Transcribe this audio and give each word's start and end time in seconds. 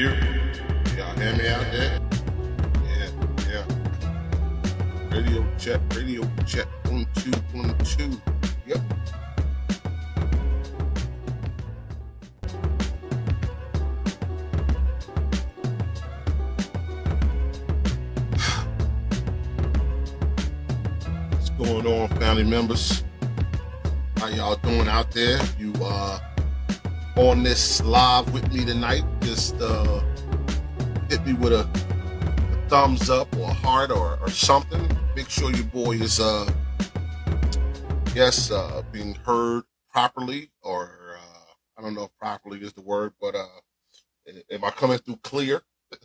You, 0.00 0.08
y'all 0.96 1.14
hear 1.18 1.36
me 1.36 1.46
out 1.48 1.66
there? 1.72 2.00
Yeah, 2.88 3.10
yeah. 3.50 3.64
Radio 5.10 5.46
check, 5.58 5.80
radio 5.94 6.22
check. 6.46 6.66
One, 6.86 7.06
two, 7.16 7.32
one, 7.52 7.76
two. 7.84 8.18
Yep. 8.66 8.78
What's 21.28 21.50
going 21.50 21.86
on, 21.86 22.08
family 22.18 22.44
members? 22.44 23.04
How 24.16 24.28
y'all 24.28 24.56
doing 24.56 24.88
out 24.88 25.10
there? 25.10 25.38
You 25.58 25.74
uh 25.82 26.29
on 27.20 27.42
this 27.42 27.82
live 27.84 28.32
with 28.32 28.50
me 28.52 28.64
tonight, 28.64 29.04
just 29.20 29.60
uh 29.60 30.02
hit 31.10 31.24
me 31.26 31.34
with 31.34 31.52
a, 31.52 31.68
a 32.38 32.68
thumbs 32.68 33.10
up 33.10 33.34
or 33.36 33.50
a 33.50 33.54
heart 33.54 33.90
or, 33.90 34.18
or 34.20 34.30
something. 34.30 34.88
Make 35.14 35.28
sure 35.28 35.50
your 35.50 35.66
boy 35.66 35.92
is 35.92 36.18
uh 36.18 36.50
yes, 38.14 38.50
uh 38.50 38.82
being 38.90 39.14
heard 39.16 39.64
properly 39.92 40.50
or 40.62 41.18
uh 41.18 41.52
I 41.78 41.82
don't 41.82 41.94
know 41.94 42.04
if 42.04 42.18
properly 42.18 42.60
is 42.60 42.72
the 42.72 42.82
word, 42.82 43.12
but 43.20 43.34
uh 43.34 43.46
am 44.50 44.64
I 44.64 44.70
coming 44.70 44.98
through 44.98 45.18
clear? 45.22 45.62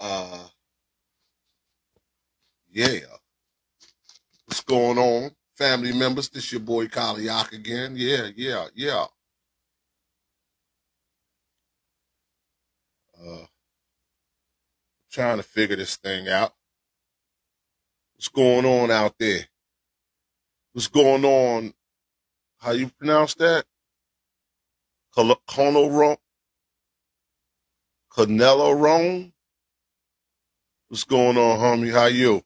Uh 0.00 0.48
yeah. 2.72 2.98
What's 4.46 4.62
going 4.62 4.98
on? 4.98 5.30
Family 5.56 5.92
members, 5.92 6.28
this 6.30 6.50
your 6.52 6.60
boy 6.60 6.86
Kaliak 6.86 7.52
again. 7.52 7.94
Yeah, 7.96 8.28
yeah, 8.36 8.66
yeah. 8.74 9.06
Uh 13.20 13.46
trying 15.12 15.36
to 15.36 15.44
figure 15.44 15.76
this 15.76 15.96
thing 15.96 16.28
out. 16.28 16.52
What's 18.16 18.28
going 18.28 18.64
on 18.64 18.90
out 18.90 19.14
there? 19.18 19.46
What's 20.72 20.88
going 20.88 21.24
on? 21.24 21.72
How 22.58 22.72
you 22.72 22.88
pronounce 22.88 23.34
that? 23.34 23.64
Canelo 25.16 25.36
Canelo 28.12 28.76
Rome? 28.78 29.32
What's 30.88 31.04
going 31.04 31.36
on, 31.36 31.58
homie? 31.60 31.92
How 31.92 32.06
you? 32.06 32.42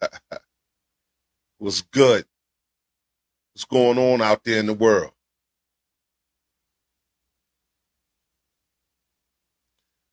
What's 1.58 1.82
good? 1.82 2.24
What's 3.52 3.64
going 3.64 3.98
on 3.98 4.22
out 4.22 4.44
there 4.44 4.60
in 4.60 4.66
the 4.66 4.74
world? 4.74 5.12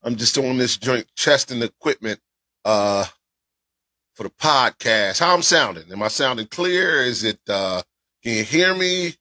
I'm 0.02 0.16
just 0.16 0.38
on 0.38 0.58
this 0.58 0.78
joint 0.78 1.08
testing 1.16 1.62
equipment 1.62 2.20
uh 2.64 3.06
for 4.16 4.24
the 4.24 4.30
podcast. 4.30 5.20
How 5.20 5.36
I'm 5.36 5.44
sounding? 5.44 5.92
Am 5.92 6.02
I 6.02 6.08
sounding 6.08 6.48
clear? 6.48 7.02
Is 7.04 7.24
it 7.24 7.40
uh 7.48 7.84
can 8.24 8.34
you 8.38 8.44
hear 8.44 8.74
me? 8.74 9.14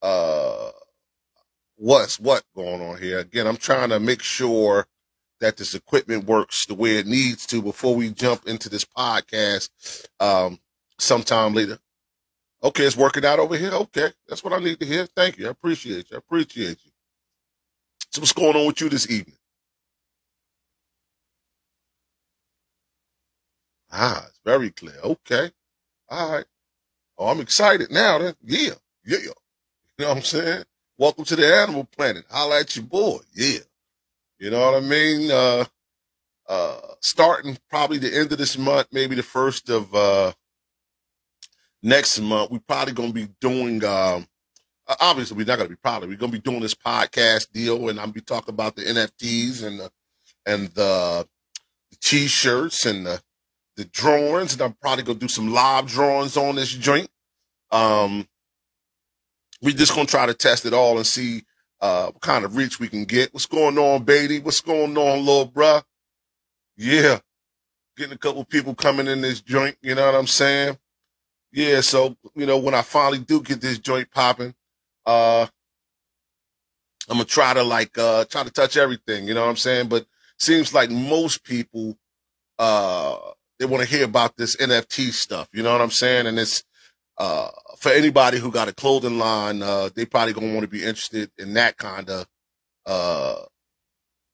Uh 0.00 0.70
what's 1.76 2.20
what 2.20 2.44
going 2.54 2.82
on 2.82 3.00
here? 3.02 3.18
Again, 3.18 3.48
I'm 3.48 3.56
trying 3.56 3.88
to 3.88 3.98
make 3.98 4.22
sure 4.22 4.86
that 5.40 5.56
this 5.56 5.74
equipment 5.74 6.24
works 6.24 6.66
the 6.66 6.74
way 6.74 6.98
it 6.98 7.06
needs 7.06 7.46
to 7.46 7.60
before 7.60 7.96
we 7.96 8.10
jump 8.10 8.46
into 8.46 8.68
this 8.68 8.84
podcast 8.84 9.70
um 10.20 10.60
sometime 10.98 11.54
later. 11.54 11.78
Okay, 12.62 12.84
it's 12.84 12.96
working 12.96 13.24
out 13.26 13.38
over 13.38 13.56
here. 13.56 13.72
Okay, 13.72 14.10
that's 14.28 14.44
what 14.44 14.52
I 14.54 14.58
need 14.58 14.80
to 14.80 14.86
hear. 14.86 15.06
Thank 15.06 15.38
you. 15.38 15.48
I 15.48 15.50
appreciate 15.50 16.10
you. 16.10 16.16
I 16.16 16.18
appreciate 16.18 16.78
you. 16.84 16.92
So 18.12 18.20
what's 18.20 18.32
going 18.32 18.56
on 18.56 18.66
with 18.66 18.80
you 18.80 18.88
this 18.88 19.10
evening? 19.10 19.36
Ah, 23.92 24.24
it's 24.28 24.40
very 24.44 24.70
clear. 24.70 24.96
Okay. 25.04 25.50
All 26.10 26.32
right. 26.32 26.44
Oh, 27.18 27.28
I'm 27.28 27.40
excited 27.40 27.90
now 27.90 28.18
then. 28.18 28.34
Yeah. 28.42 28.74
Yeah. 29.06 29.18
You 29.18 29.32
know 30.00 30.08
what 30.08 30.16
I'm 30.18 30.22
saying? 30.24 30.64
Welcome 30.98 31.24
to 31.26 31.36
the 31.36 31.54
animal 31.54 31.84
planet. 31.84 32.24
Holla 32.30 32.60
at 32.60 32.76
your 32.76 32.84
boy. 32.86 33.18
Yeah. 33.34 33.60
You 34.38 34.50
know 34.50 34.60
what 34.72 34.82
I 34.82 34.86
mean? 34.86 35.30
Uh, 35.30 35.64
uh, 36.48 36.80
starting 37.00 37.58
probably 37.70 37.98
the 37.98 38.16
end 38.16 38.32
of 38.32 38.38
this 38.38 38.58
month, 38.58 38.88
maybe 38.92 39.14
the 39.14 39.22
first 39.22 39.70
of, 39.70 39.94
uh, 39.94 40.32
next 41.84 42.18
month, 42.20 42.50
we're 42.50 42.58
probably 42.60 42.94
going 42.94 43.10
to 43.10 43.14
be 43.14 43.28
doing, 43.40 43.84
um, 43.84 44.26
obviously 45.00 45.36
we're 45.36 45.46
not 45.46 45.58
going 45.58 45.68
to 45.68 45.74
be 45.74 45.80
probably, 45.82 46.08
we're 46.08 46.16
going 46.16 46.32
to 46.32 46.38
be 46.38 46.42
doing 46.42 46.60
this 46.60 46.74
podcast 46.74 47.52
deal 47.52 47.88
and 47.88 48.00
I'm 48.00 48.10
be 48.10 48.20
talking 48.20 48.52
about 48.52 48.74
the 48.74 48.82
NFTs 48.82 49.64
and 49.64 49.80
the, 49.80 49.90
and 50.46 50.68
the, 50.70 51.26
t-shirts 52.04 52.86
and 52.86 53.06
the, 53.06 53.20
the 53.76 53.84
drawings, 53.86 54.52
and 54.52 54.62
I'm 54.62 54.74
probably 54.74 55.04
gonna 55.04 55.18
do 55.18 55.28
some 55.28 55.52
live 55.52 55.86
drawings 55.86 56.36
on 56.36 56.56
this 56.56 56.70
joint. 56.70 57.08
Um, 57.70 58.28
we 59.62 59.74
just 59.74 59.94
gonna 59.94 60.06
try 60.06 60.26
to 60.26 60.34
test 60.34 60.66
it 60.66 60.74
all 60.74 60.96
and 60.96 61.06
see 61.06 61.42
uh 61.80 62.06
what 62.06 62.20
kind 62.20 62.44
of 62.44 62.56
reach 62.56 62.78
we 62.78 62.88
can 62.88 63.04
get. 63.04 63.32
What's 63.32 63.46
going 63.46 63.78
on, 63.78 64.04
baby? 64.04 64.38
What's 64.38 64.60
going 64.60 64.96
on, 64.96 65.24
little 65.24 65.48
bruh? 65.48 65.82
Yeah, 66.76 67.18
getting 67.96 68.14
a 68.14 68.18
couple 68.18 68.44
people 68.44 68.74
coming 68.74 69.06
in 69.06 69.20
this 69.22 69.40
joint. 69.40 69.76
You 69.82 69.94
know 69.94 70.06
what 70.06 70.14
I'm 70.14 70.26
saying? 70.26 70.78
Yeah. 71.54 71.80
So 71.80 72.16
you 72.34 72.46
know 72.46 72.58
when 72.58 72.74
I 72.74 72.82
finally 72.82 73.20
do 73.20 73.40
get 73.40 73.60
this 73.60 73.78
joint 73.78 74.10
popping, 74.10 74.54
uh, 75.06 75.46
I'm 77.08 77.16
gonna 77.16 77.24
try 77.24 77.54
to 77.54 77.62
like 77.62 77.96
uh 77.96 78.24
try 78.26 78.42
to 78.42 78.50
touch 78.50 78.76
everything. 78.76 79.28
You 79.28 79.34
know 79.34 79.42
what 79.42 79.50
I'm 79.50 79.56
saying? 79.56 79.88
But 79.88 80.06
seems 80.38 80.74
like 80.74 80.90
most 80.90 81.44
people 81.44 81.96
uh 82.58 83.16
they 83.58 83.66
want 83.66 83.82
to 83.84 83.88
hear 83.88 84.04
about 84.04 84.36
this 84.36 84.56
NFT 84.56 85.12
stuff. 85.12 85.48
You 85.52 85.62
know 85.62 85.72
what 85.72 85.80
I'm 85.80 85.90
saying? 85.90 86.26
And 86.26 86.38
it's 86.38 86.64
uh, 87.18 87.48
for 87.78 87.92
anybody 87.92 88.38
who 88.38 88.50
got 88.50 88.68
a 88.68 88.74
clothing 88.74 89.18
line, 89.18 89.62
uh, 89.62 89.90
they 89.94 90.04
probably 90.04 90.32
gonna 90.32 90.52
want 90.52 90.62
to 90.62 90.68
be 90.68 90.82
interested 90.82 91.30
in 91.38 91.54
that 91.54 91.76
kind 91.76 92.10
of 92.10 92.26
uh, 92.86 93.36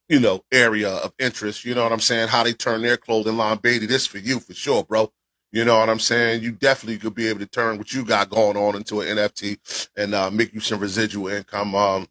you 0.08 0.20
know 0.20 0.42
area 0.50 0.90
of 0.90 1.12
interest. 1.18 1.64
You 1.64 1.74
know 1.74 1.82
what 1.82 1.92
I'm 1.92 2.00
saying? 2.00 2.28
How 2.28 2.42
they 2.42 2.54
turn 2.54 2.82
their 2.82 2.96
clothing 2.96 3.36
line, 3.36 3.58
baby. 3.58 3.86
This 3.86 4.06
for 4.06 4.18
you 4.18 4.40
for 4.40 4.54
sure, 4.54 4.84
bro. 4.84 5.12
You 5.52 5.64
know 5.64 5.78
what 5.78 5.88
I'm 5.90 5.98
saying? 6.00 6.42
You 6.42 6.52
definitely 6.52 6.98
could 6.98 7.14
be 7.14 7.28
able 7.28 7.40
to 7.40 7.46
turn 7.46 7.78
what 7.78 7.92
you 7.92 8.04
got 8.04 8.30
going 8.30 8.56
on 8.56 8.76
into 8.76 9.00
an 9.00 9.16
NFT 9.16 9.88
and 9.96 10.14
uh, 10.14 10.30
make 10.30 10.54
you 10.54 10.60
some 10.60 10.80
residual 10.80 11.28
income. 11.28 11.74
Um, 11.74 12.06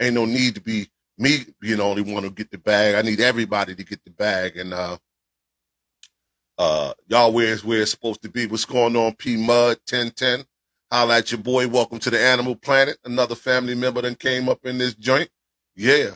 ain't 0.00 0.14
no 0.14 0.24
need 0.24 0.54
to 0.56 0.60
be 0.62 0.88
me 1.18 1.46
being 1.60 1.78
the 1.78 1.82
only 1.84 2.02
one 2.02 2.22
to 2.22 2.30
get 2.30 2.50
the 2.50 2.58
bag. 2.58 2.94
I 2.94 3.02
need 3.02 3.20
everybody 3.20 3.74
to 3.74 3.84
get 3.84 4.02
the 4.04 4.10
bag, 4.10 4.56
and 4.56 4.72
uh, 4.72 4.96
uh, 6.58 6.94
y'all 7.08 7.32
where 7.32 7.48
is 7.52 7.64
where 7.64 7.82
it's 7.82 7.90
supposed 7.90 8.22
to 8.22 8.30
be. 8.30 8.46
What's 8.46 8.64
going 8.64 8.96
on, 8.96 9.14
P 9.16 9.36
Mud 9.36 9.78
1010? 9.90 10.44
Holla 10.90 11.18
at 11.18 11.32
your 11.32 11.40
boy. 11.40 11.68
Welcome 11.68 11.98
to 12.00 12.10
the 12.10 12.20
Animal 12.20 12.56
Planet. 12.56 12.96
Another 13.04 13.34
family 13.34 13.74
member 13.74 14.02
then 14.02 14.14
came 14.14 14.48
up 14.48 14.64
in 14.64 14.78
this 14.78 14.94
joint. 14.94 15.30
Yeah. 15.76 16.10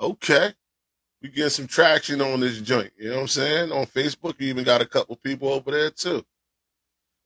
Okay. 0.00 0.54
We 1.22 1.28
get 1.28 1.50
some 1.50 1.66
traction 1.66 2.22
on 2.22 2.40
this 2.40 2.62
joint. 2.62 2.92
You 2.96 3.10
know 3.10 3.16
what 3.16 3.22
I'm 3.22 3.28
saying? 3.28 3.72
On 3.72 3.84
Facebook, 3.84 4.36
you 4.38 4.48
even 4.48 4.64
got 4.64 4.80
a 4.80 4.86
couple 4.86 5.16
people 5.16 5.48
over 5.48 5.70
there 5.70 5.90
too. 5.90 6.24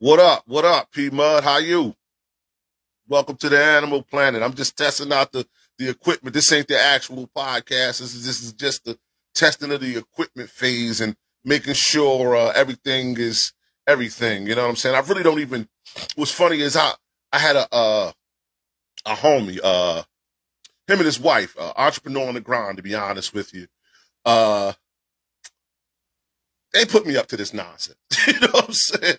What 0.00 0.18
up? 0.18 0.42
What 0.46 0.64
up, 0.64 0.90
P 0.90 1.10
Mud? 1.10 1.44
How 1.44 1.58
you? 1.58 1.94
Welcome 3.06 3.36
to 3.36 3.48
the 3.48 3.62
Animal 3.62 4.02
Planet. 4.02 4.42
I'm 4.42 4.54
just 4.54 4.76
testing 4.76 5.12
out 5.12 5.30
the, 5.30 5.46
the 5.78 5.88
equipment. 5.90 6.34
This 6.34 6.50
ain't 6.50 6.66
the 6.66 6.80
actual 6.80 7.28
podcast. 7.36 8.00
This 8.00 8.14
is, 8.14 8.26
this 8.26 8.42
is 8.42 8.52
just 8.54 8.84
the 8.84 8.98
testing 9.32 9.70
of 9.70 9.80
the 9.80 9.96
equipment 9.96 10.50
phase 10.50 11.00
and 11.00 11.14
making 11.44 11.74
sure 11.74 12.34
uh, 12.34 12.50
everything 12.50 13.16
is 13.16 13.52
everything. 13.86 14.48
You 14.48 14.56
know 14.56 14.62
what 14.62 14.70
I'm 14.70 14.76
saying? 14.76 14.96
I 14.96 15.06
really 15.06 15.22
don't 15.22 15.38
even. 15.38 15.68
What's 16.16 16.32
funny 16.32 16.60
is 16.62 16.76
I 16.76 16.94
I 17.32 17.38
had 17.38 17.54
a 17.54 17.72
uh, 17.72 18.12
a 19.06 19.14
homie, 19.14 19.60
uh, 19.62 20.02
him 20.88 20.98
and 20.98 21.06
his 21.06 21.20
wife, 21.20 21.54
uh, 21.56 21.72
entrepreneur 21.76 22.26
on 22.26 22.34
the 22.34 22.40
grind. 22.40 22.78
To 22.78 22.82
be 22.82 22.96
honest 22.96 23.32
with 23.32 23.54
you, 23.54 23.68
uh, 24.24 24.72
they 26.72 26.84
put 26.84 27.06
me 27.06 27.16
up 27.16 27.28
to 27.28 27.36
this 27.36 27.54
nonsense. 27.54 27.96
you 28.26 28.40
know 28.40 28.48
what 28.52 28.68
I'm 28.68 28.72
saying? 28.72 29.16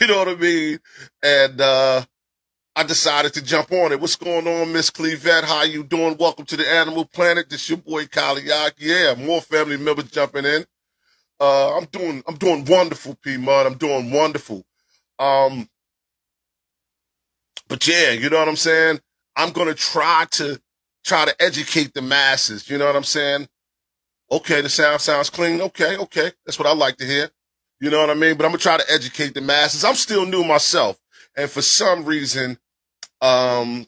You 0.00 0.06
know 0.06 0.18
what 0.18 0.28
I 0.28 0.34
mean? 0.36 0.78
And 1.22 1.60
uh, 1.60 2.04
I 2.76 2.82
decided 2.82 3.34
to 3.34 3.42
jump 3.42 3.70
on 3.72 3.92
it. 3.92 4.00
What's 4.00 4.16
going 4.16 4.48
on, 4.48 4.72
Miss 4.72 4.90
Clevette? 4.90 5.44
How 5.44 5.62
you 5.62 5.84
doing? 5.84 6.16
Welcome 6.18 6.46
to 6.46 6.56
the 6.56 6.68
Animal 6.68 7.04
Planet. 7.04 7.50
This 7.50 7.68
your 7.68 7.78
boy 7.78 8.06
Kaliak. 8.06 8.72
Yeah, 8.78 9.14
more 9.14 9.40
family 9.40 9.76
members 9.76 10.10
jumping 10.10 10.44
in. 10.44 10.64
Uh, 11.38 11.76
I'm 11.76 11.84
doing, 11.86 12.22
I'm 12.26 12.36
doing 12.36 12.64
wonderful, 12.64 13.16
P 13.22 13.36
Mud. 13.36 13.66
I'm 13.66 13.76
doing 13.76 14.10
wonderful. 14.10 14.64
Um, 15.18 15.68
but 17.68 17.86
yeah, 17.86 18.10
you 18.10 18.30
know 18.30 18.38
what 18.38 18.48
I'm 18.48 18.56
saying? 18.56 19.00
I'm 19.36 19.52
to 19.52 19.74
try 19.74 20.26
to, 20.32 20.60
try 21.04 21.26
to 21.26 21.42
educate 21.42 21.92
the 21.92 22.02
masses. 22.02 22.70
You 22.70 22.78
know 22.78 22.86
what 22.86 22.96
I'm 22.96 23.04
saying? 23.04 23.48
Okay. 24.34 24.60
The 24.60 24.68
sound 24.68 25.00
sounds 25.00 25.30
clean. 25.30 25.60
Okay. 25.60 25.96
Okay. 25.96 26.32
That's 26.44 26.58
what 26.58 26.68
I 26.68 26.74
like 26.74 26.96
to 26.98 27.06
hear. 27.06 27.30
You 27.80 27.90
know 27.90 28.00
what 28.00 28.10
I 28.10 28.14
mean? 28.14 28.36
But 28.36 28.46
I'm 28.46 28.52
to 28.52 28.58
try 28.58 28.76
to 28.76 28.92
educate 28.92 29.34
the 29.34 29.40
masses. 29.40 29.84
I'm 29.84 29.94
still 29.94 30.26
new 30.26 30.44
myself. 30.44 30.98
And 31.36 31.50
for 31.50 31.62
some 31.62 32.04
reason, 32.04 32.58
um, 33.20 33.86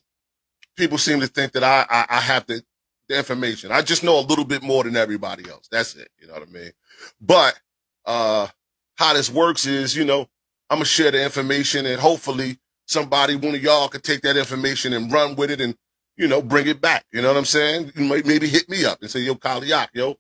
people 0.77 0.99
seem 0.99 1.21
to 1.21 1.27
think 1.27 1.53
that 1.53 1.65
I, 1.65 1.87
I, 1.89 2.17
I 2.17 2.21
have 2.21 2.47
the, 2.47 2.63
the 3.09 3.17
information. 3.17 3.73
I 3.73 3.83
just 3.83 4.05
know 4.05 4.19
a 4.19 4.21
little 4.21 4.45
bit 4.45 4.63
more 4.63 4.85
than 4.85 4.97
everybody 4.97 5.49
else. 5.49 5.69
That's 5.71 5.95
it. 5.95 6.09
You 6.21 6.27
know 6.27 6.35
what 6.35 6.49
I 6.49 6.53
mean? 6.53 6.73
But, 7.21 7.59
uh, 8.05 8.49
how 8.97 9.15
this 9.15 9.31
works 9.31 9.67
is, 9.67 9.97
you 9.97 10.05
know, 10.05 10.29
I'm 10.69 10.79
gonna 10.79 10.85
share 10.85 11.11
the 11.11 11.23
information 11.23 11.87
and 11.87 12.01
hopefully 12.01 12.59
somebody, 12.87 13.37
one 13.37 13.55
of 13.55 13.63
y'all 13.63 13.89
could 13.89 14.03
take 14.03 14.23
that 14.23 14.37
information 14.37 14.93
and 14.93 15.13
run 15.13 15.37
with 15.37 15.51
it 15.51 15.61
and, 15.61 15.77
you 16.17 16.27
know, 16.27 16.43
bring 16.43 16.67
it 16.67 16.81
back. 16.81 17.05
You 17.13 17.23
know 17.23 17.29
what 17.29 17.37
I'm 17.37 17.45
saying? 17.45 17.93
You 17.95 18.05
might 18.05 18.27
maybe 18.27 18.49
hit 18.49 18.69
me 18.69 18.85
up 18.85 18.99
and 19.01 19.11
say, 19.11 19.21
yo, 19.21 19.35
Kaliak, 19.35 19.89
yo, 19.93 20.17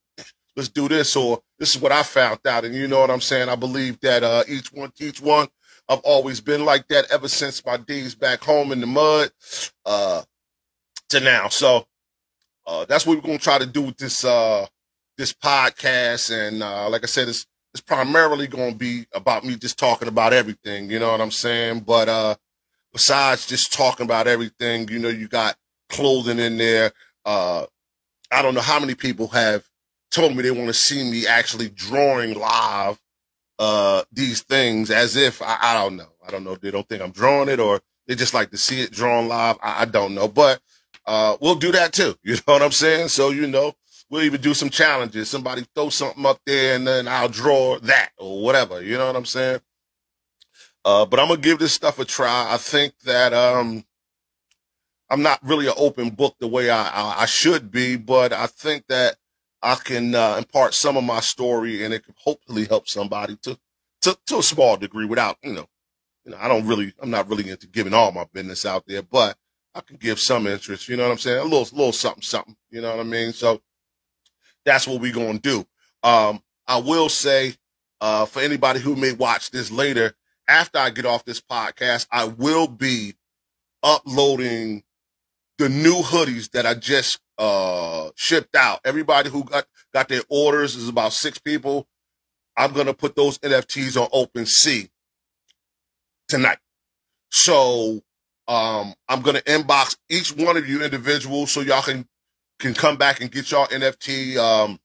let's 0.56 0.69
do 0.69 0.88
this. 0.88 1.14
Or 1.14 1.43
this 1.58 1.75
is 1.75 1.81
what 1.81 1.93
I 1.93 2.03
found 2.03 2.41
out. 2.47 2.64
And 2.64 2.75
you 2.75 2.88
know 2.88 3.00
what 3.00 3.11
I'm 3.11 3.20
saying? 3.20 3.49
I 3.49 3.55
believe 3.55 4.00
that, 4.00 4.23
uh, 4.23 4.43
each 4.49 4.73
one 4.73 4.91
teach 4.91 5.20
one. 5.20 5.49
I've 5.88 6.00
always 6.00 6.41
been 6.41 6.64
like 6.64 6.88
that 6.88 7.05
ever 7.12 7.29
since 7.29 7.64
my 7.64 7.76
days 7.76 8.14
back 8.14 8.43
home 8.43 8.73
in 8.73 8.81
the 8.81 8.87
mud, 8.87 9.31
uh, 9.85 10.23
to 11.11 11.20
now. 11.20 11.49
So, 11.49 11.87
uh, 12.67 12.85
that's 12.87 13.06
what 13.06 13.23
we're 13.23 13.38
to 13.38 13.44
try 13.44 13.58
to 13.58 13.67
do 13.67 13.82
with 13.82 13.97
this, 13.97 14.25
uh, 14.25 14.67
this 15.17 15.32
podcast. 15.32 16.32
And, 16.37 16.62
uh, 16.62 16.88
like 16.88 17.05
I 17.05 17.06
said, 17.06 17.29
it's, 17.29 17.47
it's 17.73 17.81
primarily 17.81 18.49
to 18.49 18.75
be 18.75 19.06
about 19.12 19.44
me 19.44 19.55
just 19.55 19.79
talking 19.79 20.08
about 20.08 20.32
everything. 20.32 20.91
You 20.91 20.99
know 20.99 21.12
what 21.12 21.20
I'm 21.20 21.31
saying? 21.31 21.81
But, 21.81 22.08
uh, 22.08 22.35
besides 22.93 23.47
just 23.47 23.73
talking 23.73 24.06
about 24.06 24.26
everything, 24.26 24.88
you 24.88 24.99
know, 24.99 25.11
you 25.11 25.29
got 25.29 25.56
clothing 25.88 26.38
in 26.38 26.56
there. 26.56 26.93
Uh, 27.25 27.67
I 28.32 28.43
don't 28.43 28.55
know 28.55 28.61
how 28.61 28.81
many 28.81 28.94
people 28.94 29.29
have 29.29 29.69
told 30.11 30.35
me 30.35 30.43
they 30.43 30.50
want 30.50 30.69
to 30.69 30.75
see 30.75 31.08
me 31.08 31.26
actually 31.26 31.69
drawing 31.69 32.38
live 32.38 32.99
uh, 33.58 34.03
these 34.12 34.43
things 34.43 34.91
as 34.91 35.17
if 35.17 35.43
I, 35.43 35.58
I, 35.61 35.75
don't 35.75 35.97
know. 35.97 36.08
I 36.26 36.31
don't 36.31 36.44
know. 36.44 36.56
They 36.56 36.70
don't 36.70 36.88
think 36.88 37.03
I'm 37.03 37.11
drawing 37.11 37.49
it 37.49 37.61
or 37.61 37.81
they 38.06 38.14
just 38.14 38.35
like 38.35 38.50
to 38.50 38.56
see 38.56 38.81
it 38.81 38.93
drawn 38.93 39.29
live. 39.29 39.56
I, 39.62 39.82
I 39.82 39.85
don't 39.87 40.14
know, 40.14 40.29
but 40.29 40.61
uh, 41.06 41.37
we'll 41.41 41.56
do 41.56 41.73
that 41.73 41.93
too. 41.93 42.17
You 42.25 42.35
know 42.35 42.55
what 42.55 42.62
I'm 42.62 42.73
saying? 42.73 43.08
So 43.08 43.31
you 43.31 43.47
know, 43.47 43.75
we'll 44.11 44.23
even 44.23 44.41
do 44.41 44.55
some 44.55 44.70
challenges. 44.70 45.31
Somebody 45.31 45.64
throw 45.75 45.88
something 45.88 46.26
up 46.26 46.41
there 46.47 46.76
and 46.76 46.87
then 46.87 47.08
I'll 47.08 47.29
draw 47.29 47.79
that 47.81 48.11
or 48.19 48.43
whatever. 48.43 48.82
You 48.82 48.99
know 48.99 49.06
what 49.06 49.17
I'm 49.17 49.26
saying? 49.26 49.61
Uh, 50.85 51.05
but 51.05 51.19
I'm 51.19 51.29
gonna 51.29 51.41
give 51.41 51.58
this 51.58 51.73
stuff 51.73 51.99
a 51.99 52.05
try. 52.05 52.53
I 52.53 52.58
think 52.58 52.94
that 53.05 53.32
um, 53.32 53.85
I'm 55.11 55.23
not 55.23 55.41
really 55.43 55.67
an 55.67 55.75
open 55.76 56.11
book 56.11 56.37
the 56.38 56.47
way 56.47 56.70
I, 56.70 56.88
I, 56.88 57.23
I 57.23 57.26
should 57.26 57.70
be, 57.70 57.97
but 57.97 58.32
I 58.32 58.47
think 58.47 58.87
that 58.88 59.17
I 59.67 59.75
can 59.75 60.15
uh, 60.15 60.37
impart 60.39 60.75
some 60.75 60.97
of 60.97 61.03
my 61.03 61.19
story 61.19 61.85
and 61.85 61.93
it 61.93 62.05
can 62.05 62.15
hopefully 62.17 62.67
help 62.67 62.89
somebody 62.89 63.35
to, 63.43 63.59
to, 64.03 64.17
to 64.27 64.39
a 64.39 64.43
small 64.43 64.77
degree 64.77 65.07
without, 65.07 65.39
you 65.43 65.55
know, 65.55 65.67
you 66.25 66.31
know, 66.31 66.39
I 66.41 66.47
don't 66.47 66.69
really, 66.69 66.95
I'm 67.01 67.11
not 67.11 67.29
really 67.29 67.51
into 67.51 67.67
giving 67.67 67.93
all 67.93 68.13
my 68.13 68.27
business 68.33 68.65
out 68.65 68.85
there, 68.87 69.03
but 69.03 69.37
I 69.75 69.81
can 69.81 69.97
give 69.97 70.21
some 70.21 70.47
interest, 70.47 70.89
you 70.89 70.97
know 70.97 71.03
what 71.03 71.11
I'm 71.11 71.19
saying? 71.19 71.41
A 71.41 71.43
little, 71.43 71.67
little 71.77 71.93
something, 71.93 72.23
something, 72.23 72.55
you 72.71 72.81
know 72.81 72.91
what 72.91 73.01
I 73.01 73.09
mean? 73.09 73.33
So 73.33 73.61
that's 74.65 74.87
what 74.87 75.01
we're 75.01 75.13
to 75.13 75.39
do. 75.39 75.67
Um, 76.05 76.45
I 76.69 76.79
will 76.79 77.09
say, 77.09 77.55
uh, 78.01 78.25
for 78.27 78.43
anybody 78.43 78.79
who 78.79 78.95
may 78.95 79.15
watch 79.15 79.51
this 79.51 79.73
later, 79.73 80.15
after 80.47 80.79
I 80.79 80.91
get 80.91 81.07
off 81.07 81.25
this 81.25 81.41
podcast, 81.41 82.07
I 82.13 82.27
will 82.27 82.69
be 82.69 83.15
uploading 83.83 84.85
the 85.59 85.69
new 85.69 86.03
hoodies 86.03 86.53
that 86.53 86.67
I 86.67 86.75
just 86.75 87.19
uh 87.38 88.11
shipped 88.17 88.56
out. 88.56 88.81
Everybody 88.85 89.31
who 89.31 89.44
got 89.44 89.67
got 89.93 90.09
their 90.09 90.23
orders 90.29 90.75
is 90.75 90.88
about 90.88 91.12
six 91.12 91.38
people. 91.38 91.87
I'm 92.56 92.73
gonna 92.73 92.94
put 92.94 93.17
those 93.17 93.38
NFTs 93.38 94.00
on 94.00 94.09
OpenSea 94.09 94.88
tonight. 96.29 96.59
So 97.31 98.03
um 98.49 98.94
I'm 99.09 99.23
gonna 99.23 99.41
inbox 99.41 99.97
each 100.09 100.35
one 100.35 100.56
of 100.56 100.69
you 100.69 100.83
individuals 100.83 101.53
so 101.53 101.61
y'all 101.61 101.83
can 101.83 102.06
can 102.59 102.75
come 102.75 102.97
back 102.97 103.21
and 103.21 103.31
get 103.31 103.50
y'all 103.50 103.67
NFT. 103.67 104.37
Um 104.37 104.81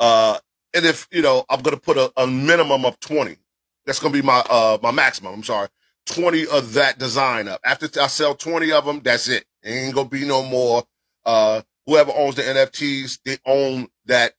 uh 0.00 0.38
and 0.74 0.86
if 0.86 1.06
you 1.10 1.22
know, 1.22 1.44
I'm 1.50 1.60
gonna 1.62 1.76
put 1.76 1.96
a, 1.96 2.12
a 2.16 2.26
minimum 2.26 2.84
of 2.84 2.98
20. 3.00 3.36
That's 3.84 3.98
gonna 3.98 4.12
be 4.12 4.22
my 4.22 4.38
uh 4.48 4.78
my 4.82 4.90
maximum. 4.90 5.34
I'm 5.34 5.42
sorry. 5.42 5.68
20 6.06 6.46
of 6.48 6.72
that 6.74 6.98
design 6.98 7.48
up. 7.48 7.60
After 7.64 7.88
I 8.00 8.08
sell 8.08 8.34
20 8.34 8.72
of 8.72 8.84
them, 8.84 9.00
that's 9.02 9.28
it. 9.28 9.44
Ain't 9.64 9.94
gonna 9.94 10.08
be 10.08 10.26
no 10.26 10.42
more. 10.42 10.84
Uh, 11.24 11.62
whoever 11.86 12.12
owns 12.14 12.36
the 12.36 12.42
NFTs, 12.42 13.18
they 13.24 13.38
own 13.46 13.88
that, 14.06 14.34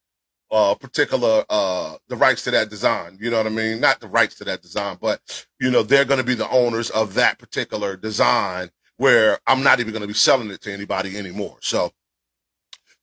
uh, 0.50 0.74
particular, 0.74 1.44
uh, 1.48 1.96
the 2.08 2.16
rights 2.16 2.44
to 2.44 2.50
that 2.52 2.70
design. 2.70 3.18
You 3.20 3.30
know 3.30 3.38
what 3.38 3.46
I 3.46 3.50
mean? 3.50 3.80
Not 3.80 4.00
the 4.00 4.08
rights 4.08 4.36
to 4.36 4.44
that 4.44 4.62
design, 4.62 4.98
but, 5.00 5.46
you 5.60 5.70
know, 5.70 5.82
they're 5.82 6.04
going 6.04 6.20
to 6.20 6.24
be 6.24 6.34
the 6.34 6.48
owners 6.50 6.90
of 6.90 7.14
that 7.14 7.38
particular 7.38 7.96
design 7.96 8.70
where 8.96 9.38
I'm 9.46 9.62
not 9.62 9.80
even 9.80 9.92
going 9.92 10.02
to 10.02 10.08
be 10.08 10.14
selling 10.14 10.50
it 10.50 10.60
to 10.62 10.72
anybody 10.72 11.16
anymore. 11.16 11.58
So 11.60 11.92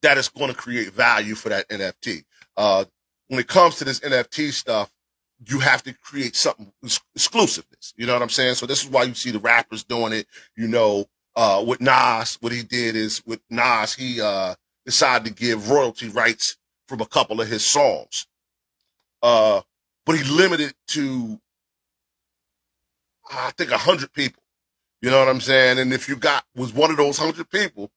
that 0.01 0.17
is 0.17 0.29
going 0.29 0.49
to 0.49 0.57
create 0.57 0.93
value 0.93 1.35
for 1.35 1.49
that 1.49 1.69
NFT. 1.69 2.23
Uh, 2.57 2.85
when 3.27 3.39
it 3.39 3.47
comes 3.47 3.75
to 3.75 3.85
this 3.85 3.99
NFT 3.99 4.51
stuff, 4.51 4.91
you 5.47 5.59
have 5.59 5.83
to 5.83 5.93
create 5.93 6.35
something 6.35 6.71
exclusiveness. 7.15 7.93
You 7.97 8.05
know 8.05 8.13
what 8.13 8.21
I'm 8.21 8.29
saying? 8.29 8.55
So 8.55 8.65
this 8.65 8.83
is 8.83 8.89
why 8.89 9.03
you 9.03 9.13
see 9.13 9.31
the 9.31 9.39
rappers 9.39 9.83
doing 9.83 10.13
it. 10.13 10.27
You 10.55 10.67
know, 10.67 11.05
uh, 11.35 11.63
with 11.65 11.81
Nas, 11.81 12.37
what 12.41 12.51
he 12.51 12.63
did 12.63 12.95
is 12.95 13.21
with 13.25 13.41
Nas, 13.49 13.95
he, 13.95 14.21
uh, 14.21 14.55
decided 14.85 15.25
to 15.27 15.33
give 15.33 15.69
royalty 15.69 16.09
rights 16.09 16.57
from 16.87 17.01
a 17.01 17.05
couple 17.05 17.41
of 17.41 17.47
his 17.47 17.65
songs. 17.69 18.25
Uh, 19.21 19.61
but 20.05 20.17
he 20.17 20.23
limited 20.23 20.73
to, 20.87 21.39
I 23.31 23.51
think 23.51 23.71
a 23.71 23.77
hundred 23.77 24.11
people. 24.13 24.41
You 25.01 25.09
know 25.09 25.19
what 25.19 25.29
I'm 25.29 25.41
saying? 25.41 25.79
And 25.79 25.93
if 25.93 26.09
you 26.09 26.15
got, 26.15 26.43
was 26.55 26.73
one 26.73 26.91
of 26.91 26.97
those 26.97 27.17
hundred 27.17 27.49
people, 27.49 27.91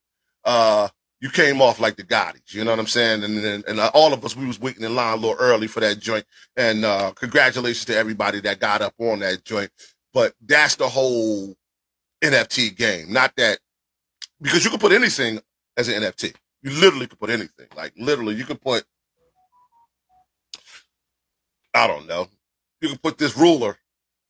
uh, 0.45 0.89
you 1.21 1.31
came 1.31 1.63
off 1.63 1.81
like 1.81 1.97
the 1.97 2.03
Gottis, 2.03 2.53
you 2.53 2.65
know 2.65 2.71
what 2.71 2.79
I'm 2.79 2.87
saying? 2.87 3.25
And 3.25 3.39
and, 3.45 3.65
and 3.67 3.81
uh, 3.81 3.91
all 3.95 4.13
of 4.13 4.25
us, 4.25 4.37
we 4.37 4.47
was 4.47 4.61
waiting 4.61 4.85
in 4.85 4.95
line 4.95 5.15
a 5.15 5.21
little 5.21 5.37
early 5.39 5.67
for 5.67 5.81
that 5.81 5.99
joint. 5.99 6.27
And 6.57 6.85
uh, 6.85 7.13
congratulations 7.13 7.87
to 7.87 7.97
everybody 7.97 8.41
that 8.41 8.61
got 8.61 8.83
up 8.83 8.95
on 8.99 9.21
that 9.21 9.45
joint. 9.45 9.71
But 10.13 10.35
that's 10.45 10.77
the 10.77 10.89
whole 10.89 11.57
NFT 12.25 12.77
game. 12.77 13.13
Not 13.13 13.35
that 13.37 13.59
because 14.41 14.65
you 14.65 14.71
can 14.71 14.81
put 14.81 14.93
anything 14.93 15.41
as 15.77 15.89
an 15.89 16.03
NFT. 16.03 16.35
You 16.63 16.71
literally 16.71 17.07
could 17.07 17.21
put 17.21 17.31
anything. 17.31 17.67
Like 17.77 17.93
literally, 17.97 18.35
you 18.35 18.45
could 18.45 18.61
put 18.61 18.85
I 21.75 21.87
don't 21.87 22.07
know. 22.07 22.29
You 22.81 22.91
could 22.91 23.03
put 23.03 23.19
this 23.19 23.37
ruler 23.37 23.79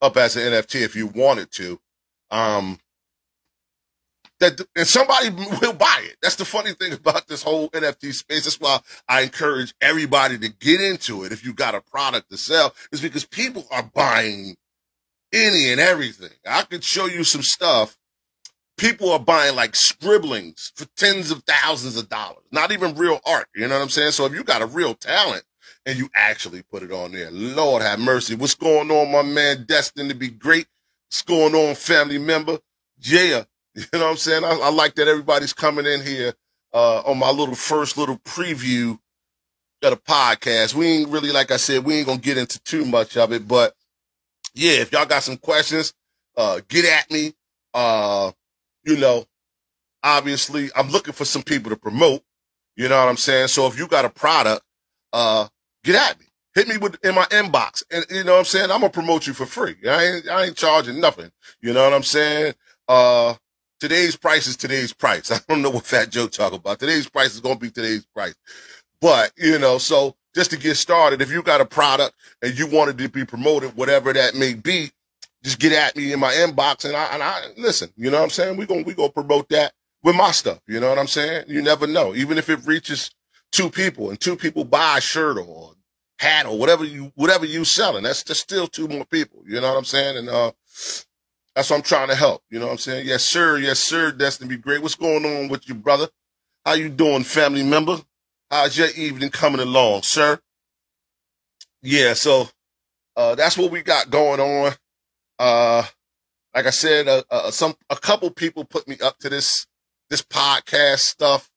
up 0.01 0.17
as 0.17 0.37
an 0.37 0.53
NFT 0.53 0.83
if 0.83 0.97
you 0.97 1.07
wanted 1.09 1.51
to. 1.53 1.81
Um, 2.31 2.79
that 4.41 4.61
and 4.75 4.87
somebody 4.87 5.31
will 5.31 5.73
buy 5.75 6.01
it. 6.03 6.17
That's 6.23 6.37
the 6.37 6.45
funny 6.45 6.73
thing 6.73 6.93
about 6.93 7.29
this 7.29 7.43
whole 7.43 7.69
NFT 7.71 8.13
space. 8.13 8.45
That's 8.45 8.61
why 8.61 8.81
I 9.09 9.23
encourage 9.23 9.75
everybody 9.81 10.39
to 10.39 10.49
get 10.49 10.81
into 10.81 11.25
it. 11.25 11.33
If 11.33 11.45
you 11.45 11.53
got 11.53 11.75
a 11.75 11.81
product 11.81 12.31
to 12.31 12.37
sell, 12.37 12.75
is 12.93 13.01
because 13.01 13.25
people 13.25 13.67
are 13.71 13.89
buying 13.95 14.57
any 15.35 15.73
and 15.73 15.81
everything. 15.81 16.31
I 16.49 16.63
could 16.63 16.85
show 16.85 17.07
you 17.07 17.25
some 17.25 17.43
stuff. 17.43 17.99
People 18.77 19.13
are 19.13 19.19
buying 19.19 19.55
like 19.55 19.77
scribblings 19.77 20.73
for 20.75 20.87
tens 20.97 21.31
of 21.31 21.43
thousands 21.45 21.97
of 21.97 22.09
dollars, 22.09 22.45
not 22.51 22.73
even 22.73 22.95
real 22.95 23.21
art. 23.27 23.47
You 23.55 23.69
know 23.69 23.75
what 23.75 23.83
I'm 23.83 23.89
saying? 23.89 24.13
So 24.13 24.27
if 24.27 24.33
you 24.33 24.43
got 24.43 24.63
a 24.63 24.67
real 24.67 24.95
talent 24.95 25.45
and 25.87 25.99
you 25.99 26.09
actually 26.15 26.63
put 26.63 26.83
it 26.83 26.91
on 26.91 27.13
there, 27.13 27.31
Lord 27.31 27.83
have 27.83 28.01
mercy. 28.01 28.35
What's 28.35 28.55
going 28.55 28.91
on, 28.91 29.13
my 29.13 29.23
man? 29.23 29.65
Destined 29.69 30.11
to 30.11 30.17
be 30.17 30.29
great. 30.29 30.67
What's 31.09 31.23
going 31.23 31.55
on, 31.55 31.75
family 31.75 32.19
member? 32.19 32.59
Yeah. 32.99 33.45
You 33.77 33.83
know 33.93 34.05
what 34.05 34.11
I'm 34.13 34.17
saying? 34.19 34.45
I, 34.45 34.51
I 34.51 34.71
like 34.71 34.95
that 34.95 35.09
everybody's 35.09 35.53
coming 35.53 35.85
in 35.85 36.01
here, 36.01 36.35
uh, 36.73 37.01
on 37.01 37.19
my 37.19 37.31
little 37.31 37.57
first 37.57 37.99
little 37.99 38.19
preview 38.19 39.01
of 39.83 39.91
the 39.91 39.97
podcast. 39.97 40.75
We 40.75 40.87
ain't 40.87 41.09
really, 41.09 41.33
like 41.33 41.51
I 41.51 41.57
said, 41.57 41.85
we 41.85 41.97
ain't 41.97 42.07
gonna 42.07 42.21
get 42.21 42.39
into 42.39 42.63
too 42.63 42.85
much 42.85 43.17
of 43.17 43.33
it, 43.33 43.49
but 43.49 43.75
yeah, 44.55 44.73
if 44.81 44.93
y'all 44.93 45.07
got 45.07 45.23
some 45.23 45.37
questions, 45.37 45.95
uh, 46.37 46.61
get 46.69 46.85
at 46.85 47.11
me. 47.11 47.35
Uh, 47.73 48.33
you 48.85 48.97
know, 48.97 49.27
obviously 50.03 50.71
I'm 50.77 50.91
looking 50.91 51.15
for 51.15 51.25
some 51.25 51.43
people 51.43 51.71
to 51.71 51.77
promote. 51.77 52.23
You 52.77 52.89
know 52.89 52.99
what 52.99 53.09
I'm 53.09 53.17
saying? 53.17 53.49
So 53.49 53.67
if 53.67 53.79
you 53.79 53.87
got 53.87 54.05
a 54.05 54.11
product, 54.11 54.63
uh, 55.13 55.49
get 55.85 55.97
at 55.97 56.21
me. 56.21 56.27
Hit 56.55 56.69
me 56.69 56.77
with 56.79 57.05
in 57.05 57.15
my 57.15 57.25
inbox. 57.27 57.83
And 57.91 58.05
you 58.11 58.25
know 58.25 58.33
what 58.35 58.39
I'm 58.41 58.45
saying? 58.45 58.71
I'm 58.71 58.81
gonna 58.81 58.91
promote 58.91 59.27
you 59.27 59.35
for 59.35 59.47
free. 59.47 59.77
I 59.89 60.05
ain't 60.05 60.29
I 60.29 60.45
ain't 60.45 60.57
charging 60.57 61.01
nothing. 61.01 61.31
You 61.63 61.73
know 61.73 61.85
what 61.85 61.95
I'm 61.95 62.03
saying? 62.05 62.55
Uh 62.89 63.35
today's 63.81 64.17
price 64.17 64.47
is 64.47 64.57
today's 64.57 64.93
price. 64.93 65.31
I 65.33 65.39
don't 65.49 65.63
know 65.63 65.71
what 65.71 65.87
Fat 65.87 66.11
Joe 66.11 66.29
talk 66.29 66.53
about. 66.53 66.79
Today's 66.81 67.09
price 67.09 67.35
is 67.35 67.41
gonna 67.41 67.57
be 67.59 67.71
today's 67.71 68.07
price. 68.07 68.35
But, 69.01 69.33
you 69.37 69.59
know, 69.59 69.79
so 69.79 70.17
just 70.35 70.51
to 70.53 70.59
get 70.59 70.77
started, 70.77 71.23
if 71.23 71.31
you 71.31 71.43
got 71.43 71.61
a 71.61 71.65
product 71.65 72.15
and 72.43 72.59
you 72.59 72.67
wanted 72.67 72.99
to 72.99 73.09
be 73.09 73.25
promoted, 73.25 73.77
whatever 73.77 74.13
that 74.13 74.35
may 74.35 74.55
be, 74.55 74.93
just 75.45 75.61
get 75.61 75.73
at 75.73 75.97
me 75.97 76.13
in 76.13 76.21
my 76.21 76.33
inbox 76.33 76.85
and 76.85 76.97
I, 76.97 77.05
and 77.15 77.23
I 77.23 77.43
listen, 77.57 77.91
you 77.97 78.11
know 78.11 78.19
what 78.19 78.25
I'm 78.25 78.31
saying? 78.31 78.57
We're 78.57 78.67
going, 78.67 78.85
we 78.85 78.95
to 78.95 79.09
promote 79.11 79.49
that 79.51 79.73
with 80.03 80.17
my 80.17 80.33
stuff. 80.33 80.61
You 80.67 80.81
know 80.81 80.89
what 80.89 80.99
I'm 80.99 81.07
saying? 81.09 81.47
You 81.49 81.63
never 81.63 81.87
know. 81.87 82.15
Even 82.15 82.39
if 82.39 82.51
it 82.51 82.67
reaches 82.67 83.11
two 83.53 83.71
people 83.71 84.11
and 84.11 84.21
two 84.21 84.37
people 84.37 84.65
buy 84.65 84.99
a 84.99 85.01
shirt 85.01 85.39
or 85.39 85.75
hat 86.19 86.47
or 86.47 86.59
whatever 86.59 86.85
you, 86.85 87.13
whatever 87.17 87.47
you 87.47 87.65
selling, 87.65 88.05
that's 88.05 88.25
just 88.25 88.41
still 88.43 88.67
two 88.67 88.89
more 88.89 89.05
people. 89.05 89.43
You 89.47 89.61
know 89.61 89.69
what 89.69 89.79
I'm 89.79 89.85
saying? 89.85 90.19
And, 90.19 90.29
uh, 90.31 90.53
That's 91.55 91.71
what 91.71 91.77
I'm 91.77 91.83
trying 91.83 92.09
to 92.09 92.17
help. 92.17 92.43
You 92.51 92.59
know 92.59 92.67
what 92.67 92.73
I'm 92.73 92.79
saying? 92.79 93.07
Yes, 93.07 93.25
sir. 93.25 93.59
Yes, 93.59 93.81
sir. 93.81 94.11
Destined 94.13 94.51
to 94.51 94.57
be 94.57 94.63
great. 94.63 94.83
What's 94.83 94.97
going 94.97 95.25
on 95.25 95.49
with 95.49 95.69
you, 95.69 95.75
brother? 95.75 96.09
How 96.65 96.73
you 96.75 96.89
doing, 96.89 97.25
family 97.25 97.63
member? 97.63 97.99
How's 98.51 98.77
your 98.77 98.91
evening 98.91 99.31
coming 99.31 99.61
along, 99.61 100.03
sir? 100.03 100.39
Yeah, 101.83 102.15
so 102.15 102.49
uh, 103.17 103.35
that's 103.35 103.57
what 103.57 103.71
we 103.71 103.83
got 103.83 104.11
going 104.11 104.41
on. 104.41 104.73
Uh, 105.39 105.85
like 106.55 106.67
I 106.67 106.71
said, 106.71 107.09
uh, 107.09 107.23
uh, 107.31 107.51
some 107.51 107.75
a 107.91 107.97
couple 107.97 108.31
people 108.31 108.65
put 108.65 108.87
me 108.87 108.97
up 109.03 109.19
to 109.21 109.29
this 109.29 109.67
this 110.11 110.23
podcast 110.23 111.01
stuff, 111.01 111.51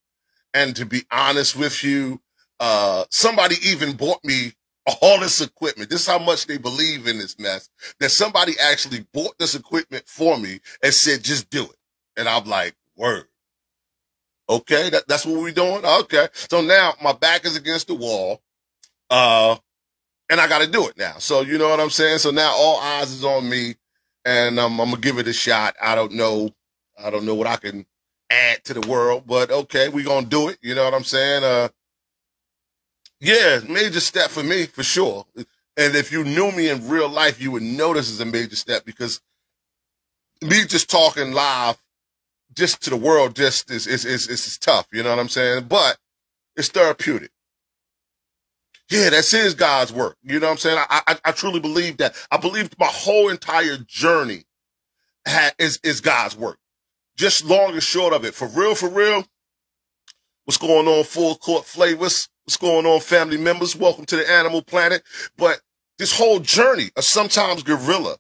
and 0.53 0.75
to 0.77 0.86
be 0.86 1.03
honest 1.12 1.56
with 1.56 1.84
you, 1.84 2.22
uh, 2.60 3.03
somebody 3.12 3.56
even 3.63 3.96
bought 3.96 4.24
me 4.24 4.53
all 5.01 5.20
this 5.20 5.41
equipment. 5.41 5.89
This 5.89 6.01
is 6.01 6.08
how 6.08 6.20
much 6.20 6.48
they 6.48 6.58
believe 6.58 7.06
in 7.06 7.17
this 7.17 7.38
mess. 7.38 7.70
That 8.00 8.12
somebody 8.12 8.53
actually 8.60 9.06
bought 9.13 9.38
this 9.38 9.56
equipment 9.56 10.08
for 10.08 10.38
me 10.38 10.62
and 10.82 10.94
said, 10.94 11.24
"Just 11.24 11.50
do 11.50 11.63
it," 11.65 11.77
and 12.15 12.29
I'm 12.29 12.46
like, 12.46 12.75
"Word." 12.96 13.27
Okay, 14.50 14.89
that, 14.89 15.08
that's 15.08 15.25
what 15.25 15.42
we're 15.42 15.51
doing. 15.51 15.84
Okay, 15.84 16.27
so 16.34 16.62
now 16.62 16.94
my 17.01 17.13
back 17.13 17.46
is 17.46 17.58
against 17.58 17.88
the 17.88 17.96
wall. 17.96 18.42
Uh, 19.10 19.58
and 20.30 20.39
I 20.39 20.48
got 20.48 20.60
to 20.60 20.68
do 20.70 20.88
it 20.88 20.98
now. 20.98 21.18
So 21.20 21.42
you 21.42 21.58
know 21.58 21.70
what 21.70 21.80
I'm 21.80 21.89
saying. 21.89 22.20
So 22.20 22.32
now 22.32 22.54
all 22.56 22.80
eyes 22.80 23.12
is 23.12 23.24
on 23.24 23.48
me, 23.50 23.75
and 24.25 24.60
um, 24.60 24.80
I'm 24.80 24.89
gonna 24.89 25.01
give 25.01 25.18
it 25.20 25.27
a 25.27 25.34
shot. 25.34 25.75
I 25.82 25.96
don't 25.96 26.13
know, 26.13 26.51
I 26.98 27.10
don't 27.10 27.25
know 27.25 27.36
what 27.36 27.48
I 27.48 27.58
can 27.58 27.86
add 28.30 28.63
to 28.66 28.74
the 28.74 28.88
world, 28.88 29.24
but 29.25 29.51
okay, 29.51 29.89
we 29.89 30.04
gonna 30.04 30.25
do 30.25 30.50
it. 30.50 30.58
You 30.62 30.75
know 30.75 30.84
what 30.84 30.94
I'm 30.94 31.04
saying? 31.04 31.44
Uh, 31.44 31.70
yeah, 33.20 33.60
major 33.68 34.00
step 34.00 34.30
for 34.30 34.44
me 34.44 34.66
for 34.66 34.84
sure. 34.84 35.25
And 35.36 35.96
if 35.96 36.12
you 36.12 36.24
knew 36.24 36.51
me 36.51 36.70
in 36.70 36.88
real 36.88 37.10
life, 37.10 37.42
you 37.42 37.51
would 37.51 37.63
know 37.63 37.94
this 37.94 38.10
is 38.10 38.20
a 38.20 38.25
major 38.25 38.56
step 38.56 38.84
because 38.86 39.22
me 40.42 40.66
just 40.66 40.89
talking 40.89 41.34
live 41.34 41.77
just 42.58 42.84
to 42.84 42.90
the 42.90 42.98
world 42.98 43.38
just 43.38 43.72
is 43.72 43.88
is 43.88 44.04
is, 44.04 44.28
is 44.28 44.58
tough. 44.58 44.88
You 44.92 45.04
know 45.04 45.12
what 45.12 45.20
I'm 45.20 45.30
saying? 45.30 45.68
But 45.70 45.98
it's 46.58 46.68
therapeutic 46.68 47.32
yeah, 48.90 49.10
that's 49.10 49.32
his 49.32 49.54
God's 49.54 49.92
work. 49.92 50.18
You 50.24 50.40
know 50.40 50.48
what 50.48 50.54
I'm 50.54 50.58
saying? 50.58 50.78
I, 50.78 51.02
I, 51.08 51.18
I 51.26 51.32
truly 51.32 51.60
believe 51.60 51.98
that. 51.98 52.16
I 52.32 52.38
believe 52.38 52.70
my 52.80 52.88
whole 52.88 53.30
entire 53.30 53.78
journey 53.78 54.44
ha, 55.28 55.52
is, 55.60 55.80
is 55.84 56.00
God's 56.00 56.38
work. 56.38 56.58
Just 57.18 57.44
long 57.44 57.74
and 57.74 57.84
short 57.84 58.14
of 58.14 58.24
it. 58.24 58.34
For 58.34 58.48
real, 58.48 58.76
for 58.76 58.90
real. 58.90 59.26
What's 60.46 60.58
going 60.58 60.88
on, 60.88 61.04
full 61.04 61.36
court 61.36 61.66
flavors? 61.66 62.30
What's 62.46 62.56
going 62.56 62.86
on, 62.86 63.02
family 63.02 63.38
members? 63.38 63.76
Welcome 63.76 64.06
to 64.06 64.16
the 64.16 64.30
animal 64.30 64.62
planet. 64.62 65.04
But 65.38 65.60
this 65.98 66.18
whole 66.18 66.40
journey 66.40 66.92
of 66.96 67.04
sometimes 67.04 67.64
gorilla 67.64 68.16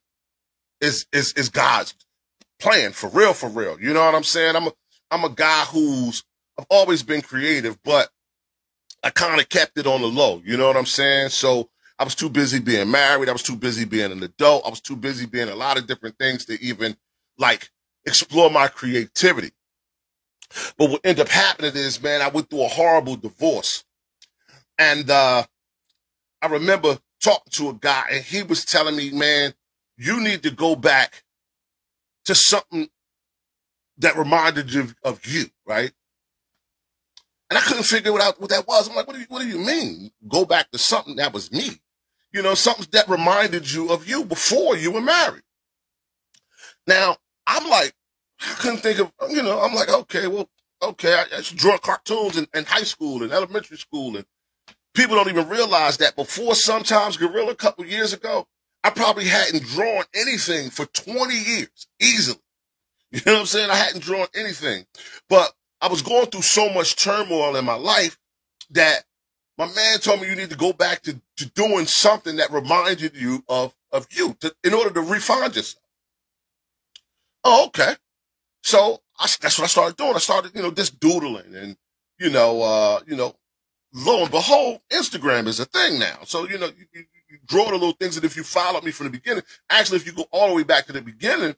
is, 0.81 1.05
is, 1.13 1.31
is 1.37 1.47
God's 1.47 1.93
plan 2.59 2.91
for 2.91 3.09
real, 3.09 3.33
for 3.33 3.49
real. 3.49 3.79
You 3.79 3.93
know 3.93 4.03
what 4.03 4.15
I'm 4.15 4.23
saying? 4.23 4.55
I'm 4.55 4.67
a, 4.67 4.71
I'm 5.11 5.23
a 5.23 5.29
guy 5.29 5.65
who's, 5.65 6.23
I've 6.59 6.67
always 6.69 7.03
been 7.03 7.21
creative, 7.21 7.81
but 7.83 8.09
I 9.03 9.09
kind 9.09 9.39
of 9.39 9.47
kept 9.49 9.77
it 9.77 9.87
on 9.87 10.01
the 10.01 10.07
low. 10.07 10.41
You 10.45 10.57
know 10.57 10.67
what 10.67 10.77
I'm 10.77 10.85
saying? 10.85 11.29
So 11.29 11.69
I 11.99 12.03
was 12.03 12.15
too 12.15 12.29
busy 12.29 12.59
being 12.59 12.91
married. 12.91 13.29
I 13.29 13.33
was 13.33 13.43
too 13.43 13.55
busy 13.55 13.85
being 13.85 14.11
an 14.11 14.23
adult. 14.23 14.65
I 14.65 14.69
was 14.69 14.81
too 14.81 14.95
busy 14.95 15.25
being 15.25 15.49
a 15.49 15.55
lot 15.55 15.77
of 15.77 15.87
different 15.87 16.17
things 16.17 16.45
to 16.45 16.61
even 16.61 16.95
like 17.37 17.69
explore 18.05 18.49
my 18.49 18.67
creativity. 18.67 19.51
But 20.77 20.89
what 20.89 21.01
ended 21.03 21.25
up 21.25 21.29
happening 21.29 21.75
is, 21.75 22.01
man, 22.01 22.21
I 22.21 22.29
went 22.29 22.49
through 22.49 22.63
a 22.63 22.69
horrible 22.69 23.15
divorce. 23.15 23.83
And 24.79 25.09
uh, 25.09 25.43
I 26.41 26.47
remember 26.47 26.99
talking 27.21 27.51
to 27.51 27.69
a 27.69 27.73
guy 27.73 28.03
and 28.11 28.23
he 28.23 28.43
was 28.43 28.63
telling 28.63 28.95
me, 28.95 29.11
man, 29.11 29.53
you 29.97 30.21
need 30.21 30.43
to 30.43 30.51
go 30.51 30.75
back 30.75 31.23
to 32.27 32.35
something 32.35 32.89
that 33.97 34.15
reminded 34.15 34.73
you 34.73 34.89
of, 35.03 35.25
you, 35.25 35.45
right? 35.65 35.91
And 37.49 37.57
I 37.57 37.61
couldn't 37.61 37.83
figure 37.83 38.19
out 38.21 38.39
what 38.39 38.49
that 38.51 38.67
was. 38.67 38.87
I'm 38.87 38.95
like, 38.95 39.07
what 39.07 39.15
do 39.15 39.21
you, 39.21 39.25
what 39.29 39.41
do 39.41 39.47
you 39.47 39.57
mean? 39.57 40.11
Go 40.27 40.45
back 40.45 40.69
to 40.71 40.77
something 40.77 41.15
that 41.15 41.33
was 41.33 41.51
me. 41.51 41.81
You 42.33 42.41
know, 42.41 42.53
something 42.53 42.85
that 42.91 43.07
reminded 43.07 43.71
you 43.71 43.91
of 43.91 44.07
you 44.07 44.25
before 44.25 44.75
you 44.75 44.91
were 44.91 45.01
married. 45.01 45.43
Now, 46.85 47.17
I'm 47.47 47.69
like, 47.69 47.93
I 48.41 48.53
couldn't 48.59 48.79
think 48.79 48.99
of, 48.99 49.11
you 49.29 49.41
know, 49.41 49.59
I'm 49.61 49.73
like, 49.73 49.89
okay, 49.89 50.27
well, 50.27 50.49
okay, 50.81 51.13
I, 51.13 51.37
I 51.37 51.41
draw 51.55 51.77
cartoons 51.77 52.37
in, 52.37 52.47
in 52.53 52.65
high 52.65 52.83
school 52.83 53.23
and 53.23 53.31
elementary 53.31 53.77
school. 53.77 54.17
And 54.17 54.25
people 54.93 55.15
don't 55.15 55.29
even 55.29 55.47
realize 55.47 55.97
that 55.97 56.17
before 56.17 56.55
sometimes 56.55 57.15
Gorilla 57.15 57.51
a 57.51 57.55
couple 57.55 57.85
years 57.85 58.11
ago, 58.11 58.47
I 58.83 58.89
probably 58.89 59.25
hadn't 59.25 59.63
drawn 59.63 60.03
anything 60.13 60.69
for 60.69 60.85
20 60.85 61.33
years 61.33 61.87
easily. 61.99 62.39
You 63.11 63.21
know 63.25 63.33
what 63.33 63.39
I'm 63.39 63.45
saying? 63.45 63.69
I 63.69 63.75
hadn't 63.75 64.03
drawn 64.03 64.27
anything. 64.35 64.85
But 65.29 65.53
I 65.81 65.87
was 65.87 66.01
going 66.01 66.27
through 66.27 66.41
so 66.41 66.69
much 66.69 66.95
turmoil 66.95 67.55
in 67.55 67.63
my 67.63 67.75
life 67.75 68.17
that 68.71 69.03
my 69.57 69.65
man 69.65 69.99
told 69.99 70.21
me 70.21 70.27
you 70.27 70.35
need 70.35 70.49
to 70.49 70.57
go 70.57 70.73
back 70.73 71.01
to, 71.03 71.19
to 71.37 71.45
doing 71.51 71.85
something 71.85 72.35
that 72.35 72.51
reminded 72.51 73.15
you 73.15 73.43
of, 73.47 73.73
of 73.91 74.07
you 74.11 74.35
to, 74.41 74.53
in 74.63 74.73
order 74.73 74.91
to 74.91 75.01
refine 75.01 75.53
yourself. 75.53 75.83
Oh, 77.43 77.67
okay. 77.67 77.93
So 78.61 79.01
I, 79.19 79.27
that's 79.41 79.57
what 79.57 79.65
I 79.65 79.67
started 79.67 79.97
doing. 79.97 80.13
I 80.15 80.19
started, 80.19 80.51
you 80.53 80.61
know, 80.61 80.71
just 80.71 80.99
doodling 80.99 81.55
and, 81.55 81.77
you 82.19 82.29
know, 82.29 82.61
uh, 82.61 82.99
you 83.07 83.15
know, 83.15 83.35
lo 83.93 84.23
and 84.23 84.31
behold, 84.31 84.81
Instagram 84.91 85.47
is 85.47 85.59
a 85.59 85.65
thing 85.65 85.97
now. 85.97 86.19
So, 86.25 86.47
you 86.47 86.57
know, 86.57 86.67
you, 86.67 87.05
draw 87.45 87.65
the 87.65 87.73
little 87.73 87.93
things. 87.93 88.15
that 88.15 88.23
if 88.23 88.35
you 88.35 88.43
followed 88.43 88.83
me 88.83 88.91
from 88.91 89.07
the 89.07 89.11
beginning, 89.11 89.43
actually, 89.69 89.97
if 89.97 90.05
you 90.05 90.13
go 90.13 90.27
all 90.31 90.49
the 90.49 90.55
way 90.55 90.63
back 90.63 90.85
to 90.87 90.93
the 90.93 91.01
beginning, 91.01 91.55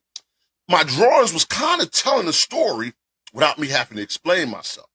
my 0.68 0.84
drawings 0.84 1.34
was 1.34 1.46
kind 1.46 1.82
of 1.82 1.92
telling 1.92 2.28
a 2.28 2.34
story 2.34 2.94
without 3.34 3.60
me 3.60 3.68
having 3.68 3.98
to 3.98 4.04
explain 4.04 4.50
myself. 4.50 4.88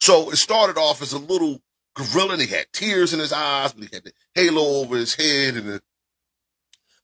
So 0.00 0.30
it 0.30 0.36
started 0.36 0.78
off 0.78 1.02
as 1.02 1.12
a 1.12 1.18
little 1.18 1.60
gorilla 1.94 2.32
and 2.32 2.42
he 2.42 2.48
had 2.48 2.66
tears 2.72 3.12
in 3.12 3.20
his 3.20 3.32
eyes, 3.32 3.72
but 3.72 3.84
he 3.84 3.94
had 3.94 4.04
the 4.04 4.12
halo 4.34 4.80
over 4.80 4.96
his 4.96 5.14
head 5.14 5.54
and 5.56 5.68
the, 5.68 5.82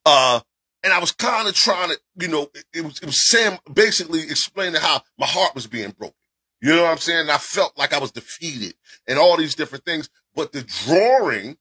uh, 0.05 0.41
and 0.83 0.93
I 0.93 0.99
was 0.99 1.13
kind 1.13 1.49
of 1.49 1.55
trying 1.55 1.91
to, 1.91 1.99
you 2.21 2.29
know, 2.29 2.49
it, 2.55 2.65
it, 2.73 2.81
was, 2.83 2.99
it 3.01 3.07
was 3.07 3.29
Sam 3.29 3.59
basically 3.73 4.23
explaining 4.23 4.81
how 4.81 5.03
my 5.19 5.27
heart 5.27 5.55
was 5.55 5.67
being 5.67 5.91
broken. 5.91 6.15
You 6.61 6.75
know 6.75 6.85
what 6.85 6.93
I'm 6.93 6.99
saying? 6.99 7.23
And 7.23 7.31
I 7.31 7.39
felt 7.39 7.77
like 7.77 7.93
I 7.93 7.99
was 7.99 8.13
defeated 8.13 8.75
and 9.07 9.19
all 9.19 9.37
these 9.37 9.55
different 9.55 9.85
things, 9.85 10.09
but 10.35 10.53
the 10.53 10.63
drawing 10.63 11.59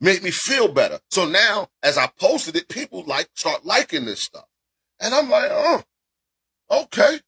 made 0.00 0.22
me 0.22 0.30
feel 0.30 0.68
better. 0.68 1.00
So 1.10 1.26
now 1.26 1.68
as 1.82 1.98
I 1.98 2.08
posted 2.18 2.56
it, 2.56 2.68
people 2.68 3.04
like 3.06 3.28
start 3.34 3.64
liking 3.64 4.06
this 4.06 4.22
stuff. 4.22 4.46
And 5.00 5.14
I'm 5.14 5.30
like, 5.30 5.50
oh, 5.50 5.82
okay. 6.70 7.20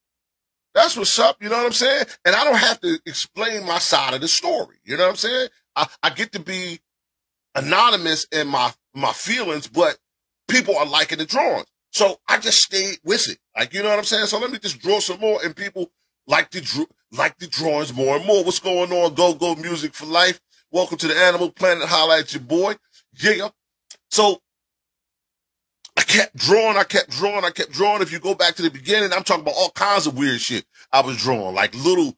That's 0.74 0.96
what's 0.96 1.18
up. 1.18 1.36
You 1.42 1.50
know 1.50 1.58
what 1.58 1.66
I'm 1.66 1.72
saying? 1.72 2.06
And 2.24 2.34
I 2.34 2.44
don't 2.44 2.56
have 2.56 2.80
to 2.80 2.98
explain 3.04 3.66
my 3.66 3.78
side 3.78 4.14
of 4.14 4.20
the 4.20 4.28
story. 4.28 4.76
You 4.84 4.96
know 4.96 5.04
what 5.04 5.10
I'm 5.10 5.16
saying? 5.16 5.48
I, 5.76 5.86
I 6.02 6.10
get 6.10 6.32
to 6.32 6.40
be 6.40 6.80
anonymous 7.54 8.26
in 8.32 8.48
my, 8.48 8.72
my 8.94 9.12
feelings, 9.12 9.66
but 9.66 9.98
people 10.48 10.76
are 10.76 10.86
liking 10.86 11.18
the 11.18 11.26
drawings. 11.26 11.66
So 11.90 12.20
I 12.26 12.38
just 12.38 12.58
stayed 12.58 12.98
with 13.04 13.28
it. 13.28 13.38
Like, 13.56 13.74
you 13.74 13.82
know 13.82 13.90
what 13.90 13.98
I'm 13.98 14.04
saying? 14.04 14.26
So 14.26 14.38
let 14.38 14.50
me 14.50 14.58
just 14.58 14.80
draw 14.80 14.98
some 15.00 15.20
more 15.20 15.40
and 15.44 15.54
people 15.54 15.90
like 16.26 16.50
the, 16.50 16.86
like 17.12 17.38
the 17.38 17.46
drawings 17.46 17.92
more 17.92 18.16
and 18.16 18.24
more. 18.24 18.42
What's 18.42 18.58
going 18.58 18.92
on? 18.92 19.14
Go, 19.14 19.34
go 19.34 19.54
music 19.54 19.92
for 19.92 20.06
life. 20.06 20.40
Welcome 20.72 20.96
to 20.98 21.06
the 21.06 21.14
animal 21.14 21.50
planet. 21.50 21.86
At 21.86 22.32
your 22.32 22.42
boy. 22.42 22.76
Yeah. 23.22 23.50
So 24.10 24.40
I 25.98 26.00
kept 26.00 26.34
drawing, 26.34 26.78
I 26.78 26.84
kept 26.84 27.10
drawing, 27.10 27.44
I 27.44 27.50
kept 27.50 27.72
drawing. 27.72 28.00
If 28.00 28.10
you 28.10 28.18
go 28.18 28.34
back 28.34 28.54
to 28.54 28.62
the 28.62 28.70
beginning, 28.70 29.12
I'm 29.12 29.22
talking 29.22 29.42
about 29.42 29.54
all 29.54 29.70
kinds 29.70 30.06
of 30.06 30.16
weird 30.16 30.40
shit 30.40 30.64
I 30.90 31.02
was 31.02 31.18
drawing, 31.18 31.54
like 31.54 31.74
little, 31.74 32.16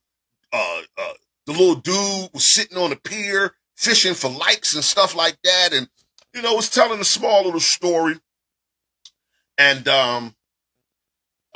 uh, 0.52 0.80
uh, 0.96 1.12
the 1.46 1.52
little 1.52 1.74
dude 1.74 2.30
was 2.32 2.54
sitting 2.54 2.78
on 2.78 2.90
the 2.90 2.96
pier 2.96 3.54
fishing 3.74 4.14
for 4.14 4.30
likes 4.30 4.76
and 4.76 4.84
stuff 4.84 5.16
like 5.16 5.36
that. 5.42 5.70
And, 5.72 5.88
you 6.32 6.40
know, 6.40 6.54
was 6.54 6.70
telling 6.70 7.00
a 7.00 7.04
small 7.04 7.44
little 7.44 7.58
story. 7.58 8.20
And, 9.58 9.88
um, 9.88 10.36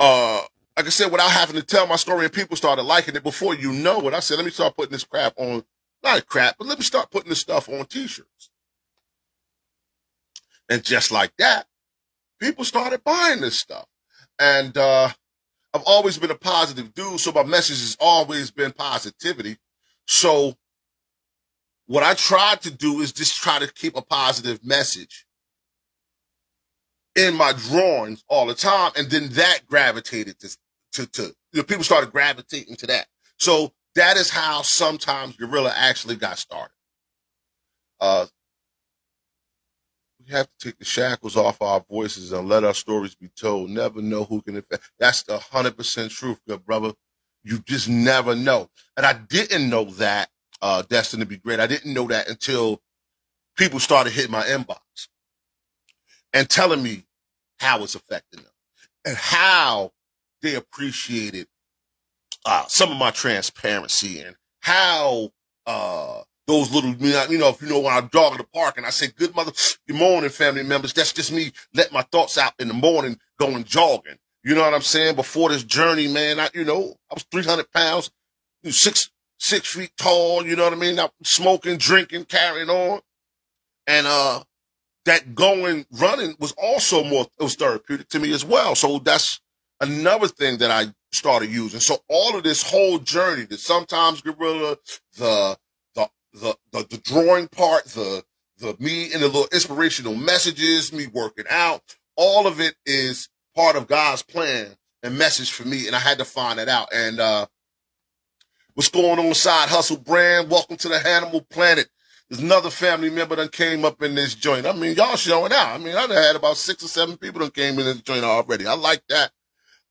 uh, 0.01 0.41
like 0.75 0.85
I 0.85 0.89
said, 0.89 1.13
without 1.13 1.31
having 1.31 1.55
to 1.55 1.65
tell 1.65 1.87
my 1.87 1.95
story 1.95 2.25
and 2.25 2.33
people 2.33 2.57
started 2.57 2.83
liking 2.83 3.15
it 3.15 3.23
before 3.23 3.55
you 3.55 3.71
know 3.71 4.05
it, 4.05 4.13
I 4.13 4.19
said, 4.19 4.35
let 4.35 4.45
me 4.45 4.51
start 4.51 4.75
putting 4.75 4.91
this 4.91 5.05
crap 5.05 5.33
on, 5.37 5.63
not 6.03 6.25
crap, 6.27 6.57
but 6.57 6.67
let 6.67 6.79
me 6.79 6.83
start 6.83 7.11
putting 7.11 7.29
this 7.29 7.41
stuff 7.41 7.69
on 7.69 7.85
t-shirts. 7.85 8.49
And 10.69 10.83
just 10.83 11.11
like 11.11 11.33
that, 11.37 11.65
people 12.39 12.63
started 12.63 13.03
buying 13.03 13.41
this 13.41 13.59
stuff. 13.59 13.85
And 14.39 14.77
uh, 14.77 15.09
I've 15.73 15.83
always 15.85 16.17
been 16.17 16.31
a 16.31 16.35
positive 16.35 16.93
dude, 16.93 17.19
so 17.19 17.31
my 17.31 17.43
message 17.43 17.79
has 17.81 17.97
always 17.99 18.51
been 18.51 18.71
positivity. 18.71 19.57
So 20.05 20.55
what 21.87 22.03
I 22.03 22.13
tried 22.13 22.61
to 22.61 22.71
do 22.71 23.01
is 23.01 23.11
just 23.11 23.41
try 23.41 23.59
to 23.59 23.71
keep 23.73 23.97
a 23.97 24.01
positive 24.01 24.63
message 24.63 25.25
in 27.15 27.35
my 27.35 27.53
drawings 27.53 28.23
all 28.29 28.45
the 28.45 28.53
time. 28.53 28.91
And 28.95 29.09
then 29.09 29.29
that 29.29 29.61
gravitated 29.67 30.39
to, 30.39 30.57
to, 30.93 31.05
to 31.07 31.21
you 31.51 31.61
know, 31.61 31.63
people 31.63 31.83
started 31.83 32.11
gravitating 32.11 32.75
to 32.77 32.87
that. 32.87 33.07
So 33.37 33.73
that 33.99 34.17
is 34.17 34.31
how 34.31 34.63
sometimes 34.63 35.37
Gorilla 35.37 35.73
actually 35.75 36.17
got 36.17 36.39
started. 36.39 36.73
Uh, 38.01 38.27
We 40.25 40.33
have 40.33 40.47
to 40.47 40.67
take 40.69 40.79
the 40.79 40.85
shackles 40.85 41.37
off 41.37 41.61
our 41.61 41.83
voices 41.89 42.31
and 42.31 42.49
let 42.49 42.63
our 42.63 42.73
stories 42.73 43.15
be 43.15 43.29
told. 43.29 43.69
Never 43.69 44.01
know 44.01 44.25
who 44.25 44.41
can 44.41 44.57
affect. 44.57 44.91
That's 44.99 45.23
the 45.23 45.39
hundred 45.39 45.77
percent 45.77 46.11
truth, 46.11 46.39
good 46.47 46.65
brother. 46.65 46.93
You 47.43 47.59
just 47.59 47.89
never 47.89 48.35
know. 48.35 48.69
And 48.97 49.05
I 49.05 49.13
didn't 49.13 49.69
know 49.69 49.85
that, 49.85 50.29
uh, 50.61 50.83
Destined 50.83 51.21
to 51.21 51.27
be 51.27 51.37
great. 51.37 51.59
I 51.59 51.67
didn't 51.67 51.93
know 51.93 52.07
that 52.09 52.29
until 52.29 52.81
people 53.57 53.79
started 53.79 54.13
hitting 54.13 54.31
my 54.31 54.43
inbox 54.43 54.79
and 56.33 56.49
telling 56.49 56.83
me 56.83 57.05
how 57.59 57.83
it's 57.83 57.95
affecting 57.95 58.41
them 58.43 58.51
and 59.05 59.17
how 59.17 59.91
they 60.41 60.55
appreciated 60.55 61.47
uh, 62.45 62.65
some 62.67 62.91
of 62.91 62.97
my 62.97 63.11
transparency 63.11 64.21
and 64.21 64.35
how 64.61 65.29
uh, 65.65 66.21
those 66.47 66.71
little, 66.73 66.91
you 66.95 67.37
know, 67.37 67.49
if 67.49 67.61
you 67.61 67.69
know 67.69 67.79
when 67.79 67.93
I 67.93 68.01
jog 68.01 68.33
in 68.33 68.37
the 68.37 68.47
park 68.53 68.77
and 68.77 68.85
I 68.85 68.89
say, 68.89 69.07
good 69.07 69.35
mother, 69.35 69.51
good 69.87 69.97
morning, 69.97 70.29
family 70.29 70.63
members. 70.63 70.93
That's 70.93 71.13
just 71.13 71.31
me 71.31 71.51
letting 71.73 71.93
my 71.93 72.01
thoughts 72.01 72.37
out 72.37 72.53
in 72.59 72.67
the 72.67 72.73
morning 72.73 73.19
going 73.39 73.63
jogging. 73.63 74.17
You 74.43 74.55
know 74.55 74.61
what 74.61 74.73
I'm 74.73 74.81
saying? 74.81 75.15
Before 75.15 75.49
this 75.49 75.63
journey, 75.63 76.07
man, 76.07 76.39
I, 76.39 76.49
you 76.53 76.63
know, 76.63 76.95
I 77.11 77.13
was 77.13 77.23
300 77.31 77.71
pounds, 77.71 78.09
six, 78.65 79.11
six 79.37 79.67
feet 79.67 79.91
tall. 79.97 80.45
You 80.45 80.55
know 80.55 80.63
what 80.63 80.73
I 80.73 80.77
mean? 80.77 80.99
I'm 80.99 81.09
smoking, 81.23 81.77
drinking, 81.77 82.25
carrying 82.25 82.69
on. 82.69 83.01
And, 83.85 84.07
uh, 84.07 84.43
that 85.05 85.33
going 85.33 85.85
running 85.91 86.35
was 86.39 86.53
also 86.53 87.03
more, 87.03 87.27
it 87.39 87.43
was 87.43 87.55
therapeutic 87.55 88.09
to 88.09 88.19
me 88.19 88.31
as 88.31 88.45
well. 88.45 88.75
So 88.75 88.99
that's 88.99 89.39
another 89.81 90.27
thing 90.27 90.57
that 90.59 90.71
I 90.71 90.93
started 91.11 91.49
using. 91.49 91.79
So 91.79 91.97
all 92.07 92.37
of 92.37 92.43
this 92.43 92.63
whole 92.63 92.99
journey, 92.99 93.45
the 93.45 93.57
sometimes 93.57 94.21
gorilla, 94.21 94.77
the, 95.17 95.57
the, 95.95 96.09
the, 96.33 96.57
the, 96.71 96.87
the 96.89 96.97
drawing 96.97 97.47
part, 97.47 97.85
the, 97.85 98.23
the 98.59 98.75
me 98.79 99.11
and 99.13 99.21
the 99.21 99.27
little 99.27 99.47
inspirational 99.51 100.15
messages, 100.15 100.93
me 100.93 101.07
working 101.07 101.45
out, 101.49 101.81
all 102.15 102.47
of 102.47 102.59
it 102.59 102.75
is 102.85 103.29
part 103.55 103.75
of 103.75 103.87
God's 103.87 104.21
plan 104.21 104.67
and 105.01 105.17
message 105.17 105.51
for 105.51 105.67
me. 105.67 105.87
And 105.87 105.95
I 105.95 105.99
had 105.99 106.19
to 106.19 106.25
find 106.25 106.59
that 106.59 106.67
out. 106.67 106.89
And, 106.93 107.19
uh, 107.19 107.47
what's 108.73 108.89
going 108.89 109.19
on 109.19 109.33
side 109.33 109.69
hustle 109.69 109.97
brand? 109.97 110.49
Welcome 110.49 110.77
to 110.77 110.89
the 110.89 111.07
animal 111.07 111.41
planet. 111.41 111.89
There's 112.29 112.41
another 112.41 112.69
family 112.69 113.09
member 113.09 113.35
that 113.35 113.51
came 113.51 113.83
up 113.83 114.03
in 114.03 114.13
this 114.13 114.35
joint. 114.35 114.67
I 114.67 114.73
mean, 114.73 114.95
y'all 114.95 115.15
showing 115.15 115.51
out. 115.51 115.69
I 115.69 115.77
mean, 115.79 115.95
I've 115.95 116.11
had 116.11 116.35
about 116.35 116.57
six 116.57 116.83
or 116.83 116.87
seven 116.87 117.17
people 117.17 117.41
that 117.41 117.55
came 117.55 117.79
in 117.79 117.85
this 117.85 118.01
joint 118.01 118.23
already. 118.23 118.67
I 118.67 118.75
like 118.75 119.01
that. 119.09 119.31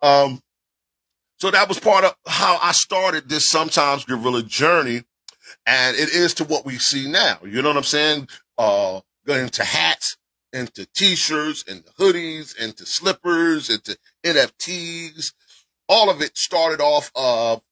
Um, 0.00 0.40
so 1.38 1.52
that 1.52 1.68
was 1.68 1.78
part 1.78 2.04
of 2.04 2.14
how 2.26 2.58
I 2.60 2.72
started 2.72 3.28
this 3.28 3.48
sometimes 3.48 4.04
Gorilla 4.04 4.42
journey. 4.42 5.02
And 5.66 5.96
it 5.96 6.10
is 6.10 6.34
to 6.34 6.44
what 6.44 6.66
we 6.66 6.78
see 6.78 7.10
now. 7.10 7.38
You 7.44 7.62
know 7.62 7.68
what 7.68 7.76
I'm 7.76 7.82
saying? 7.84 8.28
Uh, 8.58 9.00
going 9.24 9.44
into 9.44 9.64
hats, 9.64 10.16
into 10.52 10.86
t-shirts, 10.96 11.62
into 11.62 11.90
hoodies, 11.92 12.58
into 12.58 12.84
slippers, 12.84 13.70
into 13.70 13.96
NFTs. 14.24 15.32
All 15.88 16.10
of 16.10 16.20
it 16.20 16.36
started 16.36 16.80
off 16.80 17.10
of 17.14 17.62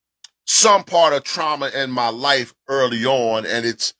some 0.45 0.83
part 0.83 1.13
of 1.13 1.23
trauma 1.23 1.69
in 1.69 1.91
my 1.91 2.09
life 2.09 2.53
early 2.69 3.05
on. 3.05 3.45
And 3.45 3.65
it's, 3.65 3.93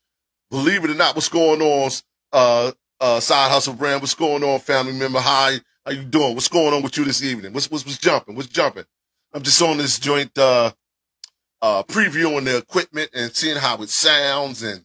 believe 0.50 0.86
it 0.86 0.92
or 0.92 0.96
not, 0.96 1.16
what's 1.16 1.30
going 1.30 1.62
on, 1.62 1.92
uh, 2.32 2.72
uh, 3.02 3.20
side 3.20 3.52
hustle 3.52 3.74
brand, 3.74 4.02
what's 4.02 4.16
going 4.16 4.44
on, 4.44 4.60
family 4.60 4.94
member? 4.94 5.20
Hi, 5.20 5.60
how 5.86 5.92
you 5.92 6.04
doing? 6.04 6.36
What's 6.36 6.48
going 6.48 6.74
on 6.74 6.82
with 6.82 6.98
you 6.98 7.04
this 7.04 7.22
evening? 7.22 7.52
What's, 7.52 7.70
what's, 7.70 7.86
what's 7.86 7.98
jumping? 7.98 8.36
What's 8.36 8.48
jumping? 8.48 8.86
I'm 9.38 9.44
just 9.44 9.62
on 9.62 9.78
this 9.78 10.00
joint, 10.00 10.36
uh, 10.36 10.72
uh, 11.62 11.84
previewing 11.84 12.46
the 12.46 12.58
equipment 12.58 13.12
and 13.14 13.32
seeing 13.36 13.58
how 13.58 13.80
it 13.84 13.90
sounds 13.92 14.64
and, 14.64 14.84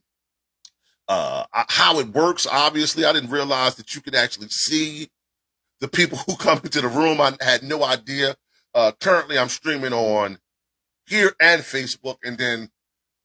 uh, 1.08 1.44
how 1.54 1.98
it 2.00 2.08
works. 2.08 2.46
Obviously, 2.46 3.06
I 3.06 3.14
didn't 3.14 3.30
realize 3.30 3.76
that 3.76 3.94
you 3.94 4.02
could 4.02 4.14
actually 4.14 4.48
see 4.50 5.08
the 5.80 5.88
people 5.88 6.18
who 6.18 6.36
come 6.38 6.60
into 6.62 6.82
the 6.82 6.88
room. 6.88 7.18
I 7.18 7.32
had 7.40 7.62
no 7.62 7.82
idea. 7.82 8.36
Uh, 8.74 8.92
currently 9.00 9.38
I'm 9.38 9.48
streaming 9.48 9.94
on 9.94 10.36
here 11.06 11.32
and 11.40 11.62
Facebook 11.62 12.18
and 12.22 12.36
then, 12.36 12.68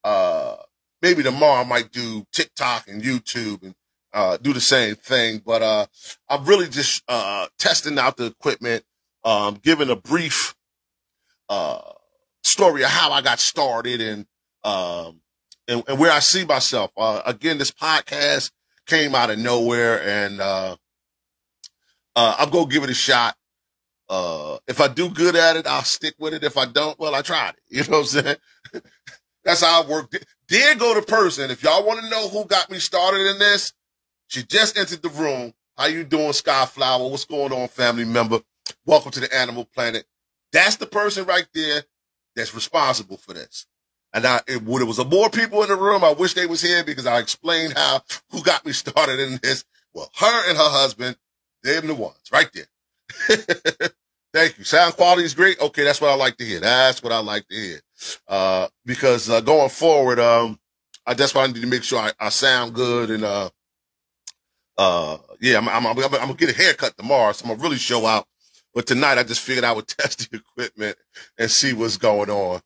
uh, 0.06 0.56
maybe 1.02 1.24
tomorrow 1.24 1.60
I 1.60 1.66
might 1.66 1.92
do 1.92 2.26
TikTok 2.32 2.88
and 2.88 3.04
YouTube 3.04 3.63
and, 3.63 3.76
uh, 4.13 4.38
do 4.38 4.54
the 4.54 4.62
same 4.62 4.96
thing. 4.96 5.42
But, 5.46 5.62
uh, 5.62 5.88
I'm 6.30 6.46
really 6.46 6.70
just, 6.70 7.04
uh, 7.10 7.50
testing 7.60 8.00
out 8.00 8.16
the 8.16 8.28
equipment, 8.28 8.86
um, 9.26 9.60
giving 9.62 9.90
a 9.90 9.98
brief, 9.98 10.54
uh, 11.50 11.82
story 12.44 12.84
of 12.84 12.90
how 12.90 13.12
I 13.12 13.22
got 13.22 13.40
started 13.40 14.02
and, 14.02 14.26
um, 14.64 15.22
and, 15.68 15.84
and 15.88 16.00
where 16.00 16.12
I 16.12 16.20
see 16.20 16.46
myself. 16.46 16.92
Uh, 16.98 17.22
again, 17.26 17.58
this 17.58 17.72
podcast 17.72 18.52
came 18.86 19.16
out 19.16 19.30
of 19.30 19.40
nowhere 19.40 20.02
and, 20.02 20.42
uh, 20.42 20.76
uh, 22.16 22.36
I'll 22.40 22.50
go 22.50 22.66
give 22.66 22.84
it 22.84 22.90
a 22.90 22.96
shot. 22.96 23.36
Uh, 24.10 24.58
if 24.68 24.80
I 24.80 24.88
do 24.88 25.10
good 25.10 25.36
at 25.36 25.58
it, 25.58 25.68
I'll 25.68 25.84
stick 25.84 26.16
with 26.18 26.34
it. 26.34 26.44
If 26.44 26.58
I 26.58 26.66
don't, 26.66 26.98
well, 27.00 27.14
I 27.14 27.22
tried 27.22 27.50
it. 27.50 27.60
You 27.70 27.84
know 27.84 28.00
what 28.00 28.16
I'm 28.16 28.24
saying? 28.24 28.38
That's 29.44 29.62
how 29.62 29.84
I 29.84 29.88
work. 29.88 30.12
Did 30.48 30.80
go 30.80 30.94
to 30.94 31.02
person. 31.02 31.52
If 31.52 31.64
y'all 31.64 31.86
want 31.86 32.02
to 32.02 32.10
know 32.10 32.28
who 32.30 32.46
got 32.46 32.72
me 32.72 32.80
started 32.80 33.30
in 33.30 33.40
this, 33.40 33.74
she 34.28 34.44
just 34.44 34.78
entered 34.78 35.02
the 35.02 35.10
room. 35.10 35.54
How 35.78 35.86
you 35.86 36.04
doing, 36.04 36.30
Skyflower? 36.30 37.10
What's 37.10 37.26
going 37.26 37.54
on, 37.54 37.68
family 37.68 38.06
member? 38.06 38.40
Welcome 38.86 39.12
to 39.12 39.20
the 39.20 39.34
Animal 39.36 39.66
Planet. 39.66 40.06
That's 40.58 40.78
the 40.78 40.88
person 40.88 41.26
right 41.26 41.48
there 41.54 41.84
that's 42.36 42.56
responsible 42.56 43.17
for 43.17 43.32
this. 43.32 43.67
And 44.12 44.26
I, 44.26 44.41
it, 44.48 44.63
when 44.63 44.80
there 44.80 44.88
was 44.88 45.06
more 45.06 45.30
people 45.30 45.62
in 45.62 45.70
the 45.70 45.76
room, 45.76 46.04
I 46.04 46.13
wish 46.13 46.34
they 46.34 46.48
was 46.48 46.63
here 46.63 46.84
because 46.84 47.06
I 47.06 47.20
explained 47.20 47.74
how, 47.78 48.02
who 48.32 48.41
got 48.41 48.65
me 48.65 48.72
started 48.74 49.20
in 49.20 49.38
this. 49.43 49.65
Well, 49.93 50.10
her 50.15 50.50
and 50.50 50.58
her 50.58 50.70
husband, 50.70 51.15
they're 51.62 51.82
the 51.82 51.93
ones 51.93 52.17
right 52.32 52.50
there. 52.56 53.89
Thank 54.34 54.58
you. 54.58 54.63
Sound 54.63 54.96
quality 54.96 55.26
is 55.26 55.36
great. 55.36 55.62
Okay. 55.62 55.84
That's 55.84 56.02
what 56.02 56.10
I 56.10 56.15
like 56.15 56.38
to 56.38 56.43
hear. 56.46 56.60
That's 56.60 57.04
what 57.04 57.12
I 57.12 57.20
like 57.20 57.48
to 57.50 57.56
hear. 57.56 57.80
Uh, 58.28 58.67
because, 58.84 59.30
uh, 59.30 59.41
going 59.41 59.70
forward, 59.70 60.20
um, 60.20 60.60
I, 61.06 61.13
that's 61.13 61.36
why 61.36 61.43
I 61.43 61.48
need 61.48 61.62
to 61.62 61.67
make 61.67 61.84
sure 61.84 62.00
I, 62.00 62.13
I 62.20 62.30
sound 62.30 62.74
good 62.74 63.12
and, 63.12 63.24
uh, 63.24 63.52
uh, 64.76 65.17
yeah, 65.39 65.60
I'm, 65.60 65.70
I'm, 65.70 65.86
I'm, 65.86 66.00
I'm, 66.00 66.10
gonna 66.10 66.34
get 66.34 66.50
a 66.50 66.58
haircut 66.58 66.98
tomorrow, 66.98 67.32
so 67.32 67.46
I'm 67.46 67.52
gonna 67.52 67.63
really 67.63 67.78
show 67.78 68.08
out. 68.08 68.28
But 68.78 68.86
tonight 68.86 69.18
I 69.18 69.24
just 69.24 69.42
figured 69.42 69.66
I 69.66 69.72
would 69.72 69.88
test 69.88 70.30
the 70.30 70.38
equipment 70.38 70.98
and 71.36 71.50
see 71.50 71.74
what's 71.74 71.98
going 71.98 72.30
on. 72.30 72.62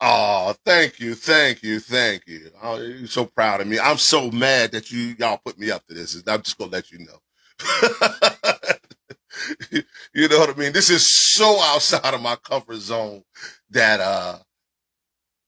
Oh, 0.00 0.56
thank 0.64 0.98
you, 0.98 1.14
thank 1.14 1.62
you, 1.62 1.78
thank 1.78 2.26
you. 2.26 2.50
Oh, 2.60 2.80
you're 2.80 3.06
so 3.06 3.24
proud 3.24 3.60
of 3.60 3.68
me. 3.68 3.78
I'm 3.78 3.98
so 3.98 4.32
mad 4.32 4.72
that 4.72 4.90
you 4.90 5.14
y'all 5.16 5.38
put 5.38 5.56
me 5.56 5.70
up 5.70 5.86
to 5.86 5.94
this. 5.94 6.20
I'm 6.26 6.42
just 6.42 6.58
gonna 6.58 6.72
let 6.72 6.90
you 6.90 6.98
know. 6.98 7.20
you 10.12 10.26
know 10.26 10.40
what 10.40 10.50
I 10.50 10.54
mean? 10.58 10.72
This 10.72 10.90
is 10.90 11.06
so 11.08 11.60
outside 11.60 12.12
of 12.12 12.20
my 12.20 12.34
comfort 12.34 12.78
zone 12.78 13.22
that 13.70 14.00
uh 14.00 14.38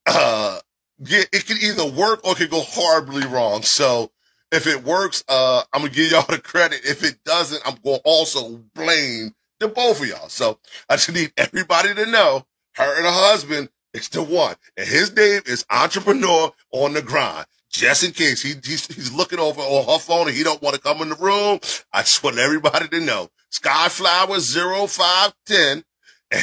uh 0.06 0.60
it 1.00 1.44
can 1.44 1.56
either 1.60 1.90
work 1.90 2.24
or 2.24 2.34
it 2.34 2.38
can 2.38 2.50
go 2.50 2.60
horribly 2.60 3.26
wrong. 3.26 3.62
So 3.62 4.12
if 4.52 4.68
it 4.68 4.84
works, 4.84 5.24
uh 5.28 5.64
I'm 5.72 5.80
gonna 5.80 5.92
give 5.92 6.12
y'all 6.12 6.24
the 6.28 6.38
credit. 6.38 6.82
If 6.84 7.02
it 7.02 7.24
doesn't, 7.24 7.66
I'm 7.66 7.78
gonna 7.82 7.98
also 8.04 8.62
blame 8.72 9.34
the 9.60 9.68
both 9.68 10.00
of 10.00 10.08
y'all. 10.08 10.28
So 10.28 10.58
I 10.88 10.96
just 10.96 11.12
need 11.12 11.32
everybody 11.36 11.94
to 11.94 12.06
know 12.06 12.46
her 12.76 12.96
and 12.96 13.04
her 13.04 13.12
husband 13.12 13.70
it's 13.96 14.08
the 14.08 14.22
one. 14.22 14.56
And 14.76 14.86
his 14.86 15.16
name 15.16 15.40
is 15.46 15.64
Entrepreneur 15.70 16.52
on 16.70 16.92
the 16.92 17.00
Grind. 17.00 17.46
Just 17.70 18.04
in 18.04 18.12
case 18.12 18.42
he, 18.42 18.54
he's, 18.62 18.86
he's 18.94 19.12
looking 19.12 19.38
over 19.38 19.60
on 19.60 19.86
her 19.86 19.98
phone 19.98 20.28
and 20.28 20.36
he 20.36 20.42
don't 20.42 20.60
want 20.60 20.76
to 20.76 20.80
come 20.80 21.00
in 21.00 21.08
the 21.08 21.14
room. 21.14 21.58
I 21.94 22.02
just 22.02 22.22
want 22.22 22.38
everybody 22.38 22.88
to 22.88 23.00
know. 23.00 23.30
Skyflower 23.50 24.38
0510 24.88 25.84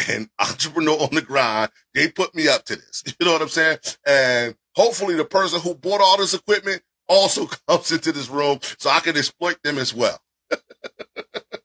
and 0.10 0.30
Entrepreneur 0.40 0.98
on 0.98 1.14
the 1.14 1.22
Grind. 1.22 1.70
They 1.94 2.08
put 2.08 2.34
me 2.34 2.48
up 2.48 2.66
to 2.66 2.76
this. 2.76 3.04
You 3.20 3.28
know 3.28 3.34
what 3.34 3.44
I'm 3.44 3.50
saying? 3.50 3.78
And 4.06 4.56
hopefully 4.76 5.14
the 5.14 5.26
person 5.26 5.62
who 5.62 5.76
bought 5.76 6.02
all 6.02 6.18
this 6.18 6.34
equipment 6.34 6.82
also 7.08 7.46
comes 7.68 7.92
into 7.92 8.12
this 8.12 8.30
room 8.30 8.58
so 8.80 8.90
I 8.90 9.00
can 9.00 9.16
exploit 9.16 9.62
them 9.64 9.78
as 9.78 9.94
well. 9.94 10.20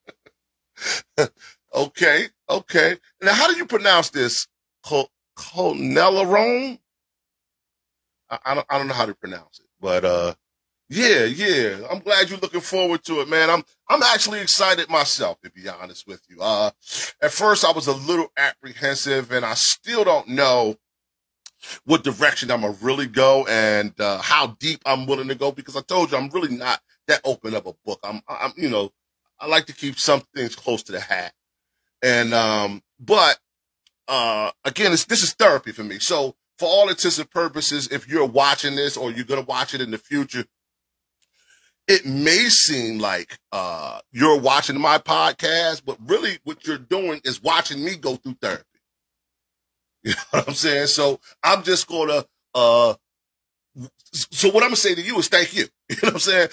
okay. 1.75 2.27
Okay. 2.49 2.97
Now, 3.23 3.33
how 3.35 3.51
do 3.51 3.57
you 3.57 3.67
pronounce 3.67 4.11
this? 4.11 4.47
Conelarone. 5.38 6.79
I, 8.31 8.38
I, 8.45 8.55
don't, 8.55 8.67
I 8.69 8.79
don't 8.79 8.88
know 8.88 8.95
how 8.95 9.07
to 9.07 9.14
pronounce 9.14 9.61
it, 9.61 9.67
but, 9.81 10.05
uh, 10.05 10.35
yeah, 10.91 11.25
yeah. 11.25 11.87
I'm 11.91 12.01
glad 12.01 12.31
you're 12.31 12.38
looking 12.38 12.62
forward 12.62 13.05
to 13.05 13.21
it, 13.21 13.29
man. 13.29 13.51
I'm, 13.51 13.62
I'm 13.88 14.03
actually 14.03 14.41
excited 14.41 14.88
myself, 14.88 15.41
to 15.43 15.51
be 15.51 15.69
honest 15.69 16.07
with 16.07 16.23
you. 16.29 16.41
Uh, 16.41 16.71
at 17.21 17.31
first 17.31 17.64
I 17.64 17.73
was 17.73 17.87
a 17.87 17.93
little 17.95 18.29
apprehensive 18.37 19.31
and 19.31 19.45
I 19.45 19.55
still 19.55 20.05
don't 20.05 20.29
know 20.29 20.77
what 21.85 22.05
direction 22.05 22.51
I'm 22.51 22.62
gonna 22.62 22.77
really 22.81 23.07
go 23.07 23.47
and, 23.47 23.93
uh, 24.01 24.19
how 24.19 24.57
deep 24.59 24.81
I'm 24.87 25.07
willing 25.07 25.29
to 25.29 25.35
go 25.35 25.53
because 25.53 25.77
I 25.77 25.83
told 25.83 26.11
you 26.11 26.19
I'm 26.19 26.31
really 26.31 26.57
not 26.57 26.81
that 27.07 27.21
open 27.25 27.55
of 27.55 27.67
a 27.67 27.75
book. 27.85 28.01
I'm, 28.03 28.23
I'm, 28.29 28.53
you 28.57 28.71
know, 28.71 28.91
I 29.40 29.46
like 29.46 29.66
to 29.66 29.72
keep 29.72 29.98
some 29.98 30.22
things 30.35 30.57
close 30.57 30.83
to 30.85 30.92
the 30.92 31.01
hat. 31.01 31.33
And, 32.03 32.35
um, 32.35 32.83
but 32.98 33.38
uh, 34.07 34.51
again, 34.64 34.90
this 34.90 35.22
is 35.22 35.35
therapy 35.35 35.72
for 35.72 35.85
me. 35.85 35.98
So 35.98 36.35
for 36.59 36.66
all 36.66 36.88
intents 36.88 37.18
and 37.18 37.31
purposes, 37.31 37.88
if 37.90 38.09
you're 38.09 38.27
watching 38.27 38.77
this 38.77 38.96
or 38.96 39.11
you're 39.11 39.24
to 39.24 39.40
watch 39.42 39.74
it 39.74 39.81
in 39.81 39.90
the 39.90 39.98
future, 39.98 40.44
it 41.87 42.05
may 42.05 42.48
seem 42.48 42.98
like 42.98 43.38
uh, 43.51 44.01
you're 44.12 44.38
watching 44.38 44.79
my 44.79 44.98
podcast, 44.98 45.83
but 45.85 45.96
really 46.05 46.38
what 46.44 46.66
you're 46.66 46.77
doing 46.77 47.20
is 47.24 47.42
watching 47.42 47.83
me 47.83 47.96
go 47.96 48.16
through 48.16 48.37
therapy. 48.40 48.64
You 50.05 50.12
know 50.12 50.16
what 50.31 50.48
I'm 50.48 50.55
saying? 50.55 50.87
So 50.87 51.18
I'm 51.42 51.64
just 51.64 51.88
gonna 51.88 52.24
uh 52.55 52.94
so 54.12 54.48
what 54.48 54.62
I'm 54.62 54.68
gonna 54.68 54.77
say 54.77 54.94
to 54.94 55.03
you 55.03 55.18
is 55.18 55.29
thank 55.29 55.55
you. 55.57 55.66
You 55.92 55.96
know 56.03 56.09
what 56.09 56.14
I'm 56.14 56.20
saying? 56.20 56.48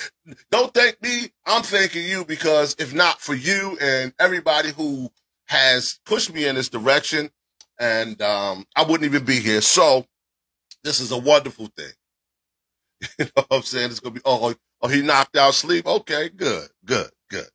Don't 0.52 0.74
thank 0.74 1.02
me. 1.02 1.30
I'm 1.46 1.64
thanking 1.64 2.06
you 2.06 2.26
because 2.26 2.76
if 2.80 2.94
not 2.94 3.22
for 3.22 3.36
you 3.36 3.78
and 3.82 4.14
everybody 4.20 4.72
who 4.72 5.12
has 5.48 6.00
pushed 6.06 6.34
me 6.34 6.48
in 6.48 6.56
this 6.56 6.70
direction, 6.70 7.30
and 7.80 8.22
um, 8.22 8.66
I 8.76 8.84
wouldn't 8.84 9.06
even 9.06 9.26
be 9.26 9.40
here. 9.40 9.62
So 9.62 10.06
this 10.84 11.00
is 11.02 11.12
a 11.12 11.18
wonderful 11.18 11.68
thing. 11.78 11.92
You 13.20 13.26
know 13.26 13.32
what 13.50 13.58
I'm 13.58 13.64
saying? 13.64 13.92
It's 13.92 14.00
gonna 14.02 14.16
be 14.16 14.22
oh 14.26 14.56
oh 14.82 14.88
he 14.90 15.02
knocked 15.04 15.38
out 15.38 15.54
sleep. 15.56 15.88
Okay, 15.88 16.30
good, 16.30 16.70
good, 16.86 17.10
good. 17.30 17.48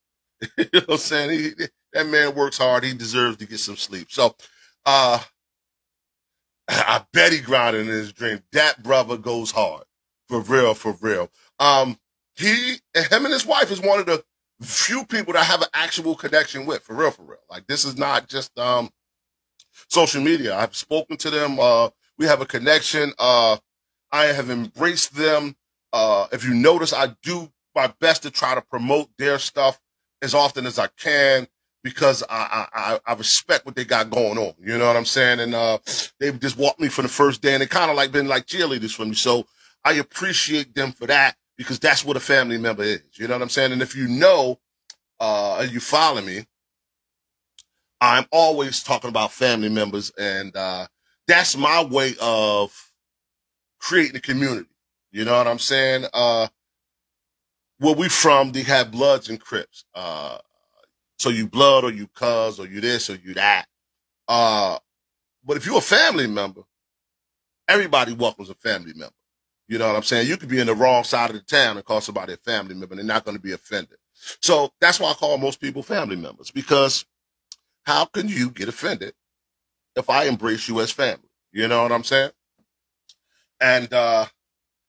you 0.59 0.65
know 0.75 0.81
what 0.87 0.91
I'm 0.93 0.99
saying? 0.99 1.31
He, 1.31 1.51
that 1.95 2.07
man 2.07 2.35
works 2.35 2.59
hard. 2.59 2.85
He 2.85 2.95
deserves 2.95 3.39
to 3.39 3.47
get 3.47 3.61
some 3.61 3.77
sleep. 3.77 4.09
So 4.11 4.37
uh 4.87 5.21
I 6.69 7.05
bet 7.15 7.33
he 7.33 7.41
grounded 7.41 7.83
in 7.83 7.89
his 7.89 8.13
dream. 8.15 8.43
That 8.53 8.83
brother 8.83 9.19
goes 9.19 9.53
hard. 9.53 9.85
For 10.29 10.41
real, 10.43 10.75
for 10.75 10.97
real. 11.01 11.31
Um, 11.61 11.99
he, 12.35 12.81
him 12.95 13.25
and 13.25 13.33
his 13.33 13.47
wife 13.47 13.71
is 13.71 13.81
one 13.81 14.01
of 14.01 14.07
the 14.07 14.25
few 14.63 15.05
people 15.05 15.35
that 15.35 15.41
I 15.41 15.45
have 15.45 15.63
an 15.63 15.69
actual 15.73 16.15
connection 16.15 16.67
with. 16.67 16.83
For 16.83 16.95
real, 16.95 17.11
for 17.11 17.23
real. 17.23 17.39
Like 17.49 17.67
this 17.67 17.85
is 17.85 17.97
not 17.97 18.29
just, 18.29 18.59
um, 18.59 18.91
social 19.89 20.23
media. 20.23 20.57
I've 20.57 20.75
spoken 20.75 21.17
to 21.19 21.31
them. 21.31 21.59
Uh, 21.61 21.91
we 22.19 22.27
have 22.27 22.41
a 22.41 22.47
connection. 22.47 23.13
Uh, 23.19 23.59
I 24.13 24.27
have 24.27 24.51
embraced 24.51 25.15
them. 25.15 25.57
Uh, 25.93 26.27
if 26.33 26.45
you 26.45 26.55
notice, 26.55 26.93
I 26.93 27.15
do 27.23 27.51
my 27.75 27.93
best 28.01 28.23
to 28.23 28.31
try 28.31 28.55
to 28.55 28.63
promote 28.63 29.09
their 29.19 29.39
stuff 29.39 29.81
as 30.23 30.35
often 30.35 30.67
as 30.67 30.79
I 30.79 30.89
can 30.99 31.47
because 31.83 32.23
I, 32.29 32.67
I, 32.75 33.01
I 33.07 33.15
respect 33.15 33.65
what 33.65 33.75
they 33.75 33.85
got 33.85 34.11
going 34.11 34.37
on. 34.37 34.55
You 34.61 34.77
know 34.77 34.87
what 34.87 34.97
I'm 34.97 35.07
saying? 35.07 35.41
And, 35.41 35.55
uh, 35.55 35.79
they've 36.19 36.39
just 36.39 36.59
walked 36.59 36.81
me 36.81 36.89
from 36.89 37.05
the 37.05 37.09
first 37.09 37.41
day 37.41 37.55
and 37.55 37.63
they 37.63 37.67
kind 37.67 37.91
of 37.91 37.97
like 37.97 38.13
been 38.13 38.29
like 38.29 38.47
cheerleaders 38.47 38.95
for 38.95 39.07
me. 39.07 39.15
So 39.15 39.47
I 39.85 39.95
appreciate 39.95 40.75
them 40.75 40.93
for 40.93 41.07
that 41.07 41.37
because 41.61 41.79
that's 41.79 42.03
what 42.07 42.17
a 42.17 42.21
family 42.21 42.57
member 42.57 42.83
is. 42.83 43.03
You 43.17 43.29
know 43.29 43.35
what 43.35 43.43
I'm 43.43 43.51
saying? 43.51 43.73
And 43.73 43.83
if 43.83 43.95
you 43.95 44.09
know, 44.09 44.59
uh, 45.21 45.67
you 45.71 45.79
follow 45.79 46.23
me, 46.23 46.47
I'm 48.01 48.25
always 48.33 48.83
talking 48.83 49.11
about 49.11 49.31
family 49.31 49.69
members 49.69 50.11
and, 50.19 50.57
uh, 50.57 50.87
that's 51.29 51.59
my 51.59 51.85
way 51.85 52.15
of 52.19 52.73
creating 53.79 54.17
a 54.17 54.21
community. 54.21 54.71
You 55.13 55.27
know 55.27 55.37
what 55.37 55.47
I'm 55.47 55.59
saying? 55.59 56.07
Uh, 56.15 56.49
where 57.79 57.95
we 57.95 58.09
from, 58.09 58.53
they 58.53 58.63
have 58.63 58.91
Bloods 58.91 59.29
and 59.29 59.39
Crips. 59.39 59.85
Uh, 59.95 60.39
so 61.19 61.29
you 61.29 61.47
blood 61.47 61.85
or 61.85 61.93
you 61.93 62.07
cuz 62.07 62.59
or 62.59 62.67
you 62.67 62.81
this 62.81 63.11
or 63.11 63.17
you 63.17 63.35
that. 63.35 63.67
Uh, 64.27 64.79
but 65.45 65.59
if 65.59 65.67
you're 65.67 65.77
a 65.77 65.83
family 65.83 66.27
member, 66.27 66.63
everybody 67.69 68.15
welcomes 68.15 68.49
a 68.49 68.55
family 68.55 68.95
member. 68.95 69.13
You 69.71 69.79
know 69.79 69.87
what 69.89 69.97
I'm 69.97 70.05
saying? 70.05 70.29
You 70.29 70.37
could 70.37 70.51
be 70.51 70.61
in 70.61 70.67
the 70.67 70.75
wrong 70.75 71.05
side 71.05 71.31
of 71.31 71.37
the 71.37 71.43
town 71.43 71.77
and 71.79 71.87
call 71.87 72.03
somebody 72.03 72.35
a 72.35 72.39
family 72.39 72.75
member 72.75 72.97
they're 72.97 73.05
not 73.07 73.25
going 73.25 73.39
to 73.39 73.43
be 73.43 73.53
offended. 73.53 73.99
So 74.43 74.73
that's 74.81 75.01
why 75.01 75.13
I 75.13 75.15
call 75.15 75.39
most 75.39 75.63
people 75.63 75.85
family 75.85 76.17
members 76.17 76.51
because 76.51 77.07
how 77.85 78.07
can 78.07 78.29
you 78.29 78.51
get 78.51 78.69
offended 78.69 79.15
if 79.97 80.11
I 80.11 80.25
embrace 80.25 80.69
you 80.69 80.81
as 80.81 80.91
family? 80.91 81.31
You 81.53 81.69
know 81.69 81.85
what 81.85 81.93
I'm 81.93 82.05
saying? 82.05 82.33
And, 83.61 83.93
uh, 83.95 84.27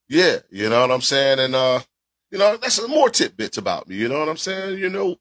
yeah, 0.09 0.39
you 0.51 0.69
know 0.69 0.81
what 0.81 0.91
I'm 0.91 1.01
saying? 1.01 1.39
And, 1.39 1.55
uh, 1.55 1.81
you 2.31 2.39
know, 2.39 2.57
that's 2.57 2.85
more 2.87 3.09
tidbits 3.09 3.59
about 3.59 3.87
me. 3.87 3.95
You 3.97 4.09
know 4.09 4.19
what 4.19 4.29
I'm 4.29 4.37
saying? 4.37 4.79
You 4.79 4.89
know, 4.89 5.17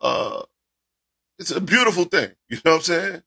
uh, 0.00 0.42
it's 1.38 1.52
a 1.52 1.60
beautiful 1.60 2.04
thing. 2.04 2.30
You 2.50 2.58
know 2.64 2.72
what 2.72 2.76
I'm 2.78 2.82
saying? 2.82 3.22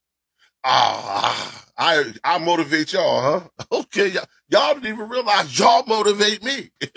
Ah, 0.68 1.66
I 1.78 2.14
I 2.24 2.40
motivate 2.40 2.94
y'all, 2.94 3.22
huh? 3.22 3.66
Okay, 3.72 4.08
y'all, 4.08 4.26
y'all 4.50 4.74
didn't 4.74 4.88
even 4.96 5.08
realize 5.10 5.60
y'all 5.60 5.86
motivate 5.86 6.44
me. 6.44 6.72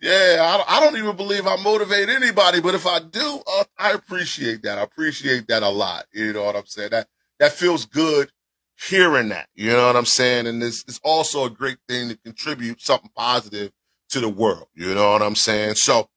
yeah, 0.00 0.38
I, 0.40 0.64
I 0.68 0.80
don't 0.80 0.96
even 0.96 1.16
believe 1.16 1.46
I 1.48 1.56
motivate 1.56 2.08
anybody, 2.08 2.60
but 2.60 2.76
if 2.76 2.86
I 2.86 3.00
do, 3.00 3.42
uh, 3.58 3.64
I 3.76 3.92
appreciate 3.92 4.62
that. 4.62 4.78
I 4.78 4.82
appreciate 4.82 5.48
that 5.48 5.64
a 5.64 5.68
lot. 5.68 6.06
You 6.12 6.32
know 6.32 6.44
what 6.44 6.54
I'm 6.56 6.66
saying? 6.66 6.90
That 6.90 7.08
that 7.40 7.52
feels 7.52 7.84
good 7.84 8.30
hearing 8.88 9.30
that. 9.30 9.48
You 9.56 9.72
know 9.72 9.88
what 9.88 9.96
I'm 9.96 10.06
saying? 10.06 10.46
And 10.46 10.62
it's 10.62 10.84
it's 10.86 11.00
also 11.02 11.46
a 11.46 11.50
great 11.50 11.78
thing 11.88 12.10
to 12.10 12.16
contribute 12.18 12.80
something 12.80 13.10
positive 13.16 13.72
to 14.10 14.20
the 14.20 14.28
world. 14.28 14.68
You 14.74 14.94
know 14.94 15.12
what 15.12 15.22
I'm 15.22 15.34
saying? 15.34 15.74
So 15.74 16.08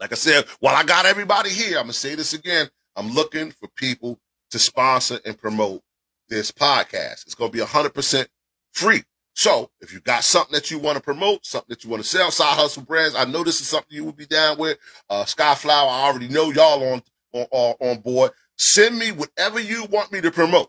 like 0.00 0.12
I 0.12 0.16
said, 0.16 0.46
while 0.60 0.74
I 0.74 0.84
got 0.84 1.06
everybody 1.06 1.50
here, 1.50 1.78
I'm 1.78 1.88
to 1.88 1.92
say 1.92 2.14
this 2.14 2.32
again. 2.32 2.70
I'm 3.00 3.14
looking 3.14 3.50
for 3.50 3.66
people 3.66 4.20
to 4.50 4.58
sponsor 4.58 5.20
and 5.24 5.38
promote 5.38 5.82
this 6.28 6.52
podcast. 6.52 7.24
It's 7.24 7.34
going 7.34 7.50
to 7.50 7.56
be 7.56 7.64
100% 7.64 8.26
free. 8.72 9.04
So 9.32 9.70
if 9.80 9.90
you 9.90 10.00
got 10.00 10.22
something 10.22 10.52
that 10.52 10.70
you 10.70 10.78
want 10.78 10.98
to 10.98 11.02
promote, 11.02 11.46
something 11.46 11.70
that 11.70 11.82
you 11.82 11.88
want 11.88 12.02
to 12.02 12.08
sell, 12.08 12.30
side 12.30 12.58
hustle 12.58 12.82
brands, 12.82 13.14
I 13.16 13.24
know 13.24 13.42
this 13.42 13.62
is 13.62 13.68
something 13.68 13.88
you 13.96 14.04
would 14.04 14.18
be 14.18 14.26
down 14.26 14.58
with. 14.58 14.76
Uh, 15.08 15.24
Skyflower, 15.24 15.88
I 15.88 16.08
already 16.08 16.28
know 16.28 16.50
y'all 16.50 16.92
on, 16.92 17.02
on, 17.32 17.74
on 17.80 18.00
board. 18.00 18.32
Send 18.56 18.98
me 18.98 19.12
whatever 19.12 19.58
you 19.58 19.86
want 19.86 20.12
me 20.12 20.20
to 20.20 20.30
promote. 20.30 20.68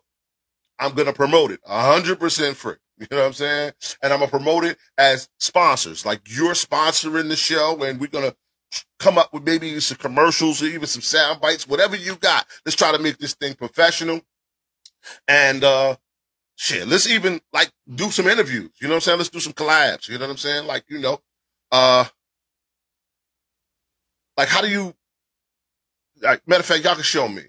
I'm 0.79 0.93
going 0.93 1.07
to 1.07 1.13
promote 1.13 1.51
it 1.51 1.59
100% 1.67 2.55
free. 2.55 2.75
You 3.01 3.07
know 3.09 3.17
what 3.17 3.25
I'm 3.25 3.33
saying? 3.33 3.71
And 4.03 4.13
I'm 4.13 4.19
going 4.19 4.29
to 4.29 4.37
promote 4.37 4.63
it 4.63 4.77
as 4.95 5.27
sponsors. 5.39 6.05
Like 6.05 6.21
you're 6.27 6.53
sponsoring 6.53 7.29
the 7.29 7.35
show 7.35 7.83
and 7.83 7.99
we're 7.99 8.05
going 8.05 8.29
to 8.29 8.37
come 8.99 9.17
up 9.17 9.33
with 9.33 9.43
maybe 9.43 9.79
some 9.79 9.97
commercials 9.97 10.61
or 10.61 10.67
even 10.67 10.87
some 10.87 11.01
sound 11.01 11.41
bites, 11.41 11.67
whatever 11.67 11.95
you 11.95 12.15
got. 12.15 12.45
Let's 12.65 12.75
try 12.75 12.91
to 12.91 12.99
make 12.99 13.17
this 13.17 13.33
thing 13.33 13.55
professional. 13.55 14.21
And, 15.27 15.63
uh, 15.63 15.95
shit, 16.55 16.87
let's 16.87 17.09
even 17.09 17.41
like 17.51 17.71
do 17.93 18.11
some 18.11 18.27
interviews. 18.27 18.69
You 18.79 18.87
know 18.87 18.93
what 18.93 18.97
I'm 18.97 19.01
saying? 19.01 19.17
Let's 19.17 19.29
do 19.29 19.39
some 19.39 19.53
collabs. 19.53 20.07
You 20.07 20.17
know 20.17 20.25
what 20.25 20.31
I'm 20.31 20.37
saying? 20.37 20.67
Like, 20.67 20.85
you 20.89 20.99
know, 20.99 21.19
uh, 21.71 22.05
like 24.37 24.47
how 24.47 24.61
do 24.61 24.69
you, 24.69 24.93
like, 26.21 26.47
matter 26.47 26.59
of 26.59 26.65
fact, 26.65 26.83
y'all 26.83 26.93
can 26.93 27.03
show 27.03 27.27
me 27.27 27.43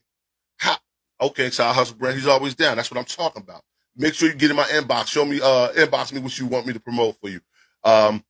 how, 0.57 0.77
okay, 1.21 1.51
so 1.51 1.65
I 1.65 1.73
hustle 1.73 1.97
brand, 1.97 2.17
he's 2.17 2.27
always 2.27 2.55
down. 2.55 2.77
That's 2.77 2.91
what 2.91 2.99
I'm 2.99 3.05
talking 3.05 3.43
about. 3.43 3.63
Make 3.95 4.15
sure 4.15 4.29
you 4.29 4.35
get 4.35 4.51
in 4.51 4.57
my 4.57 4.65
inbox. 4.65 5.09
Show 5.09 5.27
me, 5.27 5.41
uh, 5.43 5.69
inbox 5.73 6.13
me 6.13 6.21
what 6.21 6.39
you 6.39 6.47
want 6.47 6.67
me 6.67 6.73
to 6.73 6.81
promote 6.81 7.17
for 7.21 7.29
you. 7.29 7.41
Um, 7.85 8.25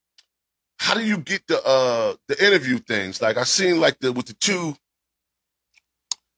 how 0.83 0.95
do 0.95 1.05
you 1.07 1.17
get 1.17 1.47
the 1.47 1.65
uh 1.65 2.15
the 2.27 2.45
interview 2.45 2.77
things? 2.77 3.23
Like 3.23 3.37
I 3.37 3.45
seen 3.45 3.79
like 3.79 4.01
the 4.01 4.13
with 4.13 4.27
the 4.27 4.33
two 4.33 4.75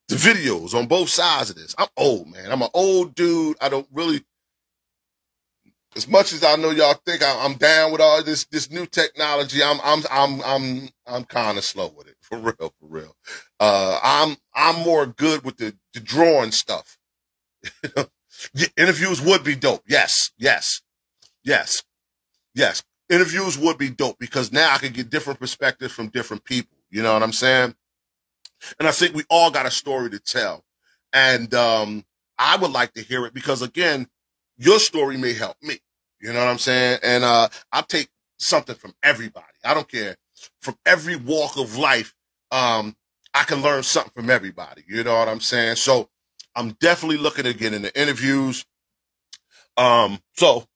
the 0.09 0.17
videos 0.17 0.75
on 0.75 0.87
both 0.87 1.09
sides 1.09 1.49
of 1.49 1.57
this. 1.57 1.75
I'm 1.79 1.89
old, 1.97 2.31
man. 2.31 2.53
I'm 2.53 2.61
an 2.61 2.69
old 2.75 3.15
dude. 3.15 3.57
I 3.59 3.71
don't 3.71 3.89
really 3.91 4.23
as 5.97 6.07
much 6.07 6.35
as 6.35 6.45
I 6.45 6.57
know 6.57 6.73
y'all 6.73 7.01
think 7.07 7.23
I, 7.23 7.47
am 7.47 7.55
down 7.55 7.91
with 7.91 8.03
all 8.03 8.23
this 8.23 8.45
this 8.45 8.71
new 8.71 8.85
technology, 8.85 9.63
I'm 9.63 9.81
I'm 9.83 10.03
I'm 10.11 10.43
I'm 10.43 10.89
I'm 11.07 11.25
kind 11.25 11.57
of 11.57 11.65
slow 11.65 11.91
with 11.97 12.09
it 12.09 12.17
for 12.21 12.37
real, 12.37 12.55
for 12.59 12.87
real. 12.87 13.17
Uh, 13.59 13.99
I'm 14.03 14.37
I'm 14.55 14.85
more 14.85 15.07
good 15.07 15.43
with 15.43 15.57
the 15.57 15.75
the 15.95 16.01
drawing 16.01 16.53
stuff. 16.53 16.99
Interviews 18.77 19.23
would 19.23 19.43
be 19.43 19.55
dope. 19.55 19.85
Yes, 19.89 20.33
yes, 20.37 20.83
yes, 21.43 21.83
yes 22.55 22.83
interviews 23.09 23.59
would 23.59 23.79
be 23.79 23.91
dope 23.91 24.19
because 24.19 24.53
now 24.53 24.73
I 24.73 24.79
could 24.79 24.95
get 24.95 25.11
different 25.11 25.41
perspectives 25.41 25.93
from 25.93 26.09
different 26.09 26.45
people. 26.45 26.77
You 26.91 27.03
know 27.03 27.13
what 27.13 27.23
I'm 27.23 27.33
saying? 27.33 27.75
And 28.79 28.89
I 28.89 28.93
think 28.93 29.15
we 29.15 29.25
all 29.29 29.51
got 29.51 29.67
a 29.67 29.71
story 29.71 30.11
to 30.11 30.19
tell. 30.19 30.65
And 31.13 31.53
um, 31.55 32.05
I 32.39 32.57
would 32.57 32.73
like 32.73 32.93
to 32.95 33.03
hear 33.03 33.27
it 33.27 33.35
because 33.35 33.63
again, 33.63 34.09
your 34.57 34.79
story 34.79 35.17
may 35.17 35.33
help 35.35 35.57
me. 35.63 35.79
You 36.21 36.33
know 36.33 36.39
what 36.39 36.49
I'm 36.49 36.59
saying? 36.59 37.01
And 37.03 37.25
uh, 37.25 37.49
I'll 37.73 37.83
take 37.83 38.09
something 38.39 38.77
from 38.77 38.95
everybody. 39.03 39.47
I 39.65 39.75
don't 39.75 39.89
care. 39.89 40.17
From 40.63 40.77
every 40.87 41.17
walk 41.17 41.57
of 41.57 41.77
life, 41.77 42.15
um, 42.51 42.97
I 43.35 43.45
can 43.45 43.63
learn 43.63 43.83
something 43.83 44.13
from 44.15 44.31
everybody. 44.31 44.83
You 44.89 45.05
know 45.05 45.17
what 45.19 45.29
I'm 45.29 45.41
saying? 45.41 45.77
So 45.77 46.09
I'm 46.57 46.71
definitely 46.81 47.19
looking 47.19 47.45
to 47.45 47.55
get 47.55 47.75
into 47.75 48.01
interviews. 48.01 48.65
Um, 49.77 50.21
so 50.35 50.67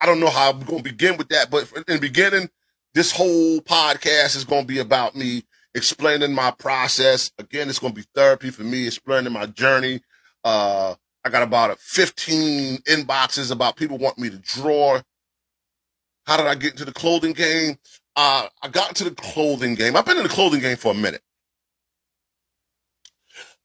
I 0.00 0.06
don't 0.06 0.20
know 0.20 0.30
how 0.30 0.50
I'm 0.50 0.60
going 0.60 0.82
to 0.82 0.90
begin 0.90 1.16
with 1.16 1.28
that, 1.28 1.50
but 1.50 1.70
in 1.76 1.84
the 1.86 1.98
beginning, 1.98 2.48
this 2.94 3.12
whole 3.12 3.60
podcast 3.60 4.36
is 4.36 4.44
going 4.44 4.62
to 4.62 4.66
be 4.68 4.78
about 4.78 5.14
me 5.14 5.44
explaining 5.74 6.32
my 6.32 6.50
process. 6.52 7.30
Again, 7.38 7.68
it's 7.68 7.78
going 7.78 7.92
to 7.92 8.00
be 8.00 8.06
therapy 8.14 8.50
for 8.50 8.62
me, 8.62 8.86
explaining 8.86 9.32
my 9.32 9.46
journey. 9.46 10.00
Uh, 10.42 10.94
I 11.24 11.30
got 11.30 11.42
about 11.42 11.78
15 11.78 12.78
inboxes 12.82 13.50
about 13.50 13.76
people 13.76 13.98
wanting 13.98 14.22
me 14.22 14.30
to 14.30 14.38
draw. 14.38 15.00
How 16.26 16.36
did 16.36 16.46
I 16.46 16.54
get 16.54 16.72
into 16.72 16.84
the 16.84 16.92
clothing 16.92 17.32
game? 17.32 17.78
Uh, 18.16 18.46
I 18.62 18.68
got 18.68 18.90
into 18.90 19.04
the 19.04 19.14
clothing 19.14 19.74
game. 19.74 19.96
I've 19.96 20.06
been 20.06 20.16
in 20.16 20.22
the 20.22 20.28
clothing 20.28 20.60
game 20.60 20.76
for 20.76 20.92
a 20.92 20.94
minute. 20.94 21.22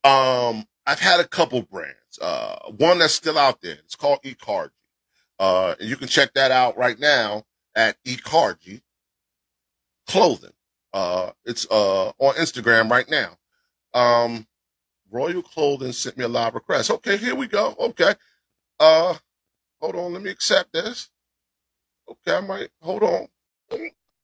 Um, 0.03 0.65
I've 0.85 0.99
had 0.99 1.19
a 1.19 1.27
couple 1.27 1.61
brands. 1.61 1.95
Uh, 2.21 2.71
one 2.77 2.99
that's 2.99 3.13
still 3.13 3.37
out 3.37 3.61
there. 3.61 3.77
It's 3.85 3.95
called 3.95 4.19
eCard. 4.23 4.69
Uh, 5.39 5.75
you 5.79 5.95
can 5.95 6.07
check 6.07 6.33
that 6.33 6.51
out 6.51 6.77
right 6.77 6.99
now 6.99 7.45
at 7.75 7.97
Ecargy 8.03 8.81
Clothing. 10.07 10.53
Uh, 10.93 11.31
it's 11.45 11.65
uh, 11.71 12.09
on 12.19 12.35
Instagram 12.35 12.89
right 12.89 13.09
now. 13.09 13.37
Um, 13.93 14.47
Royal 15.11 15.41
Clothing 15.41 15.93
sent 15.93 16.17
me 16.17 16.25
a 16.25 16.27
live 16.27 16.55
request. 16.55 16.91
Okay, 16.91 17.17
here 17.17 17.35
we 17.35 17.47
go. 17.47 17.75
Okay. 17.79 18.13
Uh, 18.79 19.15
hold 19.81 19.95
on. 19.95 20.13
Let 20.13 20.23
me 20.23 20.29
accept 20.31 20.73
this. 20.73 21.09
Okay, 22.09 22.35
I 22.37 22.41
might 22.41 22.69
hold 22.81 23.03
on. 23.03 23.27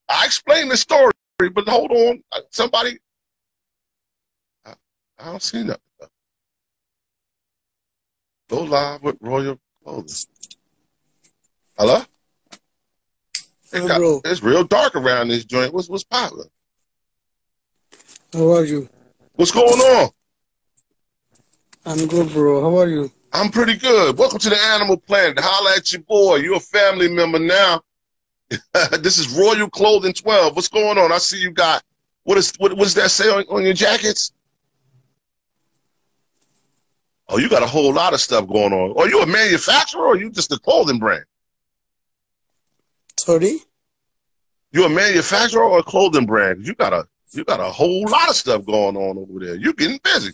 I 0.09 0.25
explained 0.25 0.71
the 0.71 0.77
story, 0.77 1.13
but 1.39 1.67
hold 1.67 1.91
on. 1.91 2.23
Somebody, 2.51 2.97
I, 4.65 4.73
I 5.19 5.25
don't 5.25 5.41
see 5.41 5.63
nothing. 5.63 5.81
Go 8.49 8.61
live 8.63 9.03
with 9.03 9.17
Royal 9.21 9.59
Clothing. 9.83 10.15
Hello? 11.77 12.01
It 13.73 13.85
got, 13.85 13.97
bro. 13.97 14.21
it's 14.23 14.41
real 14.41 14.63
dark 14.63 14.95
around 14.95 15.27
this 15.27 15.43
joint. 15.43 15.73
What's 15.73 15.89
what's 15.89 16.05
popping? 16.05 16.45
How 18.31 18.53
are 18.53 18.63
you? 18.63 18.87
What's 19.33 19.51
going 19.51 19.67
on? 19.67 20.09
I'm 21.85 22.07
good, 22.07 22.31
bro. 22.31 22.61
How 22.61 22.77
are 22.77 22.87
you? 22.87 23.11
I'm 23.33 23.51
pretty 23.51 23.75
good. 23.75 24.17
Welcome 24.17 24.39
to 24.39 24.49
the 24.49 24.57
Animal 24.57 24.95
Planet. 24.95 25.37
Holla 25.37 25.75
at 25.75 25.91
your 25.91 26.01
boy. 26.03 26.37
You're 26.37 26.55
a 26.55 26.59
family 26.61 27.09
member 27.09 27.39
now. 27.39 27.81
this 29.01 29.17
is 29.17 29.37
Royal 29.37 29.69
Clothing 29.69 30.13
12. 30.13 30.55
What's 30.55 30.69
going 30.69 30.97
on? 30.97 31.11
I 31.11 31.17
see 31.17 31.41
you 31.41 31.51
got 31.51 31.83
what 32.23 32.37
is 32.37 32.53
what 32.57 32.77
does 32.77 32.93
that 32.93 33.11
say 33.11 33.29
on, 33.29 33.43
on 33.49 33.63
your 33.63 33.73
jackets? 33.73 34.31
Oh, 37.27 37.37
you 37.37 37.49
got 37.49 37.63
a 37.63 37.67
whole 37.67 37.91
lot 37.91 38.13
of 38.13 38.21
stuff 38.21 38.47
going 38.47 38.71
on. 38.71 38.97
Are 38.97 39.09
you 39.09 39.21
a 39.21 39.25
manufacturer 39.25 40.03
or 40.03 40.13
are 40.13 40.17
you 40.17 40.29
just 40.29 40.53
a 40.53 40.59
clothing 40.59 40.99
brand? 40.99 41.25
Sorry? 43.25 43.57
You 44.71 44.85
a 44.85 44.89
manufacturer 44.89 45.63
or 45.63 45.79
a 45.79 45.83
clothing 45.83 46.27
brand? 46.27 46.67
You 46.67 46.75
got 46.75 46.93
a 46.93 47.07
you 47.31 47.43
got 47.43 47.59
a 47.59 47.63
whole 47.63 48.03
lot 48.07 48.29
of 48.29 48.35
stuff 48.35 48.63
going 48.67 48.95
on 48.95 49.17
over 49.17 49.43
there. 49.43 49.55
You're 49.55 49.73
getting 49.73 49.99
busy. 50.03 50.31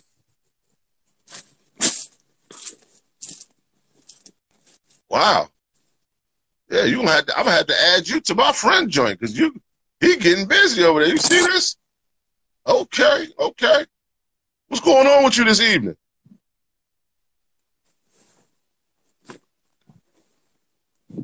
Wow. 5.08 5.48
Yeah, 6.70 6.84
you 6.84 6.96
gonna 6.96 7.12
have 7.12 7.24
to, 7.26 7.38
I'm 7.38 7.44
gonna 7.46 7.56
have 7.56 7.66
to 7.68 7.82
add 7.96 8.06
you 8.06 8.20
to 8.20 8.34
my 8.34 8.52
friend 8.52 8.90
joint 8.90 9.18
because 9.18 9.38
you 9.38 9.58
he 9.98 10.16
getting 10.16 10.46
busy 10.46 10.84
over 10.84 11.00
there. 11.00 11.08
You 11.08 11.16
see 11.16 11.40
this? 11.46 11.76
Okay, 12.66 13.26
okay. 13.38 13.86
What's 14.68 14.84
going 14.84 15.06
on 15.06 15.24
with 15.24 15.38
you 15.38 15.44
this 15.44 15.62
evening? 15.62 15.96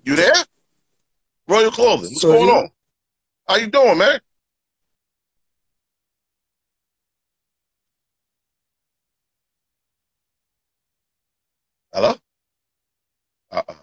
You 0.04 0.16
there? 0.16 0.33
Royal 1.49 1.71
Clothing. 1.71 2.11
What's 2.11 2.21
Sorry? 2.21 2.39
going 2.39 2.51
on? 2.51 2.71
How 3.49 3.57
you 3.57 3.69
doing, 3.69 3.99
man? 3.99 4.21
Hello? 11.93 12.15
Uh-uh. 13.51 13.75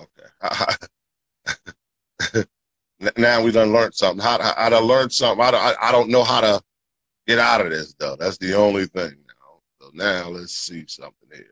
Okay. 0.00 0.76
Now 3.18 3.42
we 3.42 3.52
done 3.52 3.72
learned 3.72 3.94
something. 3.94 4.22
How, 4.24 4.40
how 4.40 4.54
I 4.56 4.70
done 4.70 4.84
learned 4.84 5.12
something. 5.12 5.44
I 5.44 5.50
don't, 5.50 5.60
I, 5.60 5.74
I 5.82 5.92
don't 5.92 6.08
know 6.08 6.24
how 6.24 6.40
to 6.40 6.62
get 7.26 7.38
out 7.38 7.60
of 7.60 7.70
this 7.70 7.94
though. 7.98 8.16
That's 8.18 8.38
the 8.38 8.54
only 8.54 8.86
thing 8.86 9.14
now. 9.26 9.60
So 9.80 9.90
now 9.92 10.28
let's 10.30 10.54
see 10.54 10.84
something 10.88 11.28
here. 11.30 11.46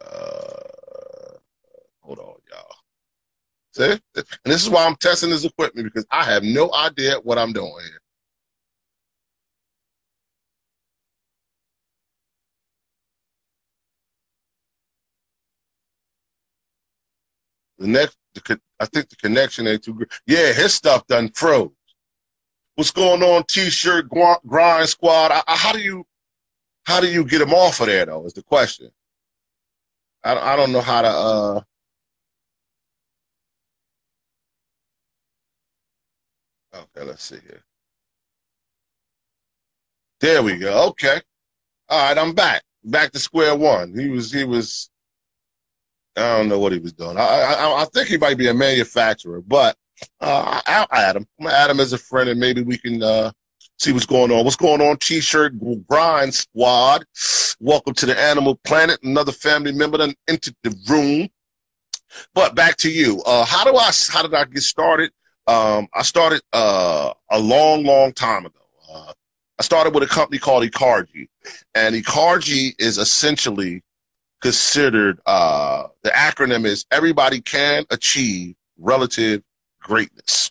Uh, 0.00 0.04
uh, 0.04 0.79
hold 2.16 2.18
on, 2.20 2.34
y'all. 2.50 2.76
See? 3.72 4.00
And 4.16 4.26
this 4.52 4.62
is 4.62 4.70
why 4.70 4.84
I'm 4.84 4.96
testing 4.96 5.30
this 5.30 5.44
equipment 5.44 5.86
because 5.86 6.06
I 6.10 6.24
have 6.24 6.42
no 6.42 6.72
idea 6.74 7.16
what 7.22 7.38
I'm 7.38 7.52
doing 7.52 7.72
here. 7.84 8.00
The 17.78 17.86
next, 17.86 18.18
the, 18.34 18.60
I 18.80 18.86
think 18.86 19.08
the 19.08 19.16
connection 19.16 19.66
ain't 19.66 19.84
too 19.84 19.94
good. 19.94 20.10
Yeah, 20.26 20.52
his 20.52 20.74
stuff 20.74 21.06
done 21.06 21.30
froze. 21.34 21.70
What's 22.76 22.90
going 22.90 23.22
on, 23.22 23.44
T-shirt 23.44 24.08
grind 24.10 24.88
squad? 24.88 25.32
I, 25.32 25.42
I, 25.46 25.56
how 25.56 25.72
do 25.72 25.80
you, 25.80 26.04
how 26.86 27.00
do 27.00 27.08
you 27.10 27.24
get 27.24 27.38
them 27.40 27.54
off 27.54 27.80
of 27.80 27.86
there 27.86 28.06
though? 28.06 28.24
Is 28.26 28.34
the 28.34 28.42
question. 28.42 28.90
I, 30.24 30.36
I 30.54 30.56
don't 30.56 30.72
know 30.72 30.80
how 30.82 31.02
to. 31.02 31.08
uh 31.08 31.60
Okay, 36.80 37.06
let's 37.06 37.22
see 37.22 37.38
here. 37.42 37.62
There 40.20 40.42
we 40.42 40.56
go. 40.56 40.88
Okay. 40.88 41.20
All 41.88 42.08
right, 42.08 42.16
I'm 42.16 42.34
back. 42.34 42.62
Back 42.84 43.12
to 43.12 43.18
square 43.18 43.54
one. 43.56 43.98
He 43.98 44.08
was, 44.08 44.32
he 44.32 44.44
was. 44.44 44.90
I 46.16 46.36
don't 46.36 46.48
know 46.48 46.58
what 46.58 46.72
he 46.72 46.78
was 46.78 46.92
doing. 46.92 47.16
I, 47.16 47.22
I, 47.22 47.82
I 47.82 47.84
think 47.92 48.08
he 48.08 48.16
might 48.18 48.38
be 48.38 48.48
a 48.48 48.54
manufacturer, 48.54 49.40
but 49.42 49.76
uh, 50.20 50.60
I'll 50.66 50.86
add 50.90 51.16
him. 51.16 51.26
I'm 51.40 51.46
add 51.46 51.70
him 51.70 51.80
as 51.80 51.92
a 51.92 51.98
friend, 51.98 52.28
and 52.28 52.40
maybe 52.40 52.62
we 52.62 52.78
can 52.78 53.02
uh, 53.02 53.32
see 53.78 53.92
what's 53.92 54.06
going 54.06 54.30
on. 54.30 54.44
What's 54.44 54.56
going 54.56 54.80
on, 54.80 54.96
T-shirt 54.98 55.54
grind 55.86 56.34
squad? 56.34 57.04
Welcome 57.60 57.94
to 57.94 58.06
the 58.06 58.18
Animal 58.18 58.58
Planet. 58.64 58.98
Another 59.02 59.32
family 59.32 59.72
member 59.72 59.98
done 59.98 60.14
entered 60.28 60.56
the 60.62 60.74
room. 60.88 61.28
But 62.34 62.54
back 62.54 62.76
to 62.78 62.90
you. 62.90 63.22
Uh, 63.24 63.44
how 63.44 63.64
do 63.64 63.76
I? 63.76 63.90
How 64.10 64.22
did 64.22 64.34
I 64.34 64.44
get 64.44 64.62
started? 64.62 65.12
Um, 65.46 65.88
I 65.94 66.02
started 66.02 66.42
uh, 66.52 67.12
a 67.30 67.38
long, 67.38 67.84
long 67.84 68.12
time 68.12 68.46
ago. 68.46 68.58
Uh, 68.92 69.12
I 69.58 69.62
started 69.62 69.94
with 69.94 70.02
a 70.02 70.06
company 70.06 70.38
called 70.38 70.64
Ecargy, 70.64 71.28
and 71.74 71.94
Ecargy 71.94 72.74
is 72.78 72.98
essentially 72.98 73.82
considered 74.40 75.20
uh, 75.26 75.88
the 76.02 76.10
acronym 76.10 76.64
is 76.64 76.86
everybody 76.90 77.40
can 77.40 77.84
achieve 77.90 78.54
relative 78.78 79.42
greatness. 79.82 80.50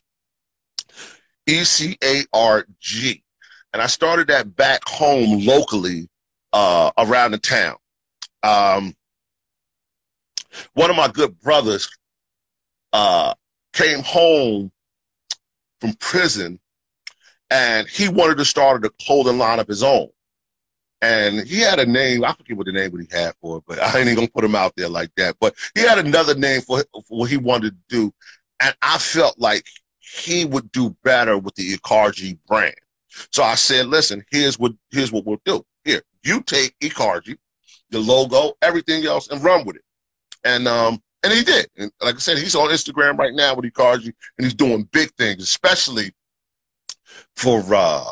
E-c-a-r-g 1.47 3.23
and 3.73 3.81
i 3.81 3.87
started 3.87 4.27
that 4.27 4.55
back 4.55 4.81
home 4.87 5.45
locally 5.45 6.07
uh, 6.53 6.91
around 6.97 7.31
the 7.31 7.37
town. 7.37 7.75
Um, 8.41 8.95
one 10.73 10.89
of 10.89 10.95
my 10.95 11.07
good 11.07 11.39
brothers 11.39 11.89
uh, 12.93 13.33
came 13.73 14.01
home 14.01 14.71
from 15.79 15.93
prison 15.93 16.59
and 17.49 17.87
he 17.87 18.09
wanted 18.09 18.37
to 18.37 18.45
start 18.45 18.85
a 18.85 18.89
clothing 19.01 19.37
line 19.37 19.59
of 19.59 19.67
his 19.67 19.83
own 19.83 20.09
and 21.01 21.47
he 21.47 21.59
had 21.59 21.79
a 21.79 21.85
name. 21.85 22.23
I 22.23 22.33
forget 22.33 22.57
what 22.57 22.65
the 22.65 22.71
name 22.71 22.91
what 22.91 23.01
he 23.01 23.07
had 23.11 23.33
for 23.41 23.57
it, 23.57 23.63
but 23.67 23.79
I 23.79 23.99
ain't 23.99 24.07
even 24.07 24.15
gonna 24.15 24.27
put 24.27 24.43
him 24.43 24.55
out 24.55 24.73
there 24.75 24.89
like 24.89 25.11
that. 25.15 25.37
But 25.39 25.55
he 25.75 25.81
had 25.81 25.99
another 25.99 26.35
name 26.35 26.61
for, 26.61 26.83
for 26.93 27.19
what 27.19 27.29
he 27.29 27.37
wanted 27.37 27.71
to 27.71 27.95
do, 27.95 28.13
and 28.59 28.75
I 28.81 28.97
felt 28.97 29.39
like 29.39 29.65
he 29.99 30.45
would 30.45 30.71
do 30.71 30.95
better 31.03 31.37
with 31.37 31.55
the 31.55 31.77
Ecargy 31.77 32.37
brand. 32.47 32.75
So 33.31 33.43
I 33.43 33.55
said, 33.55 33.87
"Listen, 33.87 34.23
here's 34.29 34.59
what 34.59 34.73
here's 34.91 35.11
what 35.11 35.25
we'll 35.25 35.41
do. 35.45 35.65
Here, 35.85 36.01
you 36.23 36.41
take 36.41 36.77
Ecargy, 36.79 37.37
the 37.89 37.99
logo, 37.99 38.53
everything 38.61 39.05
else, 39.05 39.29
and 39.29 39.43
run 39.43 39.65
with 39.65 39.77
it." 39.77 39.83
And 40.43 40.67
um, 40.67 41.01
and 41.23 41.33
he 41.33 41.43
did. 41.43 41.67
And 41.77 41.91
like 42.01 42.15
I 42.15 42.19
said, 42.19 42.37
he's 42.37 42.55
on 42.55 42.69
Instagram 42.69 43.17
right 43.17 43.33
now 43.33 43.55
with 43.55 43.65
Ecargy, 43.65 44.05
and 44.05 44.45
he's 44.45 44.53
doing 44.53 44.87
big 44.91 45.11
things, 45.15 45.43
especially 45.43 46.13
for 47.35 47.63
uh 47.73 48.03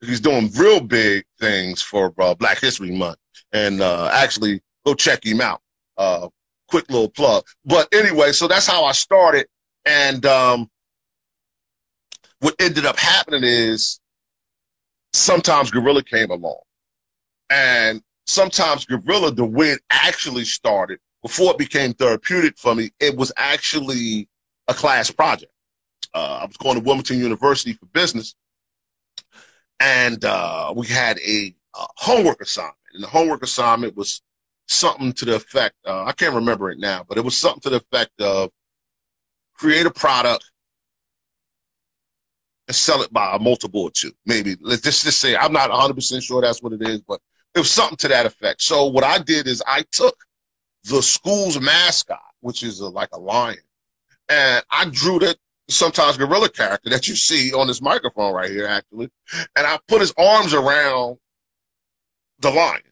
he's 0.00 0.20
doing 0.20 0.50
real 0.56 0.80
big 0.80 1.24
things 1.40 1.82
for 1.82 2.12
uh, 2.18 2.34
Black 2.34 2.60
History 2.60 2.90
Month. 2.90 3.18
And 3.52 3.80
uh, 3.80 4.10
actually, 4.12 4.60
go 4.84 4.94
check 4.94 5.24
him 5.24 5.40
out. 5.40 5.60
Uh, 5.96 6.28
quick 6.68 6.88
little 6.90 7.08
plug. 7.10 7.44
But 7.64 7.88
anyway, 7.92 8.32
so 8.32 8.46
that's 8.46 8.66
how 8.66 8.84
I 8.84 8.92
started. 8.92 9.46
And 9.84 10.24
um, 10.26 10.70
what 12.40 12.54
ended 12.60 12.86
up 12.86 12.98
happening 12.98 13.42
is 13.44 14.00
sometimes 15.12 15.70
Gorilla 15.70 16.02
came 16.02 16.30
along. 16.30 16.60
And 17.50 18.02
sometimes 18.26 18.84
Gorilla, 18.84 19.32
the 19.32 19.44
way 19.44 19.70
it 19.70 19.80
actually 19.90 20.44
started, 20.44 20.98
before 21.22 21.52
it 21.52 21.58
became 21.58 21.92
therapeutic 21.94 22.58
for 22.58 22.74
me, 22.74 22.90
it 23.00 23.16
was 23.16 23.32
actually 23.36 24.28
a 24.68 24.74
class 24.74 25.10
project. 25.10 25.52
Uh, 26.14 26.40
I 26.42 26.46
was 26.46 26.56
going 26.56 26.76
to 26.76 26.82
Wilmington 26.82 27.18
University 27.18 27.72
for 27.72 27.86
business 27.86 28.34
and 29.80 30.24
uh, 30.24 30.72
we 30.74 30.86
had 30.86 31.18
a, 31.18 31.54
uh 31.74 31.86
homework 31.96 32.40
assignment. 32.40 32.74
And 32.94 33.02
the 33.02 33.08
homework 33.08 33.42
assignment 33.42 33.96
was 33.96 34.22
something 34.66 35.12
to 35.14 35.24
the 35.24 35.34
effect 35.34 35.74
uh, 35.86 36.04
I 36.04 36.12
can't 36.12 36.34
remember 36.34 36.70
it 36.70 36.78
now, 36.78 37.04
but 37.08 37.18
it 37.18 37.24
was 37.24 37.38
something 37.38 37.60
to 37.62 37.70
the 37.70 37.76
effect 37.76 38.20
of 38.20 38.50
create 39.54 39.86
a 39.86 39.90
product 39.90 40.50
and 42.68 42.76
sell 42.76 43.02
it 43.02 43.12
by 43.12 43.34
a 43.34 43.38
multiple 43.38 43.86
of 43.86 43.92
two. 43.94 44.12
Maybe 44.26 44.56
let's 44.60 44.82
just, 44.82 45.04
just 45.04 45.20
say 45.20 45.36
I'm 45.36 45.52
not 45.52 45.70
100 45.70 45.94
percent 45.94 46.22
sure 46.22 46.42
that's 46.42 46.62
what 46.62 46.72
it 46.72 46.82
is, 46.82 47.00
but 47.00 47.20
it 47.54 47.58
was 47.58 47.70
something 47.70 47.96
to 47.98 48.08
that 48.08 48.26
effect. 48.26 48.62
So 48.62 48.86
what 48.86 49.04
I 49.04 49.18
did 49.18 49.46
is 49.46 49.62
I 49.66 49.84
took 49.90 50.16
the 50.88 51.02
school's 51.02 51.60
mascot, 51.60 52.20
which 52.40 52.62
is 52.62 52.80
a, 52.80 52.88
like 52.88 53.10
a 53.12 53.18
lion. 53.18 53.58
And 54.28 54.64
I 54.70 54.86
drew 54.90 55.18
that 55.20 55.36
sometimes 55.68 56.16
gorilla 56.16 56.48
character 56.48 56.90
that 56.90 57.08
you 57.08 57.16
see 57.16 57.52
on 57.52 57.66
this 57.66 57.82
microphone 57.82 58.34
right 58.34 58.50
here, 58.50 58.66
actually. 58.66 59.10
And 59.56 59.66
I 59.66 59.78
put 59.86 60.00
his 60.00 60.12
arms 60.18 60.54
around 60.54 61.18
the 62.40 62.50
lion. 62.50 62.82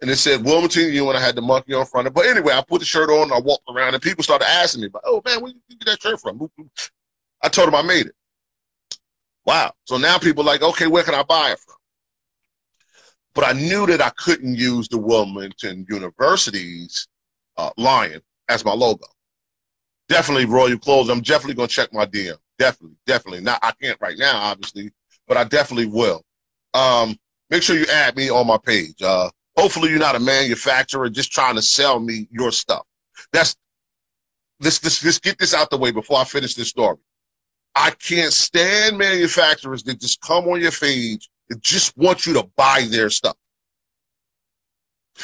And 0.00 0.10
it 0.10 0.16
said 0.16 0.44
Wilmington 0.44 0.92
U, 0.92 1.08
and 1.08 1.16
I 1.16 1.20
had 1.20 1.34
the 1.34 1.40
monkey 1.40 1.72
on 1.72 1.86
front 1.86 2.06
of 2.06 2.12
it. 2.12 2.14
But 2.14 2.26
anyway, 2.26 2.52
I 2.52 2.62
put 2.62 2.80
the 2.80 2.84
shirt 2.84 3.08
on 3.08 3.32
I 3.32 3.38
walked 3.38 3.70
around, 3.70 3.94
and 3.94 4.02
people 4.02 4.22
started 4.22 4.46
asking 4.46 4.82
me, 4.82 4.88
"Oh 5.04 5.22
man, 5.24 5.40
where 5.40 5.52
did 5.52 5.62
you 5.68 5.76
get 5.78 5.86
that 5.86 6.02
shirt 6.02 6.20
from?" 6.20 6.50
I 7.42 7.48
told 7.48 7.68
them 7.68 7.74
I 7.74 7.82
made 7.82 8.06
it. 8.06 8.14
Wow. 9.46 9.72
So 9.84 9.96
now 9.96 10.18
people 10.18 10.44
like, 10.44 10.62
okay, 10.62 10.86
where 10.86 11.04
can 11.04 11.14
I 11.14 11.22
buy 11.22 11.52
it 11.52 11.58
from? 11.58 11.76
But 13.34 13.44
I 13.44 13.52
knew 13.52 13.86
that 13.86 14.00
I 14.00 14.10
couldn't 14.10 14.54
use 14.56 14.88
the 14.88 14.98
Wilmington 14.98 15.86
University's 15.88 17.08
uh, 17.56 17.70
lion 17.76 18.20
as 18.48 18.64
my 18.64 18.72
logo. 18.72 19.06
Definitely 20.08 20.44
Royal 20.44 20.78
Clothes. 20.78 21.08
I'm 21.08 21.22
definitely 21.22 21.54
going 21.54 21.68
to 21.68 21.74
check 21.74 21.92
my 21.92 22.06
DM. 22.06 22.36
Definitely, 22.58 22.96
definitely. 23.06 23.40
Now 23.40 23.58
I 23.62 23.72
can't 23.80 23.98
right 24.00 24.18
now, 24.18 24.38
obviously, 24.38 24.92
but 25.26 25.36
I 25.36 25.44
definitely 25.44 25.86
will. 25.86 26.22
Um, 26.74 27.16
make 27.50 27.62
sure 27.62 27.76
you 27.76 27.86
add 27.86 28.16
me 28.16 28.30
on 28.30 28.46
my 28.46 28.58
page. 28.58 29.00
Uh, 29.02 29.30
hopefully 29.56 29.90
you're 29.90 29.98
not 29.98 30.16
a 30.16 30.20
manufacturer 30.20 31.08
just 31.08 31.32
trying 31.32 31.56
to 31.56 31.62
sell 31.62 32.00
me 32.00 32.28
your 32.30 32.52
stuff. 32.52 32.84
That's 33.32 33.56
let's, 34.60 34.82
let's, 34.82 35.04
let's 35.04 35.18
get 35.18 35.38
this 35.38 35.54
out 35.54 35.70
the 35.70 35.78
way 35.78 35.90
before 35.90 36.18
I 36.18 36.24
finish 36.24 36.54
this 36.54 36.68
story. 36.68 36.98
I 37.74 37.90
can't 37.90 38.32
stand 38.32 38.98
manufacturers 38.98 39.82
that 39.84 40.00
just 40.00 40.20
come 40.20 40.46
on 40.48 40.60
your 40.60 40.70
page 40.70 41.28
and 41.50 41.60
just 41.62 41.96
want 41.96 42.26
you 42.26 42.34
to 42.34 42.48
buy 42.56 42.86
their 42.88 43.10
stuff. 43.10 43.36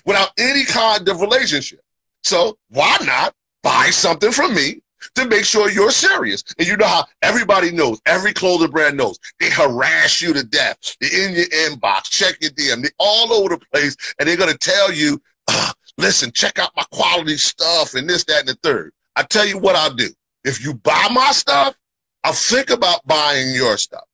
without 0.05 0.31
any 0.39 0.65
kind 0.65 1.09
of 1.09 1.21
relationship. 1.21 1.81
So 2.23 2.59
why 2.69 2.97
not 3.05 3.35
buy 3.63 3.91
something 3.91 4.31
from 4.31 4.55
me 4.55 4.83
to 5.15 5.27
make 5.27 5.45
sure 5.45 5.71
you're 5.71 5.91
serious? 5.91 6.45
And 6.59 6.69
you 6.69 6.77
know 6.77 6.87
how 6.87 7.07
everybody 7.23 7.73
knows, 7.73 8.01
every 8.07 8.35
clothing 8.35 8.71
brand 8.71 8.97
knows, 8.97 9.19
they 9.41 9.51
harass 9.51 10.21
you 10.21 10.35
to 10.35 10.45
death. 10.45 10.77
They're 11.01 11.29
in 11.29 11.35
your 11.35 11.47
inbox, 11.47 12.05
check 12.05 12.37
your 12.41 12.51
DM, 12.53 12.83
they're 12.83 12.91
all 12.99 13.33
over 13.33 13.51
the 13.51 13.65
place, 13.73 13.97
and 14.19 14.29
they're 14.29 14.37
going 14.37 14.53
to 14.53 14.59
tell 14.59 14.93
you, 14.93 15.21
listen, 15.99 16.31
check 16.33 16.59
out 16.59 16.71
my 16.77 16.85
quality 16.93 17.37
stuff 17.37 17.95
and 17.95 18.09
this, 18.09 18.25
that, 18.25 18.41
and 18.41 18.49
the 18.49 18.59
third. 18.63 18.93
I 19.17 19.23
tell 19.23 19.47
you 19.47 19.59
what 19.59 19.75
I'll 19.75 19.95
do. 19.95 20.09
If 20.45 20.63
you 20.63 20.75
buy 20.75 21.09
my 21.11 21.33
stuff, 21.33 21.75
I'll 22.23 22.33
think 22.33 22.71
about 22.71 23.07
buying 23.07 23.55
your 23.55 23.77
stuff. 23.79 24.05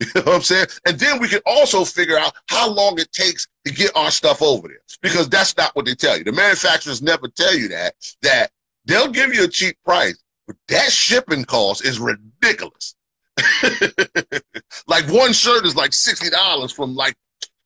You 0.00 0.06
know 0.14 0.22
what 0.22 0.34
I'm 0.36 0.42
saying? 0.42 0.66
And 0.86 0.98
then 0.98 1.18
we 1.18 1.26
can 1.26 1.40
also 1.44 1.84
figure 1.84 2.16
out 2.16 2.32
how 2.46 2.70
long 2.70 3.00
it 3.00 3.10
takes 3.10 3.48
to 3.66 3.72
get 3.72 3.96
our 3.96 4.12
stuff 4.12 4.42
over 4.42 4.68
there. 4.68 4.78
Because 5.02 5.28
that's 5.28 5.56
not 5.56 5.74
what 5.74 5.86
they 5.86 5.94
tell 5.96 6.16
you. 6.16 6.22
The 6.22 6.30
manufacturers 6.30 7.02
never 7.02 7.26
tell 7.26 7.52
you 7.52 7.68
that, 7.70 7.94
that 8.22 8.52
they'll 8.84 9.10
give 9.10 9.34
you 9.34 9.42
a 9.44 9.48
cheap 9.48 9.76
price, 9.84 10.22
but 10.46 10.54
that 10.68 10.92
shipping 10.92 11.44
cost 11.44 11.84
is 11.84 11.98
ridiculous. 11.98 12.94
like 14.86 15.08
one 15.08 15.32
shirt 15.32 15.66
is 15.66 15.74
like 15.74 15.90
$60 15.90 16.72
from 16.72 16.94
like, 16.94 17.16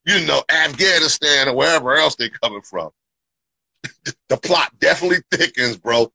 you 0.07 0.27
know, 0.27 0.43
Afghanistan 0.51 1.49
or 1.49 1.55
wherever 1.55 1.95
else 1.95 2.17
they're 2.17 2.31
coming 2.31 2.63
from. 2.63 2.91
the 4.29 4.37
plot 4.37 4.73
definitely 4.79 5.19
thickens, 5.31 5.77
bro, 5.77 6.11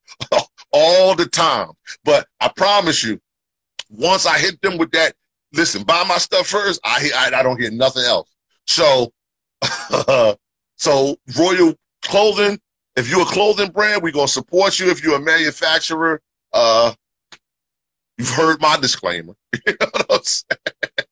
all 0.72 1.16
the 1.16 1.26
time. 1.26 1.72
But 2.04 2.28
I 2.40 2.50
promise 2.56 3.04
you, 3.04 3.20
once 3.90 4.26
I 4.26 4.38
hit 4.38 4.62
them 4.62 4.78
with 4.78 4.92
that, 4.92 5.14
listen, 5.54 5.84
buy 5.84 6.04
my 6.08 6.18
stuff 6.18 6.48
first. 6.48 6.80
I 6.84 7.10
I, 7.16 7.40
I 7.40 7.44
don't 7.44 7.60
hear 7.60 7.72
nothing 7.72 8.04
else. 8.04 8.30
So, 8.66 9.12
so 10.76 11.18
Royal 11.38 11.76
Clothing. 12.02 12.60
If 12.96 13.10
you're 13.10 13.22
a 13.22 13.26
clothing 13.26 13.70
brand, 13.70 14.02
we're 14.02 14.12
gonna 14.12 14.28
support 14.28 14.80
you. 14.80 14.90
If 14.90 15.04
you're 15.04 15.18
a 15.18 15.22
manufacturer, 15.22 16.20
uh, 16.52 16.94
you've 18.18 18.30
heard 18.30 18.60
my 18.60 18.78
disclaimer. 18.78 19.36
you 19.68 19.74
know 19.80 19.88
what 19.94 20.06
I'm 20.10 20.24
saying? 20.24 21.07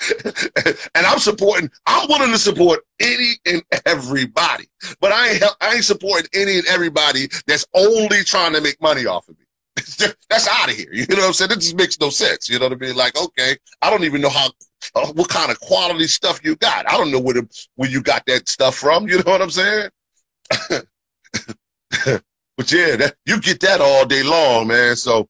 and 0.94 1.06
I'm 1.06 1.18
supporting. 1.18 1.70
I'm 1.86 2.08
willing 2.08 2.32
to 2.32 2.38
support 2.38 2.80
any 3.00 3.34
and 3.46 3.62
everybody, 3.86 4.68
but 5.00 5.12
I 5.12 5.30
ain't 5.30 5.44
I 5.60 5.74
ain't 5.74 5.84
supporting 5.84 6.28
any 6.34 6.58
and 6.58 6.66
everybody 6.66 7.28
that's 7.46 7.66
only 7.74 8.24
trying 8.24 8.54
to 8.54 8.60
make 8.60 8.80
money 8.80 9.06
off 9.06 9.28
of 9.28 9.38
me. 9.38 9.44
that's 10.28 10.48
out 10.48 10.70
of 10.70 10.76
here. 10.76 10.92
You 10.92 11.06
know 11.08 11.16
what 11.16 11.26
I'm 11.26 11.32
saying? 11.32 11.52
It 11.52 11.60
just 11.60 11.76
makes 11.76 12.00
no 12.00 12.10
sense. 12.10 12.48
You 12.48 12.58
know 12.58 12.66
what 12.66 12.82
I 12.82 12.86
mean? 12.86 12.96
Like, 12.96 13.16
okay, 13.20 13.56
I 13.82 13.90
don't 13.90 14.04
even 14.04 14.20
know 14.20 14.28
how, 14.28 14.50
uh, 14.94 15.12
what 15.12 15.28
kind 15.28 15.50
of 15.50 15.60
quality 15.60 16.06
stuff 16.06 16.40
you 16.44 16.56
got. 16.56 16.88
I 16.88 16.96
don't 16.96 17.10
know 17.10 17.20
where, 17.20 17.34
the, 17.34 17.66
where 17.76 17.88
you 17.88 18.02
got 18.02 18.24
that 18.26 18.48
stuff 18.48 18.76
from. 18.76 19.08
You 19.08 19.18
know 19.18 19.30
what 19.30 19.42
I'm 19.42 19.50
saying? 19.50 19.90
but 22.56 22.72
yeah, 22.72 22.96
that, 22.96 23.14
you 23.26 23.40
get 23.40 23.60
that 23.60 23.80
all 23.80 24.06
day 24.06 24.22
long, 24.22 24.66
man. 24.68 24.96
So 24.96 25.28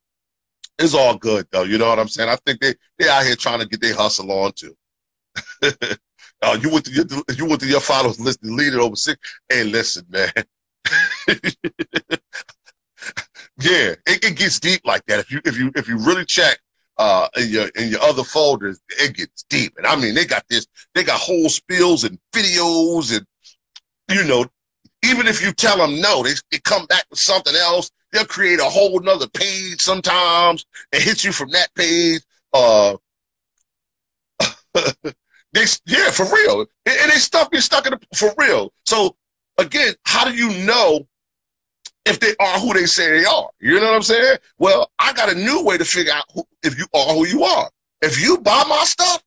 it's 0.80 0.94
all 0.94 1.16
good 1.16 1.46
though. 1.52 1.62
You 1.64 1.78
know 1.78 1.88
what 1.88 1.98
I'm 1.98 2.08
saying? 2.08 2.28
I 2.28 2.36
think 2.36 2.60
they, 2.60 2.74
they 2.98 3.08
out 3.08 3.24
here 3.24 3.36
trying 3.36 3.60
to 3.60 3.66
get 3.66 3.80
their 3.80 3.94
hustle 3.94 4.30
on 4.32 4.52
too. 4.52 4.74
uh, 5.62 6.58
you 6.60 6.70
went 6.70 6.86
to 6.86 6.92
your, 6.92 7.04
you 7.36 7.46
went 7.46 7.60
to 7.60 7.66
your 7.66 7.80
followers 7.80 8.20
list, 8.20 8.42
deleted 8.42 8.80
over 8.80 8.96
six. 8.96 9.20
Hey, 9.48 9.64
listen, 9.64 10.06
man. 10.08 10.32
Yeah, 13.58 13.94
it, 14.06 14.24
it 14.24 14.36
gets 14.36 14.58
deep 14.60 14.80
like 14.84 15.04
that. 15.06 15.18
If 15.20 15.30
you 15.30 15.40
if 15.44 15.58
you 15.58 15.70
if 15.74 15.88
you 15.88 15.98
really 15.98 16.24
check 16.24 16.58
uh 16.98 17.28
in 17.36 17.48
your 17.48 17.68
in 17.76 17.88
your 17.90 18.00
other 18.02 18.24
folders, 18.24 18.80
it 18.88 19.14
gets 19.14 19.44
deep. 19.48 19.74
And 19.76 19.86
I 19.86 19.96
mean 19.96 20.14
they 20.14 20.24
got 20.24 20.44
this, 20.48 20.66
they 20.94 21.04
got 21.04 21.20
whole 21.20 21.48
spills 21.48 22.04
and 22.04 22.18
videos 22.34 23.16
and 23.16 23.26
you 24.10 24.24
know, 24.24 24.46
even 25.04 25.26
if 25.26 25.42
you 25.42 25.52
tell 25.52 25.76
them 25.78 26.00
no, 26.00 26.22
they, 26.22 26.32
they 26.50 26.58
come 26.58 26.86
back 26.86 27.04
with 27.10 27.18
something 27.18 27.54
else. 27.54 27.90
They'll 28.12 28.24
create 28.24 28.60
a 28.60 28.64
whole 28.64 28.98
nother 29.00 29.28
page 29.28 29.80
sometimes 29.80 30.64
and 30.92 31.02
hit 31.02 31.24
you 31.24 31.32
from 31.32 31.50
that 31.50 31.74
page. 31.74 32.22
Uh 32.52 32.96
they 35.52 35.64
yeah, 35.86 36.10
for 36.10 36.26
real. 36.32 36.60
And, 36.86 36.98
and 37.00 37.10
they 37.10 37.16
stuff 37.16 37.48
you 37.52 37.60
stuck 37.60 37.86
in 37.86 37.92
the, 37.92 38.16
for 38.16 38.32
real. 38.38 38.72
So 38.86 39.16
again, 39.58 39.94
how 40.04 40.24
do 40.24 40.34
you 40.34 40.64
know 40.64 41.06
if 42.06 42.18
they 42.20 42.34
are 42.40 42.58
who 42.58 42.72
they 42.74 42.86
say 42.86 43.10
they 43.10 43.24
are. 43.24 43.50
You 43.60 43.74
know 43.80 43.86
what 43.86 43.94
I'm 43.94 44.02
saying? 44.02 44.38
Well, 44.58 44.90
I 44.98 45.12
got 45.12 45.30
a 45.30 45.34
new 45.34 45.64
way 45.64 45.78
to 45.78 45.84
figure 45.84 46.12
out 46.12 46.24
who, 46.34 46.44
if 46.62 46.78
you 46.78 46.86
are 46.94 47.14
who 47.14 47.26
you 47.26 47.44
are. 47.44 47.70
If 48.02 48.20
you 48.20 48.38
buy 48.38 48.64
my 48.68 48.82
stuff, 48.84 49.22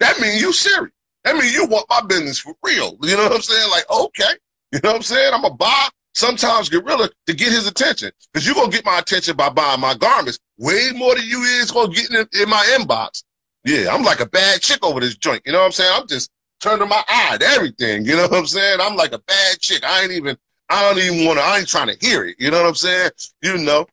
that 0.00 0.18
means 0.20 0.40
you 0.40 0.52
serious. 0.52 0.92
That 1.24 1.36
means 1.36 1.52
you 1.54 1.66
want 1.66 1.86
my 1.88 2.00
business 2.02 2.38
for 2.38 2.54
real. 2.62 2.96
You 3.02 3.16
know 3.16 3.24
what 3.24 3.32
I'm 3.32 3.42
saying? 3.42 3.70
Like, 3.70 3.90
okay. 3.90 4.32
You 4.72 4.80
know 4.82 4.90
what 4.90 4.96
I'm 4.96 5.02
saying? 5.02 5.32
I'm 5.34 5.42
to 5.42 5.50
buy 5.50 5.88
sometimes 6.16 6.68
Gorilla 6.68 7.08
to 7.26 7.34
get 7.34 7.52
his 7.52 7.66
attention. 7.66 8.10
Because 8.32 8.46
you're 8.46 8.54
going 8.54 8.70
to 8.70 8.76
get 8.76 8.84
my 8.84 8.98
attention 8.98 9.36
by 9.36 9.50
buying 9.50 9.80
my 9.80 9.94
garments 9.94 10.38
way 10.58 10.90
more 10.94 11.14
than 11.14 11.26
you 11.26 11.42
is 11.42 11.70
going 11.70 11.92
to 11.92 11.96
get 11.96 12.10
in, 12.10 12.42
in 12.42 12.48
my 12.48 12.76
inbox. 12.78 13.22
Yeah, 13.64 13.92
I'm 13.92 14.02
like 14.02 14.20
a 14.20 14.26
bad 14.26 14.60
chick 14.60 14.84
over 14.84 15.00
this 15.00 15.16
joint. 15.16 15.42
You 15.44 15.52
know 15.52 15.58
what 15.58 15.66
I'm 15.66 15.72
saying? 15.72 15.92
I'm 15.94 16.06
just 16.08 16.30
turning 16.60 16.88
my 16.88 17.02
eye 17.08 17.36
to 17.38 17.46
everything. 17.46 18.04
You 18.04 18.16
know 18.16 18.22
what 18.22 18.34
I'm 18.34 18.46
saying? 18.46 18.80
I'm 18.80 18.96
like 18.96 19.12
a 19.12 19.18
bad 19.18 19.60
chick. 19.60 19.84
I 19.84 20.02
ain't 20.02 20.12
even 20.12 20.36
I 20.68 20.82
don't 20.82 20.98
even 21.02 21.24
want 21.26 21.38
to, 21.38 21.44
I 21.44 21.58
ain't 21.58 21.68
trying 21.68 21.88
to 21.88 21.96
hear 22.06 22.24
it. 22.24 22.36
You 22.38 22.50
know 22.50 22.60
what 22.60 22.68
I'm 22.68 22.74
saying? 22.74 23.10
You 23.42 23.58
know, 23.58 23.86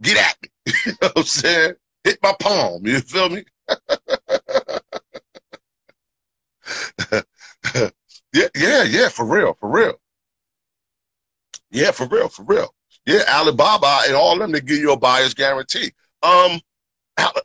get 0.00 0.16
at 0.18 0.36
me. 0.42 0.48
You 0.86 0.92
know 1.02 1.08
what 1.08 1.18
I'm 1.18 1.24
saying? 1.24 1.74
Hit 2.04 2.18
my 2.22 2.34
palm. 2.40 2.86
You 2.86 3.00
feel 3.00 3.28
me? 3.28 3.44
yeah, 8.32 8.48
yeah, 8.56 8.82
yeah, 8.84 9.08
for 9.08 9.24
real, 9.26 9.54
for 9.60 9.68
real. 9.68 9.94
Yeah, 11.72 11.90
for 11.90 12.06
real, 12.06 12.28
for 12.28 12.44
real. 12.44 12.72
Yeah, 13.06 13.22
Alibaba 13.28 14.02
and 14.06 14.14
all 14.14 14.38
them, 14.38 14.52
they 14.52 14.60
give 14.60 14.78
you 14.78 14.92
a 14.92 14.98
buyer's 14.98 15.34
guarantee. 15.34 15.90
Um, 16.22 16.60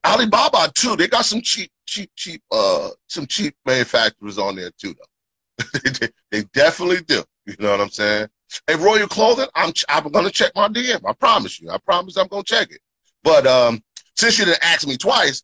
Alibaba 0.05 0.71
too, 0.75 0.95
they 0.95 1.07
got 1.07 1.25
some 1.25 1.41
cheap, 1.41 1.71
cheap, 1.85 2.11
cheap, 2.15 2.43
uh, 2.51 2.89
some 3.07 3.25
cheap 3.25 3.55
manufacturers 3.65 4.37
on 4.37 4.55
there 4.55 4.69
too, 4.77 4.93
though. 4.93 5.71
they, 6.31 6.43
definitely 6.53 7.01
do. 7.01 7.23
You 7.45 7.55
know 7.59 7.71
what 7.71 7.81
I'm 7.81 7.89
saying? 7.89 8.27
Hey, 8.67 8.75
Royal 8.75 9.07
Clothing, 9.07 9.47
I'm 9.55 9.73
I'm 9.89 10.11
gonna 10.11 10.29
check 10.29 10.51
my 10.55 10.67
DM. 10.67 11.01
I 11.07 11.13
promise 11.13 11.59
you. 11.59 11.71
I 11.71 11.79
promise 11.79 12.17
I'm 12.17 12.27
gonna 12.27 12.43
check 12.43 12.69
it. 12.71 12.81
But 13.23 13.47
um, 13.47 13.81
since 14.15 14.37
you 14.37 14.45
didn't 14.45 14.63
ask 14.63 14.87
me 14.87 14.95
twice, 14.97 15.41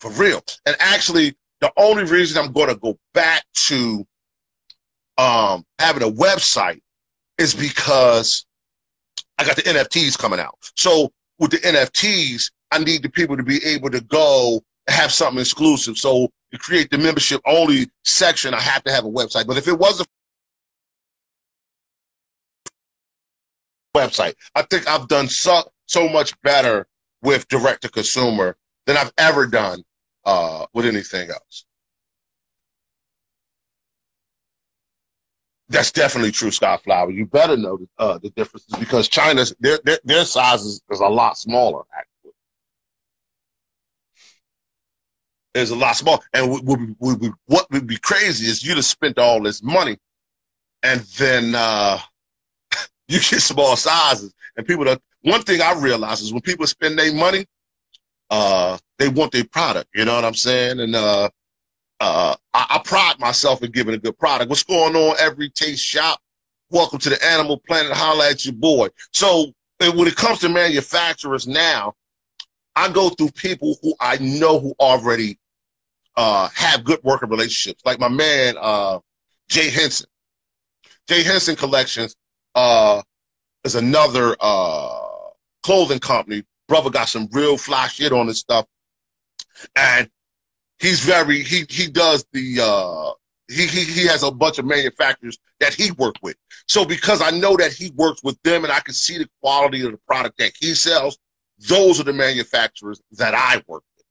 for 0.00 0.10
real. 0.12 0.42
And 0.66 0.74
actually, 0.80 1.36
the 1.60 1.72
only 1.76 2.04
reason 2.04 2.42
I'm 2.42 2.52
going 2.52 2.68
to 2.68 2.76
go 2.76 2.98
back 3.14 3.44
to 3.68 4.04
um, 5.18 5.64
having 5.78 6.02
a 6.02 6.10
website 6.10 6.80
is 7.38 7.54
because 7.54 8.46
I 9.42 9.46
got 9.46 9.56
the 9.56 9.62
NFTs 9.62 10.16
coming 10.16 10.38
out. 10.38 10.56
So 10.76 11.12
with 11.38 11.50
the 11.50 11.58
NFTs, 11.58 12.52
I 12.70 12.78
need 12.78 13.02
the 13.02 13.10
people 13.10 13.36
to 13.36 13.42
be 13.42 13.62
able 13.64 13.90
to 13.90 14.00
go 14.00 14.62
have 14.88 15.12
something 15.12 15.40
exclusive. 15.40 15.96
So 15.98 16.30
to 16.52 16.58
create 16.58 16.90
the 16.90 16.98
membership 16.98 17.40
only 17.44 17.88
section, 18.04 18.54
I 18.54 18.60
have 18.60 18.84
to 18.84 18.92
have 18.92 19.04
a 19.04 19.10
website. 19.10 19.46
But 19.46 19.56
if 19.56 19.66
it 19.66 19.76
was 19.78 20.00
a 20.00 20.04
website, 23.96 24.34
I 24.54 24.62
think 24.62 24.88
I've 24.88 25.08
done 25.08 25.28
so 25.28 25.64
so 25.86 26.08
much 26.08 26.40
better 26.42 26.86
with 27.22 27.48
direct 27.48 27.82
to 27.82 27.88
consumer 27.88 28.56
than 28.86 28.96
I've 28.96 29.12
ever 29.18 29.46
done 29.46 29.82
uh, 30.24 30.66
with 30.72 30.86
anything 30.86 31.30
else. 31.30 31.64
That's 35.72 35.90
definitely 35.90 36.32
true, 36.32 36.50
Scott 36.50 36.82
Flower. 36.84 37.10
You 37.10 37.24
better 37.24 37.56
know 37.56 37.78
the, 37.78 37.88
uh, 37.98 38.18
the 38.18 38.28
differences 38.30 38.74
because 38.78 39.08
China's 39.08 39.54
their 39.58 39.78
their, 39.84 39.98
their 40.04 40.24
size 40.26 40.62
is, 40.62 40.82
is 40.90 41.00
a 41.00 41.06
lot 41.06 41.38
smaller. 41.38 41.84
Actually, 41.96 42.32
is 45.54 45.70
a 45.70 45.76
lot 45.76 45.96
smaller. 45.96 46.20
And 46.34 46.50
what 46.50 46.62
would, 46.64 47.32
what 47.46 47.66
would 47.70 47.86
be 47.86 47.96
crazy 47.96 48.46
is 48.46 48.62
you'd 48.62 48.76
have 48.76 48.84
spent 48.84 49.18
all 49.18 49.42
this 49.42 49.62
money, 49.62 49.96
and 50.82 51.00
then 51.16 51.54
uh, 51.54 51.98
you 53.08 53.18
get 53.18 53.40
small 53.40 53.74
sizes, 53.74 54.34
and 54.58 54.66
people. 54.66 54.84
That, 54.84 55.00
one 55.22 55.40
thing 55.40 55.62
I 55.62 55.72
realize 55.80 56.20
is 56.20 56.34
when 56.34 56.42
people 56.42 56.66
spend 56.66 56.98
their 56.98 57.14
money, 57.14 57.46
uh, 58.28 58.76
they 58.98 59.08
want 59.08 59.32
their 59.32 59.44
product. 59.44 59.88
You 59.94 60.04
know 60.04 60.14
what 60.16 60.24
I'm 60.26 60.34
saying? 60.34 60.80
And 60.80 60.94
uh, 60.94 61.30
uh, 62.02 62.34
I, 62.52 62.66
I, 62.68 62.78
pride 62.84 63.20
myself 63.20 63.62
in 63.62 63.70
giving 63.70 63.94
a 63.94 63.98
good 63.98 64.18
product. 64.18 64.50
What's 64.50 64.64
going 64.64 64.96
on, 64.96 65.14
Every 65.20 65.48
Taste 65.48 65.84
Shop? 65.84 66.18
Welcome 66.68 66.98
to 66.98 67.10
the 67.10 67.24
Animal 67.24 67.58
Planet. 67.58 67.92
Holla 67.92 68.28
at 68.28 68.44
your 68.44 68.54
boy. 68.54 68.88
So 69.12 69.52
when 69.78 70.08
it 70.08 70.16
comes 70.16 70.40
to 70.40 70.48
manufacturers 70.48 71.46
now, 71.46 71.94
I 72.74 72.90
go 72.90 73.10
through 73.10 73.30
people 73.30 73.76
who 73.82 73.94
I 74.00 74.16
know 74.18 74.58
who 74.58 74.74
already 74.80 75.38
uh, 76.16 76.48
have 76.56 76.82
good 76.82 76.98
working 77.04 77.28
relationships, 77.28 77.82
like 77.84 78.00
my 78.00 78.08
man 78.08 78.56
uh, 78.60 78.98
Jay 79.48 79.70
Henson. 79.70 80.08
Jay 81.06 81.22
Henson 81.22 81.54
Collections 81.54 82.16
uh, 82.56 83.00
is 83.62 83.76
another 83.76 84.34
uh, 84.40 84.98
clothing 85.62 86.00
company. 86.00 86.42
Brother 86.66 86.90
got 86.90 87.08
some 87.08 87.28
real 87.30 87.56
fly 87.56 87.86
shit 87.86 88.12
on 88.12 88.26
his 88.26 88.40
stuff, 88.40 88.66
and 89.76 90.10
he's 90.82 91.00
very 91.00 91.42
he 91.42 91.64
he 91.70 91.86
does 91.86 92.26
the 92.32 92.60
uh 92.60 93.12
he, 93.48 93.66
he 93.66 93.84
he 93.84 94.06
has 94.06 94.22
a 94.22 94.30
bunch 94.30 94.58
of 94.58 94.66
manufacturers 94.66 95.38
that 95.60 95.72
he 95.72 95.92
worked 95.92 96.22
with. 96.22 96.36
So 96.66 96.84
because 96.84 97.22
I 97.22 97.30
know 97.30 97.56
that 97.56 97.72
he 97.72 97.92
works 97.94 98.22
with 98.22 98.40
them 98.42 98.64
and 98.64 98.72
I 98.72 98.80
can 98.80 98.94
see 98.94 99.18
the 99.18 99.28
quality 99.40 99.84
of 99.84 99.92
the 99.92 99.98
product 100.06 100.38
that 100.38 100.52
he 100.58 100.74
sells, 100.74 101.18
those 101.68 102.00
are 102.00 102.04
the 102.04 102.12
manufacturers 102.12 103.00
that 103.12 103.34
I 103.34 103.62
work 103.66 103.84
with. 103.96 104.04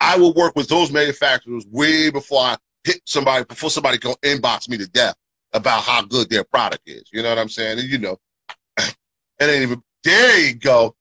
I 0.00 0.16
will 0.16 0.34
work 0.34 0.56
with 0.56 0.68
those 0.68 0.90
manufacturers 0.90 1.66
way 1.70 2.10
before 2.10 2.40
I 2.40 2.56
hit 2.84 3.02
somebody 3.04 3.44
before 3.44 3.70
somebody 3.70 3.98
can 3.98 4.14
inbox 4.24 4.68
me 4.68 4.78
to 4.78 4.88
death 4.88 5.16
about 5.52 5.82
how 5.82 6.02
good 6.02 6.30
their 6.30 6.44
product 6.44 6.82
is. 6.86 7.04
You 7.12 7.22
know 7.22 7.28
what 7.28 7.38
I'm 7.38 7.48
saying? 7.48 7.78
And 7.78 7.88
you 7.88 7.98
know, 7.98 8.18
it 8.78 8.94
ain't 9.40 9.62
even 9.62 9.82
there 10.02 10.40
you 10.40 10.54
go. 10.54 10.94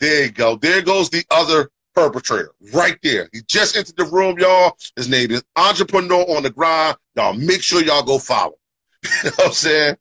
There 0.00 0.26
you 0.26 0.30
go. 0.30 0.56
There 0.56 0.80
goes 0.82 1.10
the 1.10 1.24
other 1.30 1.70
perpetrator 1.98 2.52
right 2.72 2.96
there. 3.02 3.28
He 3.32 3.40
just 3.48 3.76
entered 3.76 3.96
the 3.96 4.04
room, 4.04 4.38
y'all. 4.38 4.76
His 4.94 5.08
name 5.08 5.32
is 5.32 5.42
Entrepreneur 5.56 6.24
on 6.36 6.44
the 6.44 6.50
Grind. 6.50 6.96
Y'all 7.16 7.34
make 7.34 7.60
sure 7.60 7.82
y'all 7.82 8.04
go 8.04 8.18
follow. 8.18 8.54
you 9.02 9.30
know 9.30 9.36
what 9.36 9.46
I'm 9.46 9.52
saying? 9.52 9.96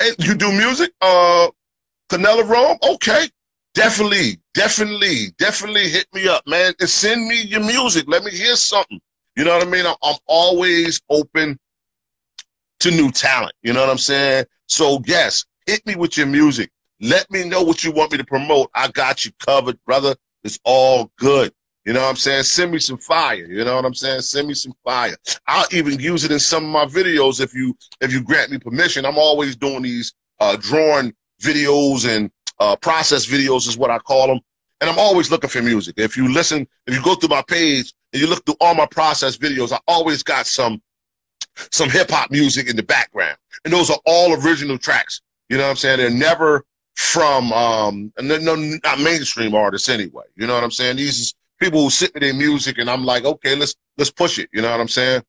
Hey, 0.00 0.10
you 0.20 0.36
do 0.36 0.52
music? 0.52 0.92
Uh, 1.00 1.48
Canela 2.08 2.48
Rome? 2.48 2.78
Okay. 2.94 3.28
Definitely, 3.74 4.38
definitely, 4.54 5.32
definitely 5.36 5.88
hit 5.88 6.06
me 6.14 6.28
up, 6.28 6.46
man. 6.46 6.74
And 6.78 6.88
send 6.88 7.26
me 7.26 7.42
your 7.42 7.64
music. 7.64 8.04
Let 8.06 8.22
me 8.22 8.30
hear 8.30 8.54
something. 8.54 9.00
You 9.36 9.44
know 9.44 9.58
what 9.58 9.66
I 9.66 9.70
mean? 9.70 9.84
I'm, 9.84 9.96
I'm 10.00 10.16
always 10.26 11.00
open 11.10 11.58
to 12.80 12.90
new 12.92 13.10
talent. 13.10 13.54
You 13.62 13.72
know 13.72 13.80
what 13.80 13.90
I'm 13.90 13.98
saying? 13.98 14.44
So, 14.66 15.02
yes, 15.06 15.44
hit 15.66 15.84
me 15.86 15.96
with 15.96 16.16
your 16.16 16.28
music. 16.28 16.70
Let 17.00 17.28
me 17.32 17.48
know 17.48 17.64
what 17.64 17.82
you 17.82 17.90
want 17.90 18.12
me 18.12 18.18
to 18.18 18.24
promote. 18.24 18.70
I 18.76 18.88
got 18.88 19.24
you 19.24 19.32
covered, 19.44 19.76
brother. 19.84 20.14
It's 20.44 20.58
all 20.64 21.10
good. 21.18 21.52
You 21.84 21.92
know 21.92 22.02
what 22.02 22.10
I'm 22.10 22.16
saying? 22.16 22.44
Send 22.44 22.72
me 22.72 22.78
some 22.78 22.98
fire. 22.98 23.44
You 23.46 23.64
know 23.64 23.76
what 23.76 23.84
I'm 23.84 23.94
saying? 23.94 24.22
Send 24.22 24.48
me 24.48 24.54
some 24.54 24.72
fire. 24.84 25.16
I'll 25.46 25.66
even 25.72 25.98
use 26.00 26.24
it 26.24 26.32
in 26.32 26.40
some 26.40 26.64
of 26.64 26.70
my 26.70 26.86
videos 26.86 27.40
if 27.40 27.54
you 27.54 27.76
if 28.00 28.12
you 28.12 28.22
grant 28.22 28.50
me 28.50 28.58
permission. 28.58 29.04
I'm 29.04 29.18
always 29.18 29.56
doing 29.56 29.82
these 29.82 30.14
uh, 30.40 30.56
drawing 30.56 31.12
videos 31.42 32.08
and 32.08 32.30
uh, 32.58 32.76
process 32.76 33.26
videos 33.26 33.68
is 33.68 33.76
what 33.76 33.90
I 33.90 33.98
call 33.98 34.28
them. 34.28 34.40
And 34.80 34.90
I'm 34.90 34.98
always 34.98 35.30
looking 35.30 35.50
for 35.50 35.62
music. 35.62 35.94
If 35.98 36.16
you 36.16 36.32
listen, 36.32 36.66
if 36.86 36.94
you 36.94 37.02
go 37.02 37.14
through 37.14 37.30
my 37.30 37.42
page 37.46 37.92
and 38.12 38.20
you 38.20 38.28
look 38.28 38.44
through 38.44 38.56
all 38.60 38.74
my 38.74 38.86
process 38.86 39.36
videos, 39.36 39.72
I 39.72 39.78
always 39.86 40.22
got 40.22 40.46
some 40.46 40.82
some 41.70 41.90
hip 41.90 42.10
hop 42.10 42.30
music 42.30 42.68
in 42.68 42.76
the 42.76 42.82
background. 42.82 43.36
And 43.64 43.72
those 43.72 43.90
are 43.90 43.98
all 44.06 44.32
original 44.42 44.78
tracks. 44.78 45.20
You 45.48 45.58
know 45.58 45.64
what 45.64 45.70
I'm 45.70 45.76
saying? 45.76 45.98
They're 45.98 46.10
never 46.10 46.64
from 46.94 47.52
um 47.52 48.12
no, 48.20 48.38
no 48.38 48.54
not 48.54 49.00
mainstream 49.00 49.54
artists 49.54 49.88
anyway. 49.88 50.24
You 50.36 50.46
know 50.46 50.54
what 50.54 50.64
I'm 50.64 50.70
saying? 50.70 50.96
These 50.96 51.34
people 51.60 51.82
who 51.82 51.90
sit 51.90 52.12
with 52.14 52.22
their 52.22 52.34
music 52.34 52.78
and 52.78 52.88
I'm 52.88 53.04
like, 53.04 53.24
okay, 53.24 53.56
let's 53.56 53.74
let's 53.98 54.10
push 54.10 54.38
it. 54.38 54.48
You 54.52 54.62
know 54.62 54.70
what 54.70 54.80
I'm 54.80 54.88
saying? 54.88 55.22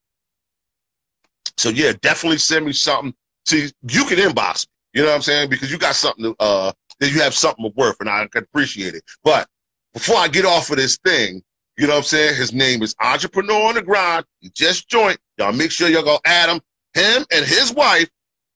So 1.57 1.69
yeah, 1.69 1.93
definitely 2.01 2.37
send 2.37 2.65
me 2.65 2.73
something. 2.73 3.13
See, 3.45 3.71
you 3.89 4.05
can 4.05 4.17
inbox 4.17 4.67
me. 4.67 4.71
You 4.93 5.01
know 5.01 5.09
what 5.09 5.15
I'm 5.15 5.21
saying? 5.21 5.49
Because 5.49 5.71
you 5.71 5.77
got 5.77 5.95
something 5.95 6.23
to, 6.23 6.35
uh, 6.39 6.71
that 6.99 7.11
you 7.11 7.21
have 7.21 7.33
something 7.33 7.65
of 7.65 7.75
worth 7.75 7.97
and 7.99 8.09
I 8.09 8.25
can 8.27 8.43
appreciate 8.43 8.95
it. 8.95 9.03
But 9.23 9.47
before 9.93 10.17
I 10.17 10.27
get 10.27 10.45
off 10.45 10.69
of 10.69 10.77
this 10.77 10.97
thing, 10.97 11.41
you 11.77 11.87
know 11.87 11.93
what 11.93 11.99
I'm 11.99 12.03
saying? 12.03 12.35
His 12.35 12.53
name 12.53 12.81
is 12.81 12.95
Entrepreneur 13.01 13.67
on 13.67 13.75
the 13.75 13.81
Grind. 13.81 14.25
He 14.39 14.49
just 14.49 14.87
joined. 14.89 15.17
Y'all 15.37 15.51
make 15.51 15.71
sure 15.71 15.89
y'all 15.89 16.03
go 16.03 16.19
add 16.25 16.49
him. 16.49 16.61
Him 16.93 17.25
and 17.31 17.45
his 17.45 17.73
wife 17.73 18.09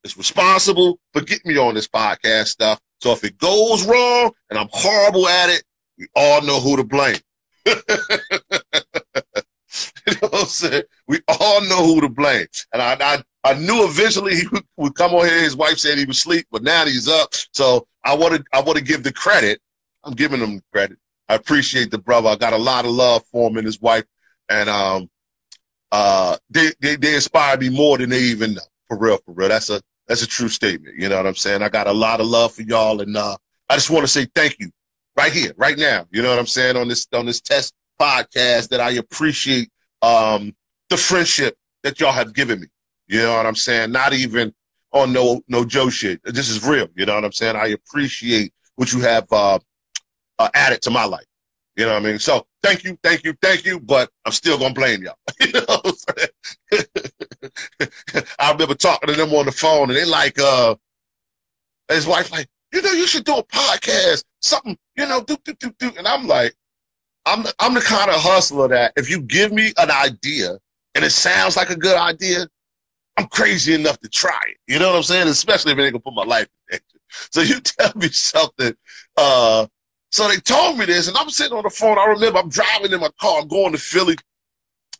is 0.05 0.17
responsible 0.17 0.99
for 1.11 1.21
getting 1.21 1.51
me 1.51 1.57
on 1.57 1.75
this 1.75 1.87
podcast 1.87 2.47
stuff. 2.47 2.79
So 3.01 3.11
if 3.11 3.23
it 3.23 3.37
goes 3.37 3.85
wrong 3.85 4.31
and 4.49 4.59
I'm 4.59 4.69
horrible 4.71 5.27
at 5.27 5.49
it, 5.49 5.63
we 5.97 6.07
all 6.15 6.41
know 6.41 6.59
who 6.59 6.77
to 6.77 6.83
blame. 6.83 7.17
you 7.65 7.75
know 10.13 10.27
what 10.29 10.41
I'm 10.41 10.45
saying? 10.45 10.83
We 11.07 11.19
all 11.27 11.61
know 11.61 11.85
who 11.85 12.01
to 12.01 12.09
blame. 12.09 12.47
And 12.73 12.81
I, 12.81 12.97
I, 12.99 13.23
I 13.43 13.53
knew 13.55 13.85
eventually 13.85 14.35
he 14.35 14.47
would 14.77 14.95
come 14.95 15.13
on 15.13 15.25
here. 15.25 15.41
His 15.41 15.55
wife 15.55 15.77
said 15.77 15.97
he 15.97 16.05
was 16.05 16.17
asleep, 16.17 16.47
but 16.51 16.63
now 16.63 16.85
he's 16.85 17.07
up. 17.07 17.33
So 17.53 17.87
I 18.03 18.15
want 18.15 18.35
to, 18.35 18.43
I 18.53 18.61
want 18.61 18.77
to 18.77 18.83
give 18.83 19.03
the 19.03 19.13
credit. 19.13 19.61
I'm 20.03 20.13
giving 20.13 20.39
him 20.39 20.61
credit. 20.73 20.97
I 21.27 21.35
appreciate 21.35 21.91
the 21.91 21.99
brother. 21.99 22.29
I 22.29 22.35
got 22.35 22.53
a 22.53 22.57
lot 22.57 22.85
of 22.85 22.91
love 22.91 23.23
for 23.31 23.49
him 23.49 23.57
and 23.57 23.65
his 23.65 23.79
wife. 23.79 24.05
And, 24.49 24.69
um, 24.69 25.09
uh, 25.91 26.37
they, 26.49 26.71
they, 26.79 26.95
they 26.95 27.15
inspire 27.15 27.57
me 27.57 27.69
more 27.69 27.97
than 27.97 28.09
they 28.09 28.19
even 28.19 28.55
know. 28.55 28.61
For 28.87 28.97
real, 28.97 29.19
for 29.25 29.33
real. 29.33 29.49
That's 29.49 29.69
a, 29.69 29.81
that's 30.09 30.23
a 30.23 30.27
true 30.27 30.49
statement. 30.49 30.95
You 30.97 31.07
know 31.07 31.17
what 31.17 31.27
I'm 31.27 31.35
saying? 31.35 31.61
I 31.61 31.69
got 31.69 31.87
a 31.87 31.93
lot 31.93 32.19
of 32.19 32.25
love 32.25 32.53
for 32.53 32.63
y'all. 32.63 32.99
And, 32.99 33.15
uh, 33.15 33.37
I 33.69 33.75
just 33.75 33.91
want 33.91 34.03
to 34.03 34.11
say 34.11 34.27
thank 34.33 34.59
you 34.59 34.71
right 35.15 35.31
here, 35.31 35.53
right 35.55 35.77
now. 35.77 36.07
You 36.11 36.23
know 36.23 36.29
what 36.31 36.39
I'm 36.39 36.47
saying? 36.47 36.75
On 36.75 36.87
this, 36.87 37.07
on 37.13 37.27
this 37.27 37.39
test 37.39 37.75
podcast 38.01 38.69
that 38.69 38.81
I 38.81 38.91
appreciate, 38.91 39.69
um, 40.01 40.55
the 40.89 40.97
friendship 40.97 41.55
that 41.83 41.99
y'all 41.99 42.11
have 42.11 42.33
given 42.33 42.59
me. 42.59 42.67
You 43.07 43.19
know 43.19 43.37
what 43.37 43.45
I'm 43.45 43.55
saying? 43.55 43.91
Not 43.91 44.13
even 44.13 44.51
on 44.91 45.13
no, 45.13 45.41
no 45.47 45.63
Joe 45.63 45.89
shit. 45.89 46.19
This 46.23 46.49
is 46.49 46.65
real. 46.65 46.87
You 46.95 47.05
know 47.05 47.13
what 47.13 47.23
I'm 47.23 47.31
saying? 47.31 47.55
I 47.55 47.67
appreciate 47.67 48.51
what 48.75 48.91
you 48.91 49.01
have, 49.01 49.31
uh, 49.31 49.59
uh 50.39 50.49
added 50.55 50.81
to 50.81 50.89
my 50.89 51.05
life. 51.05 51.25
You 51.75 51.85
know 51.85 51.93
what 51.93 52.03
I 52.03 52.05
mean? 52.05 52.19
So 52.19 52.47
thank 52.63 52.83
you, 52.83 52.97
thank 53.03 53.23
you, 53.23 53.35
thank 53.41 53.63
you, 53.63 53.79
but 53.79 54.09
I'm 54.25 54.31
still 54.31 54.57
gonna 54.57 54.73
blame 54.73 55.03
y'all. 55.03 55.15
you 55.39 55.51
know 55.51 55.81
I 58.39 58.51
remember 58.51 58.75
talking 58.75 59.07
to 59.07 59.15
them 59.15 59.33
on 59.33 59.45
the 59.45 59.51
phone 59.51 59.89
and 59.89 59.97
they 59.97 60.05
like 60.05 60.39
uh 60.39 60.75
his 61.89 62.05
wife 62.05 62.31
like, 62.31 62.47
you 62.73 62.81
know, 62.81 62.91
you 62.91 63.07
should 63.07 63.25
do 63.25 63.35
a 63.37 63.43
podcast, 63.43 64.23
something, 64.41 64.77
you 64.95 65.07
know, 65.07 65.23
do 65.23 65.37
do 65.43 65.53
do 65.53 65.73
do 65.79 65.91
and 65.97 66.07
I'm 66.07 66.27
like, 66.27 66.53
I'm 67.25 67.43
the, 67.43 67.53
I'm 67.59 67.73
the 67.73 67.81
kind 67.81 68.09
of 68.09 68.21
hustler 68.21 68.67
that 68.69 68.93
if 68.95 69.09
you 69.09 69.21
give 69.21 69.51
me 69.51 69.73
an 69.77 69.91
idea 69.91 70.57
and 70.95 71.03
it 71.03 71.11
sounds 71.11 71.57
like 71.57 71.69
a 71.69 71.75
good 71.77 71.97
idea, 71.97 72.47
I'm 73.17 73.27
crazy 73.27 73.73
enough 73.73 73.99
to 73.99 74.09
try 74.09 74.41
it. 74.47 74.57
You 74.67 74.79
know 74.79 74.89
what 74.89 74.97
I'm 74.97 75.03
saying? 75.03 75.27
Especially 75.27 75.73
if 75.73 75.77
it 75.79 75.83
ain't 75.83 75.93
gonna 75.93 76.01
put 76.01 76.13
my 76.13 76.23
life 76.23 76.47
in 76.71 76.77
danger. 76.77 76.83
So 77.31 77.41
you 77.41 77.59
tell 77.61 77.91
me 77.95 78.07
something 78.09 78.75
uh 79.17 79.65
so 80.11 80.27
they 80.27 80.37
told 80.37 80.77
me 80.77 80.85
this, 80.85 81.07
and 81.07 81.15
I'm 81.17 81.29
sitting 81.29 81.55
on 81.55 81.63
the 81.63 81.69
phone. 81.69 81.99
I 81.99 82.05
remember 82.05 82.39
I'm 82.39 82.49
driving 82.49 82.91
in 82.91 82.99
my 82.99 83.09
car. 83.19 83.41
I'm 83.41 83.47
going 83.47 83.71
to 83.73 83.77
Philly. 83.77 84.15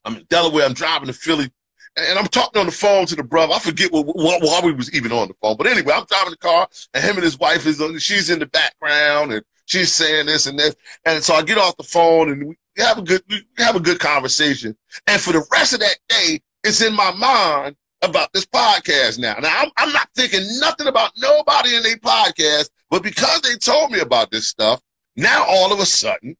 I'm 0.06 0.16
in 0.18 0.26
Delaware. 0.30 0.66
I'm 0.66 0.74
driving 0.74 1.08
to 1.08 1.14
Philly, 1.14 1.52
and 1.96 2.20
I'm 2.20 2.28
talking 2.28 2.60
on 2.60 2.66
the 2.66 2.72
phone 2.72 3.06
to 3.08 3.16
the 3.16 3.24
brother. 3.24 3.54
I 3.54 3.60
forget 3.60 3.92
what, 3.92 4.06
what, 4.06 4.42
why 4.42 4.62
we 4.64 4.72
was 4.72 4.94
even 4.94 5.12
on 5.12 5.28
the 5.28 5.34
phone, 5.42 5.58
but 5.58 5.68
anyway, 5.68 5.94
I'm 5.96 6.06
driving 6.06 6.32
the 6.32 6.38
car, 6.38 6.68
and 6.94 7.04
him 7.04 7.16
and 7.16 7.24
his 7.24 7.38
wife 7.38 7.66
is 7.66 7.82
she's 8.02 8.30
in 8.30 8.40
the 8.40 8.46
background, 8.46 9.34
and 9.34 9.44
she's 9.66 9.94
saying 9.94 10.28
this 10.28 10.46
and 10.46 10.58
this, 10.58 10.76
and 11.06 11.24
so 11.24 11.34
I 11.34 11.42
get 11.44 11.58
off 11.58 11.78
the 11.78 11.84
phone, 11.84 12.32
and 12.32 12.48
we 12.50 12.56
have 12.78 12.98
a 12.98 13.02
good 13.02 13.22
we 13.30 13.44
have 13.58 13.76
a 13.76 13.82
good 13.82 14.00
conversation. 14.00 14.76
And 15.08 15.22
for 15.22 15.34
the 15.34 15.46
rest 15.52 15.74
of 15.74 15.80
that 15.80 15.98
day, 16.08 16.42
it's 16.64 16.82
in 16.82 16.94
my 16.94 17.12
mind 17.12 17.76
about 18.02 18.32
this 18.34 18.46
podcast 18.46 19.20
now. 19.20 19.36
Now 19.40 19.54
I'm, 19.60 19.70
I'm 19.78 19.94
not 19.94 20.10
thinking 20.16 20.46
nothing 20.60 20.88
about 20.88 21.12
nobody 21.18 21.76
in 21.76 21.84
their 21.84 21.98
podcast, 21.98 22.70
but 22.90 23.04
because 23.04 23.42
they 23.42 23.56
told 23.56 23.92
me 23.92 24.00
about 24.00 24.32
this 24.32 24.48
stuff, 24.48 24.82
now 25.16 25.46
all 25.48 25.74
of 25.74 25.80
a 25.80 25.86
sudden, 25.86 26.36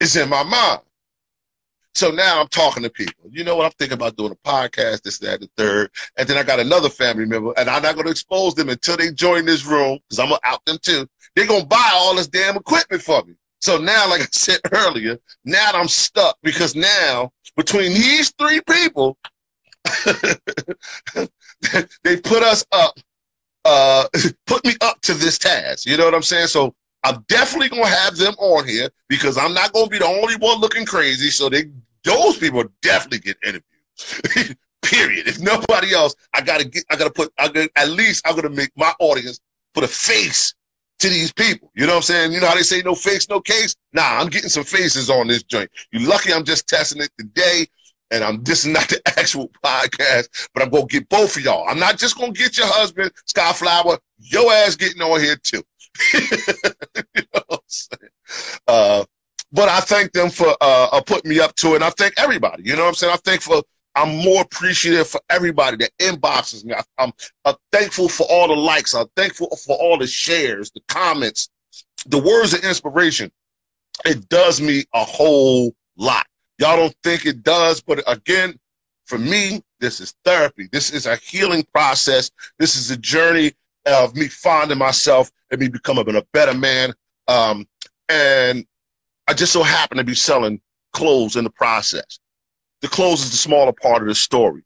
it's 0.00 0.16
in 0.16 0.28
my 0.28 0.42
mind. 0.42 0.80
So 1.94 2.10
now 2.10 2.40
I'm 2.40 2.48
talking 2.48 2.82
to 2.82 2.90
people. 2.90 3.28
You 3.30 3.44
know 3.44 3.56
what? 3.56 3.66
I'm 3.66 3.72
thinking 3.78 3.94
about 3.94 4.16
doing 4.16 4.32
a 4.32 4.48
podcast, 4.48 5.02
this, 5.02 5.18
that, 5.18 5.40
the 5.40 5.48
third. 5.56 5.90
And 6.16 6.28
then 6.28 6.36
I 6.36 6.42
got 6.42 6.58
another 6.58 6.88
family 6.88 7.24
member, 7.24 7.52
and 7.56 7.68
I'm 7.70 7.82
not 7.82 7.94
going 7.94 8.06
to 8.06 8.10
expose 8.10 8.54
them 8.54 8.68
until 8.68 8.96
they 8.96 9.12
join 9.12 9.44
this 9.44 9.64
room, 9.64 9.98
because 10.08 10.18
I'm 10.18 10.28
going 10.28 10.40
to 10.42 10.48
out 10.48 10.64
them 10.64 10.78
too. 10.82 11.06
They're 11.36 11.46
going 11.46 11.62
to 11.62 11.66
buy 11.68 11.90
all 11.94 12.16
this 12.16 12.26
damn 12.26 12.56
equipment 12.56 13.02
for 13.02 13.22
me. 13.24 13.34
So 13.60 13.78
now, 13.78 14.08
like 14.10 14.22
I 14.22 14.26
said 14.30 14.60
earlier, 14.72 15.18
now 15.44 15.70
I'm 15.72 15.88
stuck 15.88 16.36
because 16.42 16.74
now 16.74 17.32
between 17.56 17.94
these 17.94 18.32
three 18.38 18.60
people, 18.68 19.16
they 22.02 22.16
put 22.16 22.42
us 22.42 22.64
up, 22.72 22.98
uh, 23.64 24.06
put 24.46 24.64
me 24.64 24.74
up 24.80 25.00
to 25.02 25.14
this 25.14 25.38
task. 25.38 25.86
You 25.86 25.96
know 25.96 26.04
what 26.04 26.14
I'm 26.14 26.22
saying? 26.22 26.48
So 26.48 26.74
I'm 27.04 27.24
definitely 27.28 27.68
gonna 27.68 27.86
have 27.86 28.16
them 28.16 28.34
on 28.38 28.66
here 28.66 28.88
because 29.08 29.36
I'm 29.36 29.52
not 29.52 29.72
gonna 29.72 29.88
be 29.88 29.98
the 29.98 30.06
only 30.06 30.36
one 30.36 30.58
looking 30.60 30.86
crazy. 30.86 31.30
So 31.30 31.48
they 31.48 31.64
those 32.02 32.38
people 32.38 32.64
definitely 32.82 33.18
get 33.20 33.36
interviewed. 33.44 34.56
Period. 34.82 35.28
If 35.28 35.40
nobody 35.40 35.94
else, 35.94 36.14
I 36.34 36.40
gotta 36.40 36.64
get 36.64 36.84
I 36.90 36.96
gotta 36.96 37.10
put 37.10 37.32
I 37.38 37.48
gotta, 37.48 37.70
at 37.76 37.90
least 37.90 38.26
I'm 38.26 38.34
gonna 38.36 38.50
make 38.50 38.70
my 38.76 38.92
audience 39.00 39.38
put 39.74 39.84
a 39.84 39.88
face 39.88 40.54
to 41.00 41.08
these 41.08 41.32
people. 41.32 41.70
You 41.74 41.86
know 41.86 41.92
what 41.92 41.96
I'm 41.96 42.02
saying? 42.02 42.32
You 42.32 42.40
know 42.40 42.48
how 42.48 42.54
they 42.54 42.62
say 42.62 42.80
no 42.82 42.94
face, 42.94 43.28
no 43.28 43.40
case? 43.40 43.76
Nah, 43.92 44.18
I'm 44.18 44.28
getting 44.28 44.48
some 44.48 44.64
faces 44.64 45.10
on 45.10 45.26
this 45.26 45.42
joint. 45.42 45.70
You 45.92 46.06
lucky 46.08 46.32
I'm 46.32 46.44
just 46.44 46.68
testing 46.68 47.02
it 47.02 47.10
today. 47.18 47.66
And 48.10 48.22
I'm 48.22 48.42
this 48.44 48.60
is 48.60 48.72
not 48.72 48.88
the 48.88 49.00
actual 49.18 49.50
podcast, 49.62 50.48
but 50.54 50.62
I'm 50.62 50.70
gonna 50.70 50.86
get 50.86 51.08
both 51.10 51.36
of 51.36 51.44
y'all. 51.44 51.68
I'm 51.68 51.78
not 51.78 51.98
just 51.98 52.16
gonna 52.16 52.32
get 52.32 52.56
your 52.56 52.66
husband, 52.66 53.10
Skyflower, 53.26 53.98
your 54.18 54.50
ass 54.52 54.76
getting 54.76 55.02
on 55.02 55.20
here 55.20 55.36
too. 55.36 55.62
You 56.14 57.22
know 57.34 57.58
uh, 58.66 59.04
but 59.52 59.68
I 59.68 59.80
thank 59.80 60.12
them 60.12 60.30
for 60.30 60.48
uh, 60.60 60.88
uh, 60.92 61.00
putting 61.02 61.30
me 61.30 61.38
up 61.38 61.54
to 61.56 61.72
it. 61.72 61.74
And 61.76 61.84
I 61.84 61.90
thank 61.90 62.14
everybody. 62.18 62.64
You 62.64 62.74
know 62.74 62.82
what 62.82 62.88
I'm 62.88 62.94
saying? 62.94 63.12
I 63.12 63.18
thank 63.24 63.42
for. 63.42 63.62
I'm 63.96 64.16
more 64.16 64.42
appreciative 64.42 65.06
for 65.06 65.20
everybody 65.30 65.76
that 65.76 65.92
inboxes 66.00 66.64
me. 66.64 66.74
I, 66.74 66.82
I'm 66.98 67.54
thankful 67.70 68.08
for 68.08 68.26
all 68.28 68.48
the 68.48 68.56
likes. 68.56 68.92
I'm 68.92 69.06
thankful 69.14 69.56
for 69.64 69.76
all 69.76 69.98
the 69.98 70.08
shares, 70.08 70.72
the 70.72 70.80
comments, 70.88 71.48
the 72.06 72.18
words 72.18 72.54
of 72.54 72.64
inspiration. 72.64 73.30
It 74.04 74.28
does 74.28 74.60
me 74.60 74.84
a 74.94 75.04
whole 75.04 75.72
lot. 75.96 76.26
Y'all 76.58 76.76
don't 76.76 76.96
think 77.04 77.24
it 77.24 77.44
does, 77.44 77.80
but 77.80 78.02
again, 78.08 78.58
for 79.06 79.18
me, 79.18 79.62
this 79.78 80.00
is 80.00 80.14
therapy. 80.24 80.68
This 80.72 80.92
is 80.92 81.06
a 81.06 81.14
healing 81.16 81.64
process. 81.72 82.32
This 82.58 82.74
is 82.74 82.90
a 82.90 82.96
journey 82.96 83.52
of 83.86 84.16
me 84.16 84.26
finding 84.28 84.78
myself 84.78 85.30
me 85.58 85.68
becoming 85.68 86.16
a 86.16 86.22
better 86.32 86.54
man. 86.54 86.92
Um, 87.28 87.66
and 88.08 88.66
I 89.26 89.34
just 89.34 89.52
so 89.52 89.62
happen 89.62 89.98
to 89.98 90.04
be 90.04 90.14
selling 90.14 90.60
clothes 90.92 91.36
in 91.36 91.44
the 91.44 91.50
process. 91.50 92.18
The 92.82 92.88
clothes 92.88 93.22
is 93.22 93.30
the 93.30 93.36
smaller 93.36 93.72
part 93.72 94.02
of 94.02 94.08
the 94.08 94.14
story. 94.14 94.62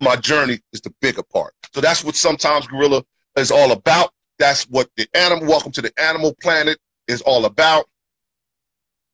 My 0.00 0.16
journey 0.16 0.60
is 0.72 0.80
the 0.80 0.92
bigger 1.00 1.22
part. 1.22 1.54
So 1.72 1.80
that's 1.80 2.04
what 2.04 2.16
sometimes 2.16 2.66
Gorilla 2.66 3.02
is 3.36 3.50
all 3.50 3.72
about. 3.72 4.10
That's 4.38 4.64
what 4.64 4.88
the 4.96 5.08
animal, 5.14 5.48
welcome 5.48 5.72
to 5.72 5.82
the 5.82 5.92
animal 5.98 6.34
planet 6.42 6.78
is 7.08 7.22
all 7.22 7.44
about. 7.44 7.86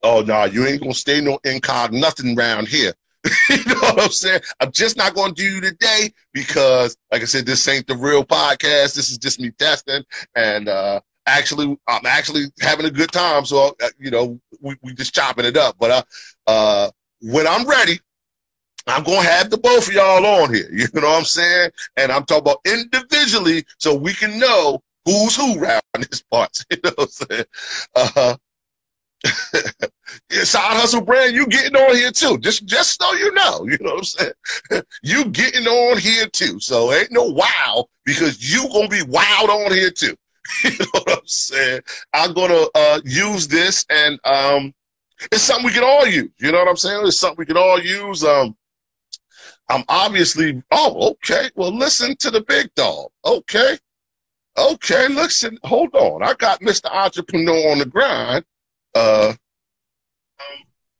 Oh, 0.03 0.21
no, 0.21 0.33
nah, 0.33 0.43
you 0.45 0.65
ain't 0.65 0.81
gonna 0.81 0.93
stay 0.93 1.21
no 1.21 1.37
incog, 1.45 1.91
nothing 1.91 2.37
around 2.37 2.67
here. 2.67 2.93
you 3.49 3.63
know 3.65 3.79
what 3.81 4.01
I'm 4.01 4.11
saying? 4.11 4.41
I'm 4.59 4.71
just 4.71 4.97
not 4.97 5.13
going 5.13 5.35
to 5.35 5.41
do 5.41 5.47
you 5.47 5.61
today 5.61 6.11
because, 6.33 6.97
like 7.11 7.21
I 7.21 7.25
said, 7.25 7.45
this 7.45 7.67
ain't 7.67 7.87
the 7.87 7.95
real 7.95 8.23
podcast. 8.23 8.95
This 8.95 9.11
is 9.11 9.17
just 9.17 9.39
me 9.39 9.51
testing, 9.51 10.03
and 10.35 10.67
uh, 10.67 11.01
actually, 11.27 11.77
I'm 11.87 12.05
actually 12.05 12.45
having 12.61 12.85
a 12.85 12.91
good 12.91 13.11
time. 13.11 13.45
So, 13.45 13.75
uh, 13.81 13.89
you 13.99 14.09
know, 14.09 14.39
we 14.59 14.75
we 14.81 14.93
just 14.93 15.13
chopping 15.13 15.45
it 15.45 15.55
up. 15.55 15.75
But 15.79 15.91
uh, 15.91 16.03
uh, 16.47 16.91
when 17.21 17.45
I'm 17.45 17.67
ready, 17.67 17.99
I'm 18.87 19.03
gonna 19.03 19.21
have 19.21 19.49
the 19.49 19.57
both 19.57 19.87
of 19.87 19.93
y'all 19.93 20.25
on 20.25 20.53
here. 20.53 20.69
You 20.71 20.87
know 20.93 21.07
what 21.07 21.19
I'm 21.19 21.25
saying? 21.25 21.71
And 21.97 22.11
I'm 22.11 22.25
talking 22.25 22.41
about 22.43 22.61
individually, 22.65 23.65
so 23.77 23.93
we 23.93 24.13
can 24.13 24.39
know 24.39 24.81
who's 25.05 25.35
who 25.35 25.61
around 25.61 25.81
this 26.09 26.23
part. 26.23 26.57
You 26.71 26.77
know 26.83 26.91
what 26.95 27.03
I'm 27.19 27.27
saying? 27.27 27.45
Uh, 27.95 28.35
Side 30.31 30.77
hustle 30.77 31.01
brand, 31.01 31.35
you 31.35 31.45
getting 31.47 31.75
on 31.75 31.95
here 31.95 32.11
too. 32.11 32.37
Just 32.39 32.65
just 32.65 33.01
so 33.01 33.13
you 33.13 33.31
know, 33.33 33.65
you 33.65 33.77
know 33.81 33.95
what 33.95 33.97
I'm 33.97 34.03
saying? 34.03 34.83
you 35.03 35.25
getting 35.25 35.67
on 35.67 35.97
here 35.97 36.27
too. 36.27 36.59
So 36.59 36.91
ain't 36.93 37.11
no 37.11 37.23
wow 37.25 37.85
because 38.05 38.51
you 38.51 38.67
gonna 38.69 38.87
be 38.87 39.03
wild 39.03 39.49
on 39.49 39.71
here 39.71 39.91
too. 39.91 40.15
you 40.63 40.71
know 40.71 40.85
what 40.91 41.11
I'm 41.11 41.27
saying? 41.27 41.81
I'm 42.13 42.33
gonna 42.33 42.65
uh, 42.73 43.01
use 43.05 43.47
this 43.47 43.85
and 43.89 44.19
um, 44.25 44.73
it's 45.31 45.43
something 45.43 45.65
we 45.65 45.73
can 45.73 45.83
all 45.83 46.07
use. 46.07 46.31
You 46.39 46.51
know 46.51 46.59
what 46.59 46.69
I'm 46.69 46.77
saying? 46.77 47.05
It's 47.05 47.19
something 47.19 47.37
we 47.37 47.45
can 47.45 47.57
all 47.57 47.79
use. 47.79 48.23
Um, 48.23 48.55
I'm 49.69 49.83
obviously 49.87 50.61
oh 50.71 51.11
okay. 51.11 51.49
Well, 51.55 51.75
listen 51.75 52.15
to 52.17 52.31
the 52.31 52.41
big 52.41 52.73
dog. 52.75 53.09
Okay, 53.23 53.77
okay. 54.57 55.07
Listen, 55.09 55.59
hold 55.63 55.93
on. 55.93 56.23
I 56.23 56.33
got 56.33 56.61
Mr. 56.61 56.91
Entrepreneur 56.91 57.71
on 57.71 57.79
the 57.79 57.85
grind 57.85 58.43
uh, 58.95 59.33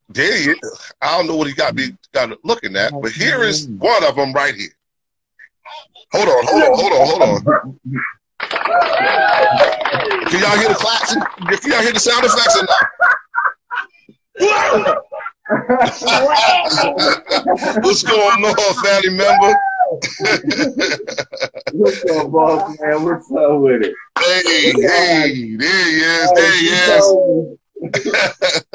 there 0.10 0.56
I 1.02 1.18
don't 1.18 1.28
know 1.28 1.36
what 1.36 1.48
he 1.48 1.54
got 1.54 1.76
me 1.76 1.96
got 2.14 2.32
looking 2.44 2.76
at, 2.76 2.92
but 3.02 3.12
here 3.12 3.44
is 3.44 3.68
one 3.68 4.04
of 4.04 4.16
them 4.16 4.34
right 4.34 4.54
here. 4.54 4.70
Hold 6.12 6.28
on, 6.28 6.46
hold 6.46 6.64
on, 6.64 6.78
hold 6.78 6.94
on, 6.94 7.08
hold 7.08 7.22
on. 7.22 7.44
Can 10.28 10.40
y'all 10.42 10.58
hear 10.58 10.70
the 10.70 10.76
claps? 10.76 11.16
Can 11.16 11.72
y'all 11.72 11.82
hear 11.82 11.94
the 11.94 12.00
sound 12.00 12.26
effects 12.26 12.58
or 12.58 12.66
not? 12.66 12.86
What's 17.84 18.04
going 18.04 18.44
on, 18.44 18.84
family 18.84 19.10
member? 19.10 19.54
What's 21.74 22.04
up, 22.12 22.32
boss 22.32 22.78
man? 22.80 23.04
What's 23.04 23.32
up 23.32 23.60
with 23.60 23.84
it? 23.84 23.94
Hey, 24.20 24.72
hey, 24.74 25.56
there 25.56 25.86
he 25.86 26.02
is, 26.02 26.32
there 26.34 26.52
he 26.52 26.68
is. 26.68 27.58
You 27.82 27.90
I 27.94 27.94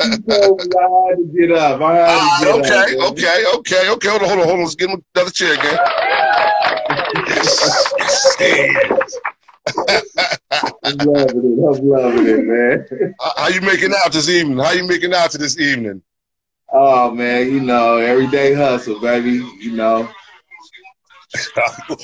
had 0.01 1.17
to 1.17 1.33
get 1.39 1.53
up. 1.53 1.81
I 1.81 1.95
had 1.95 2.07
Ah, 2.09 2.39
to 2.41 2.45
get 2.45 2.55
okay, 2.57 2.99
up. 2.99 3.13
okay, 3.13 3.45
okay, 3.55 3.89
okay. 3.91 4.09
Hold 4.09 4.23
on, 4.23 4.29
hold 4.29 4.41
on, 4.41 4.47
hold 4.47 4.59
on. 4.59 4.61
Let's 4.65 4.75
get 4.75 4.91
him 4.91 5.03
another 5.15 5.31
chair 5.31 5.55
again. 5.55 5.79
Yes, 7.29 7.95
yes, 7.99 9.19
I'm 10.85 10.97
loving 10.99 11.45
it. 11.45 11.79
I'm 11.79 11.89
loving 11.89 12.27
it, 12.27 12.45
man. 12.45 13.15
How 13.37 13.49
you 13.49 13.61
making 13.61 13.93
out 14.05 14.13
this 14.13 14.29
evening? 14.29 14.59
How 14.59 14.73
you 14.73 14.85
making 14.87 15.15
out 15.15 15.31
to 15.33 15.39
this 15.39 15.59
evening? 15.59 16.03
Oh 16.73 17.13
man, 17.13 17.53
you 17.53 17.61
know, 17.61 17.99
everyday 17.99 18.55
hustle, 18.55 19.01
baby. 19.01 19.45
You 19.61 19.73
know. 19.73 20.09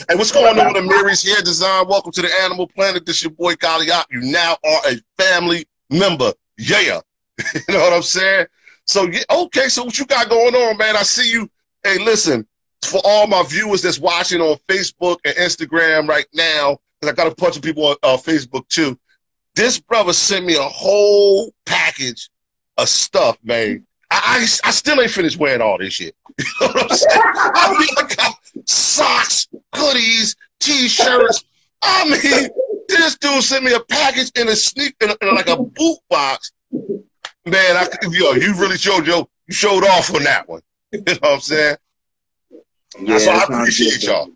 Hey, 0.09 0.17
what's 0.17 0.33
going 0.33 0.59
on 0.59 0.73
with 0.75 0.85
Mary's 0.85 1.23
Hair 1.23 1.43
Design? 1.43 1.87
Welcome 1.89 2.13
to 2.13 2.23
the 2.23 2.29
Animal 2.43 2.67
Planet. 2.69 3.07
This 3.07 3.23
your 3.23 3.31
boy 3.33 3.55
Kaliak. 3.55 4.05
You 4.11 4.21
now 4.21 4.57
are 4.65 4.81
a 4.89 4.97
family 5.17 5.65
member. 5.91 6.33
Yeah. 6.63 7.01
you 7.55 7.75
know 7.75 7.81
what 7.81 7.93
I'm 7.93 8.03
saying? 8.03 8.47
So, 8.87 9.09
yeah, 9.09 9.23
okay, 9.31 9.69
so 9.69 9.85
what 9.85 9.99
you 9.99 10.07
got 10.07 10.29
going 10.29 10.55
on, 10.55 10.77
man? 10.77 10.97
I 10.97 11.03
see 11.03 11.31
you. 11.31 11.51
Hey, 11.83 11.99
listen, 11.99 12.47
for 12.85 13.01
all 13.05 13.27
my 13.27 13.43
viewers 13.43 13.83
that's 13.83 13.99
watching 13.99 14.41
on 14.41 14.57
Facebook 14.69 15.19
and 15.25 15.35
Instagram 15.37 16.09
right 16.09 16.27
now, 16.33 16.79
because 17.01 17.13
I 17.13 17.17
got 17.17 17.33
a 17.33 17.35
bunch 17.35 17.57
of 17.57 17.63
people 17.63 17.87
on 17.87 17.97
uh, 18.03 18.17
Facebook 18.17 18.69
too, 18.69 18.99
this 19.55 19.79
brother 19.81 20.13
sent 20.13 20.47
me 20.47 20.57
a 20.57 20.63
whole 20.63 21.53
package 21.67 22.31
of 22.79 22.89
stuff, 22.89 23.39
man. 23.43 23.85
I, 24.11 24.21
I, 24.39 24.69
I 24.69 24.71
still 24.71 25.01
ain't 25.01 25.11
finished 25.11 25.39
wearing 25.39 25.61
all 25.61 25.79
this 25.79 25.95
shit. 25.95 26.15
You 26.61 26.67
know 26.69 26.73
what 26.75 26.91
I'm 26.91 26.97
saying? 26.97 27.23
I 27.25 27.77
mean, 27.79 27.89
I 27.99 28.15
got 28.15 28.35
socks, 28.67 29.49
hoodies, 29.75 30.37
t-shirts. 30.61 31.45
I 31.83 32.09
mean, 32.09 32.49
this 32.89 33.17
dude 33.19 33.43
sent 33.43 33.65
me 33.65 33.73
a 33.73 33.81
package 33.81 34.31
in 34.37 34.49
a 34.49 34.57
sneak, 34.57 34.95
in, 35.01 35.11
a, 35.11 35.17
in 35.21 35.35
like 35.35 35.49
a 35.49 35.57
boot 35.57 35.99
box. 36.09 36.53
Man, 36.71 37.77
I, 37.77 37.89
yo, 38.11 38.33
you 38.33 38.55
really 38.55 38.79
showed 38.79 39.07
yo, 39.07 39.29
you 39.47 39.55
showed 39.55 39.85
off 39.85 40.15
on 40.15 40.25
that 40.25 40.49
one. 40.49 40.63
You 40.93 41.01
know 41.01 41.19
what 41.21 41.33
I'm 41.33 41.41
saying? 41.41 41.77
That's 43.07 43.27
why 43.27 43.39
I 43.39 43.45
appreciate 43.45 44.03
y'all. 44.03 44.31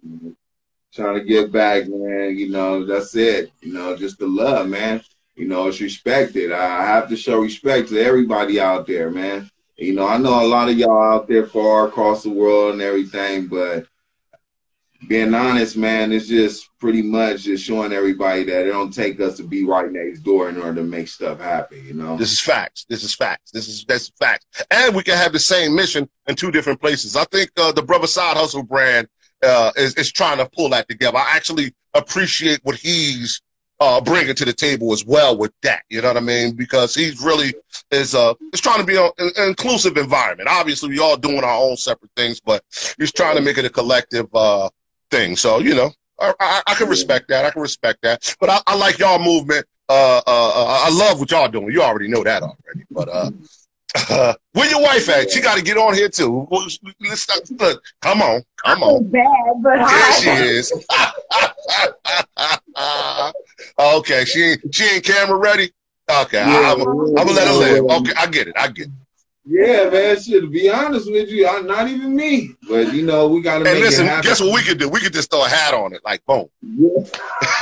Trying 0.94 1.16
to 1.16 1.24
get 1.24 1.52
back, 1.52 1.86
man. 1.86 2.34
You 2.34 2.48
know, 2.48 2.86
that's 2.86 3.14
it. 3.14 3.52
You 3.60 3.74
know, 3.74 3.94
just 3.94 4.18
the 4.18 4.26
love, 4.26 4.66
man. 4.68 5.02
You 5.34 5.46
know, 5.46 5.68
it's 5.68 5.82
respected. 5.82 6.52
I 6.52 6.86
have 6.86 7.10
to 7.10 7.16
show 7.16 7.40
respect 7.40 7.90
to 7.90 8.00
everybody 8.00 8.58
out 8.58 8.86
there, 8.86 9.10
man. 9.10 9.50
You 9.76 9.92
know, 9.92 10.08
I 10.08 10.16
know 10.16 10.42
a 10.42 10.48
lot 10.48 10.70
of 10.70 10.78
y'all 10.78 11.12
out 11.12 11.28
there 11.28 11.46
far 11.46 11.88
across 11.88 12.22
the 12.22 12.30
world 12.30 12.72
and 12.72 12.82
everything, 12.82 13.46
but 13.46 13.86
being 15.08 15.34
honest, 15.34 15.76
man, 15.76 16.12
it's 16.12 16.26
just 16.26 16.68
pretty 16.78 17.02
much 17.02 17.44
just 17.44 17.64
showing 17.64 17.92
everybody 17.92 18.44
that 18.44 18.66
it 18.66 18.70
don't 18.70 18.92
take 18.92 19.20
us 19.20 19.36
to 19.36 19.42
be 19.42 19.64
right 19.64 19.90
next 19.90 20.20
door 20.20 20.48
in 20.48 20.56
order 20.56 20.76
to 20.76 20.82
make 20.82 21.08
stuff 21.08 21.40
happen, 21.40 21.84
you 21.86 21.94
know? 21.94 22.16
This 22.16 22.32
is 22.32 22.40
facts. 22.40 22.86
This 22.88 23.02
is 23.02 23.14
facts. 23.14 23.50
This 23.50 23.68
is 23.68 23.84
that's 23.84 24.10
facts. 24.18 24.46
And 24.70 24.94
we 24.94 25.02
can 25.02 25.16
have 25.16 25.32
the 25.32 25.38
same 25.38 25.74
mission 25.74 26.08
in 26.26 26.34
two 26.34 26.50
different 26.50 26.80
places. 26.80 27.16
I 27.16 27.24
think 27.24 27.50
uh, 27.56 27.72
the 27.72 27.82
Brother 27.82 28.06
Side 28.06 28.36
Hustle 28.36 28.62
brand 28.62 29.08
uh, 29.42 29.72
is 29.76 29.94
is 29.94 30.12
trying 30.12 30.38
to 30.38 30.48
pull 30.48 30.70
that 30.70 30.88
together. 30.88 31.18
I 31.18 31.36
actually 31.36 31.74
appreciate 31.94 32.60
what 32.62 32.76
he's 32.76 33.40
uh, 33.80 34.00
bringing 34.00 34.34
to 34.34 34.44
the 34.44 34.52
table 34.52 34.92
as 34.92 35.04
well 35.04 35.36
with 35.36 35.52
that. 35.62 35.82
You 35.90 36.00
know 36.00 36.08
what 36.08 36.16
I 36.16 36.20
mean? 36.20 36.54
Because 36.54 36.94
he's 36.94 37.22
really 37.22 37.54
is 37.90 38.14
uh 38.14 38.34
is 38.52 38.60
trying 38.60 38.80
to 38.80 38.84
be 38.84 38.96
an 38.96 39.48
inclusive 39.48 39.96
environment. 39.96 40.48
Obviously, 40.50 40.88
we 40.88 40.98
all 40.98 41.16
doing 41.16 41.44
our 41.44 41.58
own 41.58 41.76
separate 41.76 42.10
things, 42.16 42.40
but 42.40 42.64
he's 42.98 43.12
trying 43.12 43.36
to 43.36 43.42
make 43.42 43.58
it 43.58 43.64
a 43.64 43.70
collective 43.70 44.28
uh, 44.34 44.68
thing. 45.10 45.36
So 45.36 45.58
you 45.58 45.74
know, 45.74 45.90
I, 46.20 46.32
I, 46.40 46.62
I 46.68 46.74
can 46.74 46.88
respect 46.88 47.28
that. 47.28 47.44
I 47.44 47.50
can 47.50 47.62
respect 47.62 48.02
that. 48.02 48.36
But 48.40 48.50
I, 48.50 48.60
I 48.66 48.76
like 48.76 48.98
y'all 48.98 49.18
movement. 49.18 49.66
Uh, 49.88 50.20
uh, 50.26 50.26
uh, 50.26 50.80
I 50.84 50.90
love 50.90 51.20
what 51.20 51.30
y'all 51.30 51.48
doing. 51.48 51.70
You 51.70 51.82
already 51.82 52.08
know 52.08 52.24
that 52.24 52.42
already. 52.42 52.84
But 52.90 53.08
uh, 53.08 53.30
uh 54.10 54.34
where 54.52 54.68
your 54.68 54.82
wife 54.82 55.08
at? 55.08 55.30
She 55.30 55.40
got 55.40 55.56
to 55.56 55.62
get 55.62 55.76
on 55.76 55.94
here 55.94 56.08
too. 56.08 56.48
Let's 56.50 57.22
stop. 57.22 57.42
Look, 57.50 57.84
come 58.00 58.22
on, 58.22 58.42
come 58.64 58.82
on. 58.82 59.08
bad, 59.08 59.62
but 59.62 59.88
There 59.88 60.12
she 60.12 60.30
is. 60.30 60.72
okay, 63.78 64.24
she 64.24 64.42
ain't 64.42 64.74
she 64.74 64.84
ain't 64.84 65.04
camera 65.04 65.36
ready. 65.36 65.70
Okay, 66.08 66.38
am 66.38 66.80
I'm 66.80 67.14
gonna 67.14 67.32
let 67.32 67.48
her 67.48 67.54
live. 67.54 67.84
Okay, 67.84 68.12
I 68.16 68.26
get 68.26 68.48
it. 68.48 68.54
I 68.56 68.68
get 68.68 68.86
it. 68.86 68.92
Yeah, 69.48 69.88
man. 69.90 70.20
Shit, 70.20 70.42
to 70.42 70.48
be 70.48 70.68
honest 70.68 71.10
with 71.10 71.28
you, 71.28 71.46
I, 71.46 71.60
not 71.60 71.86
even 71.88 72.16
me. 72.16 72.50
But 72.68 72.92
you 72.92 73.06
know, 73.06 73.28
we 73.28 73.40
gotta 73.40 73.64
And 73.64 73.74
make 73.74 73.84
listen, 73.84 74.06
it 74.06 74.08
happen. 74.08 74.28
guess 74.28 74.40
what 74.40 74.52
we 74.52 74.62
could 74.62 74.78
do? 74.78 74.88
We 74.88 74.98
could 75.00 75.12
just 75.12 75.30
throw 75.30 75.44
a 75.44 75.48
hat 75.48 75.72
on 75.72 75.92
it, 75.94 76.00
like 76.04 76.24
boom. 76.26 76.46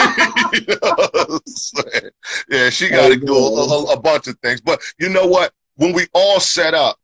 Yeah. 0.06 0.50
You 0.52 0.66
know 0.66 0.76
what 0.94 1.30
I'm 1.30 1.38
saying? 1.46 2.10
yeah, 2.48 2.70
she 2.70 2.88
got 2.88 3.08
to 3.08 3.16
do 3.16 3.34
a, 3.34 3.38
a, 3.38 3.92
a 3.94 4.00
bunch 4.00 4.28
of 4.28 4.38
things. 4.38 4.60
But 4.60 4.80
you 4.98 5.08
know 5.08 5.26
what? 5.26 5.52
When 5.76 5.92
we 5.92 6.06
all 6.14 6.40
set 6.40 6.74
up, 6.74 6.96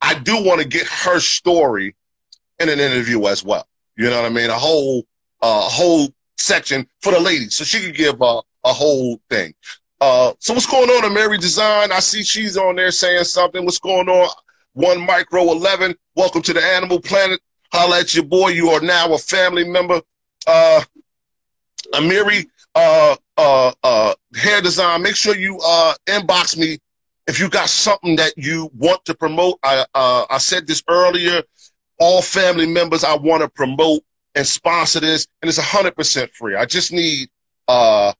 I 0.00 0.14
do 0.14 0.42
want 0.42 0.60
to 0.60 0.66
get 0.68 0.86
her 0.86 1.18
story 1.20 1.94
in 2.60 2.68
an 2.68 2.78
interview 2.80 3.26
as 3.26 3.42
well. 3.44 3.66
You 3.96 4.10
know 4.10 4.22
what 4.22 4.30
I 4.30 4.34
mean? 4.34 4.50
A 4.50 4.54
whole, 4.58 5.04
uh, 5.42 5.60
whole 5.62 6.08
section 6.38 6.86
for 7.02 7.12
the 7.12 7.20
ladies, 7.20 7.56
so 7.56 7.64
she 7.64 7.80
could 7.80 7.96
give 7.96 8.20
a, 8.20 8.40
a 8.64 8.72
whole 8.72 9.20
thing. 9.30 9.54
Uh, 10.06 10.34
so 10.38 10.52
what's 10.52 10.66
going 10.66 10.90
on 10.90 11.06
in 11.06 11.14
Mary 11.14 11.38
Design? 11.38 11.90
I 11.90 11.98
see 12.00 12.22
she's 12.22 12.58
on 12.58 12.76
there 12.76 12.90
saying 12.90 13.24
something. 13.24 13.64
What's 13.64 13.78
going 13.78 14.06
on? 14.06 14.28
One 14.74 15.00
Micro 15.00 15.44
11. 15.44 15.94
Welcome 16.14 16.42
to 16.42 16.52
the 16.52 16.62
Animal 16.62 17.00
Planet. 17.00 17.40
Holla 17.72 18.00
at 18.00 18.14
your 18.14 18.26
boy. 18.26 18.48
You 18.48 18.68
are 18.68 18.82
now 18.82 19.14
a 19.14 19.16
family 19.16 19.66
member. 19.66 20.02
Uh, 20.46 20.82
Amiri, 21.94 22.44
uh, 22.74 23.16
uh, 23.38 23.72
uh, 23.82 24.14
hair 24.34 24.60
design. 24.60 25.00
Make 25.00 25.16
sure 25.16 25.34
you 25.34 25.58
uh, 25.64 25.94
inbox 26.06 26.58
me 26.58 26.76
if 27.26 27.40
you 27.40 27.48
got 27.48 27.70
something 27.70 28.16
that 28.16 28.34
you 28.36 28.70
want 28.76 29.06
to 29.06 29.14
promote. 29.14 29.58
I 29.62 29.86
uh, 29.94 30.26
I 30.28 30.36
said 30.36 30.66
this 30.66 30.82
earlier. 30.86 31.42
All 31.98 32.20
family 32.20 32.66
members, 32.66 33.04
I 33.04 33.16
want 33.16 33.40
to 33.40 33.48
promote 33.48 34.02
and 34.34 34.46
sponsor 34.46 35.00
this, 35.00 35.26
and 35.40 35.48
it's 35.48 35.56
hundred 35.56 35.96
percent 35.96 36.30
free. 36.34 36.56
I 36.56 36.66
just 36.66 36.92
need 36.92 37.30
uh, 37.68 38.12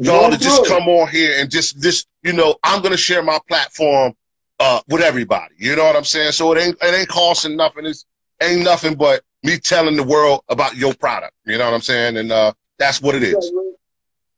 y'all 0.00 0.30
to 0.30 0.38
just 0.38 0.66
come 0.66 0.88
on 0.88 1.08
here 1.08 1.40
and 1.40 1.50
just 1.50 1.80
just 1.80 2.08
you 2.22 2.32
know 2.32 2.56
I'm 2.64 2.82
gonna 2.82 2.96
share 2.96 3.22
my 3.22 3.38
platform 3.48 4.14
uh, 4.58 4.80
with 4.88 5.02
everybody. 5.02 5.54
You 5.58 5.76
know 5.76 5.84
what 5.84 5.96
I'm 5.96 6.04
saying? 6.04 6.32
So 6.32 6.52
it 6.52 6.60
ain't 6.60 6.76
it 6.82 6.94
ain't 6.94 7.08
costing 7.08 7.56
nothing. 7.56 7.86
It's 7.86 8.04
ain't 8.42 8.64
nothing 8.64 8.94
but 8.94 9.22
me 9.42 9.58
telling 9.58 9.96
the 9.96 10.04
world 10.04 10.42
about 10.48 10.76
your 10.76 10.94
product. 10.94 11.34
You 11.46 11.58
know 11.58 11.64
what 11.64 11.74
I'm 11.74 11.80
saying? 11.80 12.16
And 12.16 12.32
uh, 12.32 12.52
that's 12.78 13.00
what 13.00 13.14
it 13.14 13.22
is. 13.22 13.52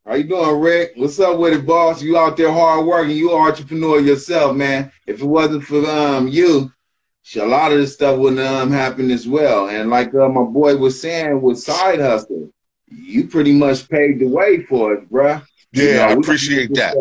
How 0.05 0.15
you 0.15 0.25
doing, 0.25 0.59
Rick? 0.59 0.93
What's 0.97 1.19
up 1.19 1.39
with 1.39 1.53
it, 1.53 1.65
boss? 1.65 2.01
You 2.01 2.17
out 2.17 2.35
there 2.35 2.51
hard 2.51 2.85
working. 2.85 3.15
You 3.15 3.33
an 3.33 3.47
entrepreneur 3.47 4.01
yourself, 4.01 4.55
man. 4.55 4.91
If 5.07 5.21
it 5.21 5.25
wasn't 5.25 5.63
for 5.63 5.85
um 5.89 6.27
you, 6.27 6.71
a 7.37 7.45
lot 7.45 7.71
of 7.71 7.77
this 7.77 7.93
stuff 7.93 8.19
wouldn't 8.19 8.41
um 8.41 8.71
happen 8.71 9.11
as 9.11 9.27
well. 9.27 9.69
And 9.69 9.89
like 9.89 10.13
uh, 10.13 10.27
my 10.27 10.43
boy 10.43 10.75
was 10.75 10.99
saying 10.99 11.41
with 11.41 11.59
side 11.59 12.01
hustle, 12.01 12.51
you 12.87 13.27
pretty 13.27 13.53
much 13.53 13.87
paved 13.89 14.19
the 14.19 14.27
way 14.27 14.63
for 14.63 14.93
it, 14.93 15.09
bruh. 15.09 15.41
Yeah, 15.73 15.83
You 15.83 15.93
know, 15.95 16.03
I 16.03 16.11
appreciate 16.13 16.69
make 16.69 16.79
that. 16.79 16.95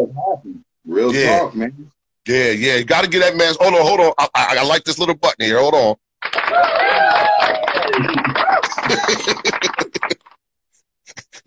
Real 0.86 1.14
Yeah. 1.14 1.38
talk, 1.38 1.54
man. 1.54 1.90
Yeah, 2.26 2.50
yeah. 2.50 2.76
You 2.76 2.84
got 2.84 3.04
to 3.04 3.10
get 3.10 3.20
that 3.20 3.36
man. 3.36 3.54
Hold 3.60 3.74
on, 3.74 3.82
hold 3.82 4.00
on. 4.00 4.12
I, 4.18 4.28
I, 4.34 4.56
I 4.60 4.64
like 4.64 4.84
this 4.84 4.98
little 4.98 5.14
button 5.14 5.44
here. 5.44 5.58
Hold 5.60 5.74
on. 5.74 5.96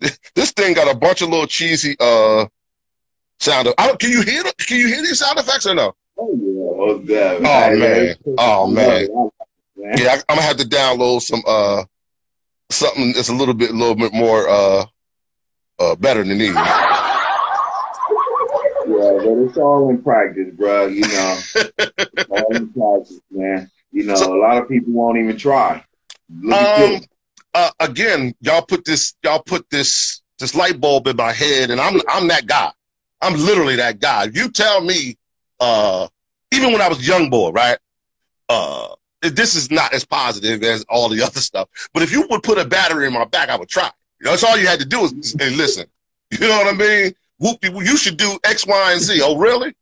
this 0.34 0.50
thing 0.52 0.74
got 0.74 0.94
a 0.94 0.96
bunch 0.98 1.22
of 1.22 1.28
little 1.30 1.46
cheesy 1.46 1.96
uh 1.98 2.46
sound. 3.40 3.68
I 3.78 3.86
don't, 3.86 3.98
can 3.98 4.10
you 4.10 4.22
hear? 4.22 4.42
the- 4.42 4.54
Can 4.58 4.78
you 4.78 4.88
hear 4.88 5.02
these 5.02 5.18
sound 5.18 5.38
effects 5.38 5.66
or 5.66 5.74
no? 5.74 5.94
Oh 6.18 7.00
yeah, 7.04 7.38
most. 7.38 7.44
Oh, 7.44 7.70
Hey, 7.70 7.76
man. 7.78 8.16
Oh, 8.38 8.66
man. 8.66 9.08
man. 9.76 9.98
Yeah, 9.98 10.08
I, 10.12 10.14
I'm 10.28 10.36
gonna 10.36 10.42
have 10.42 10.56
to 10.58 10.64
download 10.64 11.22
some 11.22 11.42
uh 11.46 11.84
something 12.70 13.12
that's 13.12 13.28
a 13.28 13.34
little 13.34 13.54
bit, 13.54 13.70
a 13.70 13.74
little 13.74 13.94
bit 13.94 14.12
more 14.12 14.48
uh 14.48 14.84
uh 15.78 15.96
better 15.96 16.22
than 16.24 16.38
these. 16.38 16.54
It's 19.44 19.56
all 19.56 19.88
in 19.90 20.02
practice, 20.02 20.54
bro. 20.54 20.86
You 20.86 21.02
know, 21.02 21.38
all 22.30 22.56
in 22.56 22.68
practice, 22.72 23.20
man. 23.30 23.70
You 23.92 24.04
know, 24.04 24.14
So- 24.16 24.34
a 24.34 24.38
lot 24.40 24.58
of 24.60 24.68
people 24.68 24.92
won't 24.92 25.18
even 25.18 25.36
try. 25.36 25.84
Um, 26.52 27.00
uh, 27.54 27.70
again, 27.80 28.34
y'all 28.40 28.62
put 28.62 28.84
this, 28.84 29.14
y'all 29.22 29.42
put 29.42 29.68
this, 29.70 30.22
this 30.38 30.54
light 30.54 30.80
bulb 30.80 31.06
in 31.06 31.16
my 31.16 31.32
head, 31.32 31.70
and 31.70 31.80
I'm, 31.80 32.00
I'm 32.08 32.26
that 32.28 32.46
guy. 32.46 32.70
I'm 33.22 33.34
literally 33.34 33.76
that 33.76 34.00
guy. 34.00 34.24
You 34.24 34.50
tell 34.50 34.80
me, 34.80 35.16
uh, 35.60 36.08
even 36.52 36.72
when 36.72 36.80
I 36.82 36.88
was 36.88 37.06
young 37.06 37.30
boy, 37.30 37.52
right? 37.52 37.78
Uh, 38.48 38.88
this 39.22 39.54
is 39.54 39.70
not 39.70 39.92
as 39.94 40.04
positive 40.04 40.62
as 40.62 40.84
all 40.88 41.08
the 41.08 41.22
other 41.26 41.40
stuff. 41.40 41.68
But 41.94 42.02
if 42.02 42.12
you 42.12 42.26
would 42.28 42.42
put 42.42 42.58
a 42.58 42.64
battery 42.64 43.06
in 43.06 43.12
my 43.12 43.24
back, 43.24 43.48
I 43.48 43.56
would 43.56 43.68
try. 43.68 43.90
That's 44.20 44.44
all 44.44 44.56
you 44.58 44.66
had 44.66 44.80
to 44.80 44.86
do 44.86 45.04
is 45.04 45.36
hey, 45.38 45.50
listen. 45.50 45.86
You 46.32 46.40
know 46.40 46.58
what 46.58 46.74
I 46.74 46.76
mean? 46.76 47.14
Whoop, 47.38 47.58
you 47.62 47.96
should 47.96 48.16
do 48.16 48.38
X, 48.44 48.66
Y, 48.66 48.92
and 48.92 49.00
Z. 49.00 49.20
Oh, 49.22 49.36
really? 49.36 49.74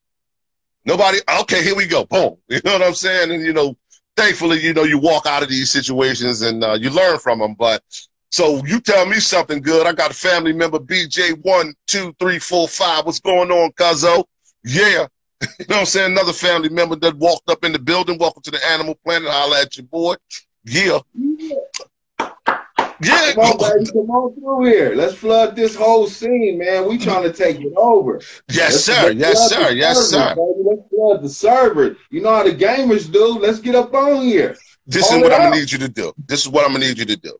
Nobody. 0.84 1.18
Okay, 1.40 1.62
here 1.62 1.76
we 1.76 1.86
go. 1.86 2.04
Boom. 2.04 2.36
You 2.48 2.60
know 2.64 2.72
what 2.74 2.82
I'm 2.82 2.94
saying? 2.94 3.30
And 3.30 3.42
you 3.44 3.52
know, 3.52 3.76
thankfully, 4.16 4.60
you 4.60 4.74
know, 4.74 4.84
you 4.84 4.98
walk 4.98 5.26
out 5.26 5.42
of 5.42 5.48
these 5.48 5.70
situations 5.70 6.42
and 6.42 6.62
uh, 6.62 6.74
you 6.74 6.90
learn 6.90 7.18
from 7.18 7.38
them. 7.38 7.54
But 7.54 7.82
so 8.30 8.64
you 8.66 8.80
tell 8.80 9.06
me 9.06 9.20
something 9.20 9.62
good. 9.62 9.86
I 9.86 9.92
got 9.92 10.10
a 10.10 10.14
family 10.14 10.52
member, 10.52 10.78
BJ 10.78 11.38
one, 11.42 11.74
two, 11.86 12.14
three, 12.18 12.38
four, 12.38 12.68
five. 12.68 13.06
What's 13.06 13.20
going 13.20 13.50
on, 13.50 13.72
Cuzzo? 13.72 14.24
Yeah. 14.64 15.06
you 15.58 15.66
know 15.68 15.76
what 15.76 15.78
I'm 15.78 15.86
saying? 15.86 16.12
Another 16.12 16.32
family 16.32 16.68
member 16.68 16.96
that 16.96 17.16
walked 17.16 17.50
up 17.50 17.64
in 17.64 17.72
the 17.72 17.78
building. 17.78 18.18
Welcome 18.18 18.42
to 18.42 18.50
the 18.50 18.64
Animal 18.66 18.96
Planet. 19.04 19.30
Holla 19.30 19.62
at 19.62 19.76
your 19.76 19.86
boy. 19.86 20.14
Yeah. 20.64 20.98
Yeah. 21.14 21.54
Come 23.02 23.38
on, 23.38 23.58
baby, 23.78 23.90
come 23.90 24.10
on 24.10 24.34
through 24.34 24.66
here. 24.66 24.94
Let's 24.94 25.14
flood 25.14 25.56
this 25.56 25.74
whole 25.74 26.06
scene, 26.06 26.58
man. 26.58 26.88
We 26.88 26.98
trying 26.98 27.24
to 27.24 27.32
take 27.32 27.60
it 27.60 27.72
over. 27.76 28.20
Yes, 28.50 28.72
Let's- 28.72 28.84
sir. 28.84 29.02
let's 29.12 29.18
Yes, 29.18 29.48
sir. 29.50 29.70
Yes, 29.72 29.96
servers, 29.96 30.10
sir. 30.10 30.34
baby. 30.36 30.68
Let's 30.68 30.88
flood 30.90 31.22
the 31.22 31.28
server. 31.28 31.96
You 32.10 32.20
know 32.22 32.30
how 32.34 32.44
the 32.44 32.52
gamers 32.54 33.10
do. 33.10 33.38
Let's 33.38 33.58
get 33.58 33.74
up 33.74 33.92
on 33.94 34.22
here. 34.22 34.56
This 34.86 35.10
is 35.10 35.22
what 35.22 35.32
I'm 35.32 35.40
gonna 35.50 35.56
need 35.56 35.72
you 35.72 35.78
to 35.78 35.88
do. 35.88 36.12
This 36.26 36.42
is 36.42 36.48
what 36.48 36.64
I'm 36.64 36.72
gonna 36.72 36.86
need 36.86 36.98
you 36.98 37.06
to 37.06 37.16
do. 37.16 37.36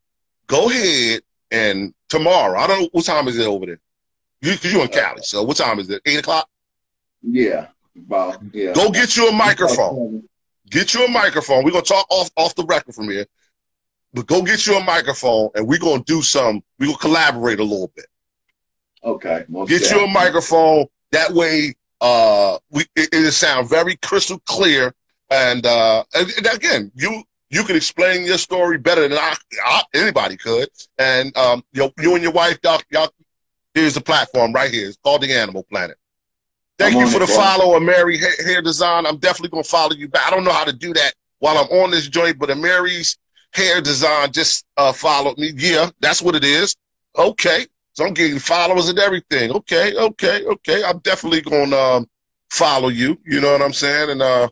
Go 0.46 0.68
ahead 0.70 1.22
and 1.50 1.94
tomorrow. 2.08 2.58
I 2.58 2.66
don't 2.66 2.82
know 2.82 2.88
what 2.92 3.04
time 3.04 3.28
is 3.28 3.38
it 3.38 3.46
over 3.46 3.66
there. 3.66 3.80
You, 4.40 4.52
cause 4.58 4.72
you 4.72 4.82
in 4.82 4.88
Cali. 4.88 5.22
So 5.22 5.42
what 5.42 5.56
time 5.56 5.78
is 5.78 5.88
it? 5.90 6.02
Eight 6.04 6.18
o'clock. 6.18 6.48
Yeah. 7.22 7.68
About, 7.96 8.38
yeah. 8.52 8.72
Go 8.72 8.90
get 8.90 9.16
you 9.16 9.28
a 9.28 9.32
microphone. 9.32 10.24
Get 10.68 10.94
you 10.94 11.04
a 11.04 11.08
microphone. 11.08 11.64
We're 11.64 11.70
gonna 11.70 11.82
talk 11.84 12.06
off 12.10 12.30
off 12.36 12.54
the 12.56 12.64
record 12.64 12.94
from 12.94 13.08
here. 13.08 13.26
But 14.14 14.26
go 14.26 14.42
get 14.42 14.66
you 14.66 14.76
a 14.76 14.84
microphone 14.84 15.50
and 15.54 15.66
we're 15.66 15.80
gonna 15.80 16.04
do 16.04 16.22
some. 16.22 16.62
We're 16.78 16.86
gonna 16.86 16.98
collaborate 16.98 17.58
a 17.58 17.64
little 17.64 17.92
bit. 17.96 18.06
Okay. 19.02 19.44
Get 19.66 19.90
you 19.90 20.04
a 20.04 20.08
microphone. 20.08 20.86
That 21.10 21.32
way, 21.32 21.74
uh, 22.00 22.58
we 22.70 22.82
it, 22.94 23.12
it'll 23.12 23.32
sound 23.32 23.68
very 23.68 23.96
crystal 23.96 24.38
clear. 24.46 24.94
And 25.30 25.66
uh, 25.66 26.04
and, 26.14 26.30
and 26.36 26.46
again, 26.46 26.92
you 26.94 27.24
you 27.50 27.64
can 27.64 27.74
explain 27.74 28.24
your 28.24 28.38
story 28.38 28.78
better 28.78 29.06
than 29.08 29.18
I, 29.18 29.34
I 29.64 29.82
anybody 29.94 30.36
could. 30.36 30.68
And 30.98 31.36
um, 31.36 31.64
you 31.72 31.90
you 31.98 32.14
and 32.14 32.22
your 32.22 32.32
wife, 32.32 32.58
y'all, 32.62 32.80
y'all, 32.90 33.10
here's 33.74 33.94
the 33.94 34.00
platform 34.00 34.52
right 34.52 34.70
here. 34.70 34.88
It's 34.88 34.96
called 34.96 35.22
the 35.22 35.32
Animal 35.32 35.64
Planet. 35.64 35.96
Thank 36.78 36.94
I'm 36.94 37.02
you 37.02 37.08
for 37.08 37.18
the 37.18 37.26
follow, 37.26 37.78
Mary 37.80 38.16
Hair, 38.18 38.34
Hair 38.44 38.62
Design. 38.62 39.06
I'm 39.06 39.18
definitely 39.18 39.50
gonna 39.50 39.64
follow 39.64 39.94
you 39.94 40.08
back. 40.08 40.26
I 40.26 40.30
don't 40.30 40.44
know 40.44 40.52
how 40.52 40.64
to 40.64 40.72
do 40.72 40.92
that 40.94 41.14
while 41.40 41.58
I'm 41.58 41.68
on 41.80 41.90
this 41.90 42.08
joint, 42.08 42.38
but 42.38 42.56
Mary's 42.56 43.18
Hair 43.54 43.80
Design 43.82 44.32
just 44.32 44.64
uh, 44.76 44.92
followed 44.92 45.38
me. 45.38 45.52
Yeah, 45.56 45.90
that's 46.00 46.20
what 46.20 46.34
it 46.34 46.44
is. 46.44 46.76
Okay, 47.16 47.66
so 47.92 48.04
I'm 48.04 48.12
getting 48.14 48.38
followers 48.40 48.88
and 48.88 48.98
everything. 48.98 49.52
Okay, 49.52 49.94
okay, 49.96 50.44
okay. 50.44 50.82
I'm 50.84 50.98
definitely 50.98 51.40
gonna 51.40 51.76
um, 51.76 52.06
follow 52.50 52.88
you. 52.88 53.18
You 53.24 53.40
know 53.40 53.52
what 53.52 53.62
I'm 53.62 53.72
saying? 53.72 54.10
And 54.10 54.22
uh, 54.22 54.48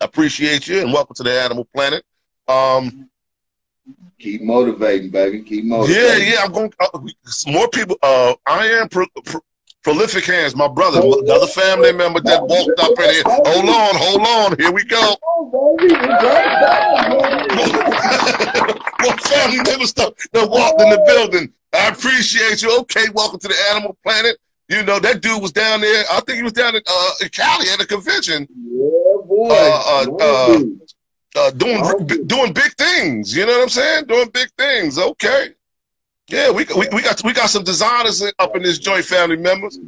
appreciate 0.00 0.68
you 0.68 0.80
and 0.80 0.92
welcome 0.92 1.14
to 1.16 1.22
the 1.22 1.40
Animal 1.40 1.66
Planet. 1.74 2.04
Um, 2.48 3.08
Keep 4.18 4.42
motivating, 4.42 5.08
baby. 5.10 5.42
Keep 5.42 5.64
motivating. 5.64 6.28
yeah, 6.28 6.34
yeah. 6.34 6.44
I'm 6.44 6.52
going. 6.52 6.72
Uh, 6.78 6.98
more 7.46 7.68
people. 7.68 7.96
Uh, 8.02 8.34
I 8.46 8.66
am 8.66 8.88
pro- 8.90 9.06
pro- 9.24 9.40
prolific 9.82 10.24
hands. 10.24 10.54
My 10.56 10.68
brother, 10.68 11.00
another 11.02 11.46
family 11.46 11.92
member 11.92 12.20
that 12.20 12.42
walked 12.42 12.78
up 12.80 12.98
in 12.98 13.10
here. 13.14 13.22
Hold 13.26 13.68
on, 13.68 13.94
hold 13.96 14.26
on. 14.26 14.56
Here 14.58 14.72
we 14.72 14.84
go. 14.84 15.16
Baby. 15.52 15.94
It's 15.94 16.22
right 16.22 16.60
back, 16.60 17.10
More 19.02 19.16
family 19.18 19.58
member 19.64 19.86
stuff 19.86 20.14
that 20.32 20.48
walked 20.48 20.80
in 20.80 20.88
the 20.90 21.02
building. 21.06 21.52
I 21.72 21.88
appreciate 21.88 22.62
you. 22.62 22.78
Okay, 22.80 23.08
welcome 23.14 23.38
to 23.40 23.48
the 23.48 23.56
Animal 23.72 23.96
Planet. 24.02 24.36
You 24.68 24.82
know 24.84 24.98
that 25.00 25.20
dude 25.20 25.42
was 25.42 25.52
down 25.52 25.80
there. 25.80 26.04
I 26.12 26.20
think 26.20 26.36
he 26.36 26.42
was 26.44 26.52
down 26.52 26.76
in, 26.76 26.82
uh, 26.86 27.10
in 27.22 27.28
Cali 27.30 27.68
at 27.70 27.80
a 27.80 27.86
convention, 27.86 28.46
Yeah, 28.50 29.26
boy. 29.26 29.48
Uh, 29.50 29.82
uh, 29.86 30.04
Boy, 30.06 30.16
uh, 30.20 30.60
uh, 31.36 31.50
doing 31.52 31.82
b- 32.06 32.22
doing 32.26 32.52
big 32.52 32.72
things. 32.74 33.34
You 33.36 33.46
know 33.46 33.52
what 33.52 33.62
I'm 33.62 33.68
saying? 33.68 34.06
Doing 34.06 34.28
big 34.30 34.48
things. 34.56 34.98
Okay. 34.98 35.54
Yeah, 36.30 36.50
we 36.50 36.64
we, 36.76 36.86
we 36.92 37.02
got 37.02 37.22
we 37.24 37.32
got 37.32 37.50
some 37.50 37.64
designers 37.64 38.22
up 38.38 38.54
in 38.54 38.62
this 38.62 38.78
joint, 38.78 39.04
family 39.04 39.36
members. 39.36 39.78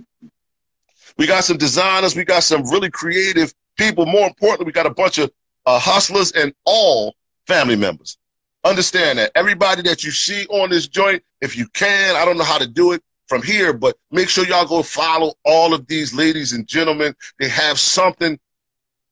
We 1.17 1.27
got 1.27 1.45
some 1.45 1.57
designers. 1.57 2.17
We 2.17 2.25
got 2.25 2.43
some 2.43 2.63
really 2.65 2.91
creative 2.91 3.55
people. 3.77 4.07
More 4.07 4.27
importantly, 4.27 4.67
we 4.67 4.73
got 4.73 4.87
a 4.87 4.95
bunch 4.95 5.19
of 5.19 5.31
uh, 5.67 5.79
hustlers 5.79 6.33
and 6.33 6.53
all 6.65 7.15
family 7.47 7.77
members. 7.77 8.19
Understand 8.65 9.19
that 9.21 9.31
everybody 9.37 9.83
that 9.83 10.03
you 10.03 10.11
see 10.11 10.45
on 10.47 10.71
this 10.71 10.89
joint, 10.89 11.23
if 11.41 11.57
you 11.57 11.69
can, 11.69 12.17
I 12.17 12.25
don't 12.25 12.39
know 12.39 12.45
how 12.45 12.59
to 12.59 12.67
do 12.67 12.93
it 12.93 13.03
from 13.29 13.43
here, 13.43 13.73
but 13.73 13.97
make 14.11 14.29
sure 14.29 14.45
y'all 14.45 14.67
go 14.67 14.83
follow 14.83 15.35
all 15.45 15.75
of 15.75 15.87
these 15.87 16.13
ladies 16.13 16.53
and 16.53 16.67
gentlemen. 16.67 17.15
They 17.39 17.49
have 17.49 17.79
something 17.79 18.39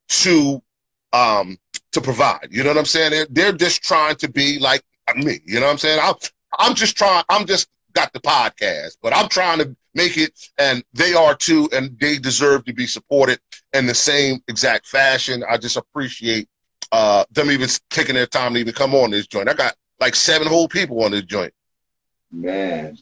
to 0.09 0.61
um 1.13 1.57
to 1.93 2.01
provide. 2.01 2.49
You 2.51 2.63
know 2.63 2.69
what 2.69 2.77
I'm 2.77 2.85
saying? 2.85 3.11
They're, 3.11 3.27
they're 3.29 3.51
just 3.53 3.83
trying 3.83 4.17
to 4.17 4.29
be 4.29 4.59
like 4.59 4.81
me. 5.15 5.39
You 5.45 5.59
know 5.61 5.67
what 5.67 5.73
I'm 5.73 5.77
saying? 5.77 5.99
I'm 6.01 6.15
I'm 6.59 6.75
just 6.75 6.97
trying. 6.97 7.23
I'm 7.29 7.45
just 7.45 7.69
got 7.93 8.13
the 8.13 8.19
podcast, 8.19 8.97
but 9.01 9.15
I'm 9.15 9.29
trying 9.29 9.59
to 9.59 9.75
make 9.93 10.17
it, 10.17 10.33
and 10.57 10.83
they 10.93 11.13
are 11.13 11.35
too, 11.35 11.69
and 11.73 11.97
they 11.99 12.17
deserve 12.17 12.65
to 12.65 12.73
be 12.73 12.87
supported 12.87 13.39
in 13.73 13.85
the 13.85 13.95
same 13.95 14.41
exact 14.47 14.87
fashion. 14.87 15.43
I 15.49 15.57
just 15.57 15.77
appreciate 15.77 16.47
uh 16.91 17.23
them 17.31 17.51
even 17.51 17.69
taking 17.89 18.15
their 18.15 18.27
time 18.27 18.53
to 18.53 18.59
even 18.59 18.73
come 18.73 18.93
on 18.95 19.11
this 19.11 19.27
joint. 19.27 19.49
I 19.49 19.53
got 19.53 19.75
like 19.99 20.15
seven 20.15 20.47
whole 20.47 20.67
people 20.67 21.03
on 21.03 21.11
this 21.11 21.23
joint. 21.23 21.53
Man. 22.31 22.97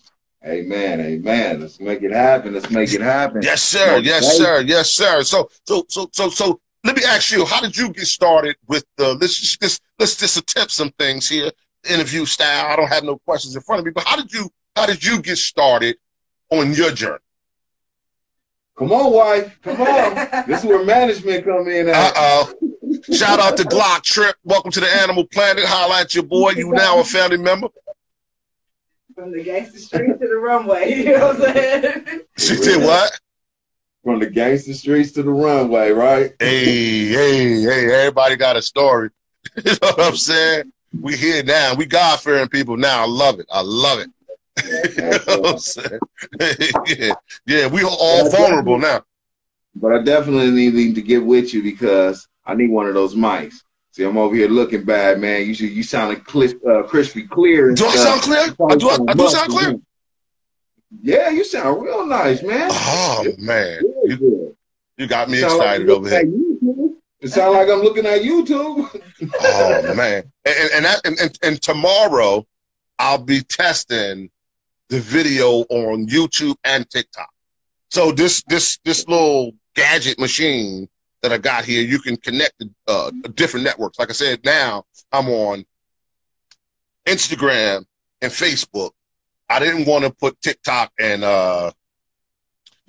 Amen. 0.46 1.02
Amen. 1.02 1.60
Let's 1.60 1.80
make 1.80 2.02
it 2.02 2.12
happen. 2.12 2.54
Let's 2.54 2.70
make 2.70 2.94
it 2.94 3.02
happen. 3.02 3.42
Yes, 3.42 3.62
sir. 3.62 3.98
Yes, 3.98 4.38
sir. 4.38 4.62
Yes, 4.62 4.96
sir. 4.96 5.22
So, 5.24 5.50
so, 5.68 5.86
so, 5.90 6.10
so, 6.14 6.30
so, 6.30 6.62
let 6.86 6.96
me 6.96 7.04
ask 7.04 7.32
you, 7.32 7.46
how 7.46 7.60
did 7.60 7.76
you 7.76 7.92
get 7.92 8.06
started 8.06 8.56
with 8.68 8.86
the? 8.96 9.16
Let's 9.16 9.38
just, 9.38 9.62
let's, 9.62 9.80
let's 10.00 10.16
just 10.16 10.38
attempt 10.38 10.72
some 10.72 10.92
things 10.92 11.28
here, 11.28 11.52
interview 11.88 12.26
style. 12.26 12.68
I 12.68 12.76
don't 12.76 12.88
have 12.88 13.04
no 13.04 13.18
questions 13.20 13.56
in 13.56 13.62
front 13.62 13.80
of 13.80 13.86
me, 13.86 13.92
but 13.92 14.04
how 14.06 14.16
did 14.16 14.32
you, 14.32 14.50
how 14.76 14.86
did 14.86 15.04
you 15.04 15.22
get 15.22 15.38
started 15.38 15.98
on 16.50 16.74
your 16.74 16.92
journey? 16.92 17.20
Come 18.80 18.94
on, 18.94 19.12
wife. 19.12 19.60
Come 19.62 19.82
on. 19.82 20.46
this 20.48 20.60
is 20.60 20.66
where 20.66 20.86
management 20.86 21.44
come 21.44 21.68
in 21.68 21.90
Uh 21.90 22.12
oh. 22.16 22.54
Shout 23.14 23.40
out 23.40 23.58
to 23.58 23.64
Glock 23.64 24.04
Trip. 24.04 24.38
Welcome 24.46 24.72
to 24.72 24.80
the 24.80 24.88
Animal 24.88 25.26
Planet. 25.26 25.66
Holla 25.66 26.00
at 26.00 26.16
your 26.16 26.24
boy. 26.24 26.52
You 26.52 26.72
now 26.72 27.02
a 27.02 27.04
family 27.04 27.38
member. 27.38 27.68
From 29.14 29.34
the 29.34 29.44
gangster 29.44 29.80
street 29.80 30.08
to 30.08 30.28
the 30.28 30.38
runway, 30.38 30.94
you 31.04 31.18
know 31.18 31.34
what 31.34 31.50
I'm 31.50 31.54
saying? 31.54 32.22
She 32.38 32.56
did 32.56 32.82
what? 32.82 33.12
From 34.02 34.20
the 34.20 34.28
gangster 34.28 34.74
streets 34.74 35.12
to 35.12 35.24
the 35.24 35.30
runway, 35.30 35.92
right? 35.92 36.32
Hey, 36.40 37.10
hey, 37.10 37.62
hey, 37.62 37.94
everybody 37.94 38.38
got 38.38 38.56
a 38.56 38.62
story. 38.62 39.10
you 39.58 39.72
know 39.72 39.78
what 39.82 40.00
I'm 40.00 40.16
saying? 40.16 40.72
We 40.98 41.16
here 41.16 41.44
now. 41.44 41.76
We 41.76 41.86
God 41.86 42.20
fearing 42.20 42.50
people 42.50 42.78
now. 42.78 43.04
I 43.04 43.08
love 43.08 43.40
it. 43.40 43.48
I 43.52 43.62
love 43.62 44.00
it. 44.00 44.10
you 44.98 45.36
know 45.36 45.42
what 45.42 45.54
I'm 45.54 45.60
saying? 45.60 46.00
yeah. 46.88 47.14
yeah, 47.46 47.68
we 47.68 47.84
are 47.84 47.90
all 47.90 48.30
vulnerable 48.30 48.80
now. 48.80 49.04
But 49.76 49.94
I 49.94 50.02
definitely 50.04 50.72
need 50.72 50.96
to 50.96 51.02
get 51.02 51.24
with 51.24 51.54
you 51.54 51.64
because 51.64 52.28
I 52.46 52.56
need 52.56 52.70
one 52.70 52.88
of 52.88 52.96
those 52.96 53.16
mics. 53.16 53.56
See, 53.92 54.04
I'm 54.04 54.18
over 54.18 54.36
here 54.36 54.50
looking 54.50 54.84
bad, 54.84 55.20
man. 55.20 55.46
You 55.46 55.54
should, 55.54 55.70
you 55.70 55.84
sounding 55.84 56.22
clis- 56.22 56.56
uh, 56.68 56.84
crispy 56.84 57.28
clear. 57.28 57.74
Do 57.74 57.86
I 57.86 57.96
sound 57.96 58.22
clear? 58.22 58.56
I 58.70 58.76
do, 58.76 58.90
I, 58.90 58.98
I 59.08 59.14
do 59.14 59.28
sound 59.28 59.52
clear? 59.52 59.80
Yeah, 61.02 61.30
you 61.30 61.44
sound 61.44 61.84
real 61.84 62.06
nice, 62.06 62.42
man. 62.42 62.70
Oh, 62.74 63.26
man. 63.38 63.82
Good. 64.08 64.56
You 64.98 65.08
got 65.08 65.30
me 65.30 65.42
excited 65.42 65.90
over 65.90 66.10
here. 66.10 66.26
It 67.22 67.30
sounds 67.30 67.56
like 67.56 67.68
I'm 67.70 67.82
looking 67.82 68.06
at 68.06 68.22
YouTube. 68.22 69.04
Oh, 69.42 69.94
man. 69.96 70.32
And, 70.46 70.72
and, 70.74 70.86
that, 70.86 71.02
and, 71.04 71.20
and, 71.20 71.40
and 71.44 71.62
tomorrow, 71.62 72.48
I'll 72.98 73.18
be 73.18 73.42
testing 73.42 74.30
the 74.88 75.00
video 75.00 75.66
on 75.70 76.08
YouTube 76.08 76.56
and 76.64 76.90
TikTok. 76.90 77.30
So 77.90 78.12
this 78.12 78.44
this 78.48 78.80
this 78.86 79.08
little 79.08 79.54
gadget 79.76 80.20
machine 80.20 80.88
that 81.22 81.34
I 81.34 81.38
got 81.38 81.66
here, 81.66 81.82
you 81.82 82.00
can 82.00 82.18
connect 82.18 82.64
uh, 82.88 83.12
different 83.34 83.66
networks. 83.66 84.00
Like 84.00 84.10
I 84.10 84.14
said, 84.14 84.40
now 84.46 84.86
I'm 85.12 85.28
on 85.28 85.66
Instagram 87.06 87.86
and 88.22 88.32
Facebook. 88.32 88.92
I 89.50 89.60
didn't 89.60 89.86
want 89.86 90.06
to 90.06 90.12
put 90.12 90.40
TikTok 90.42 90.92
and 91.00 91.24
uh, 91.24 91.72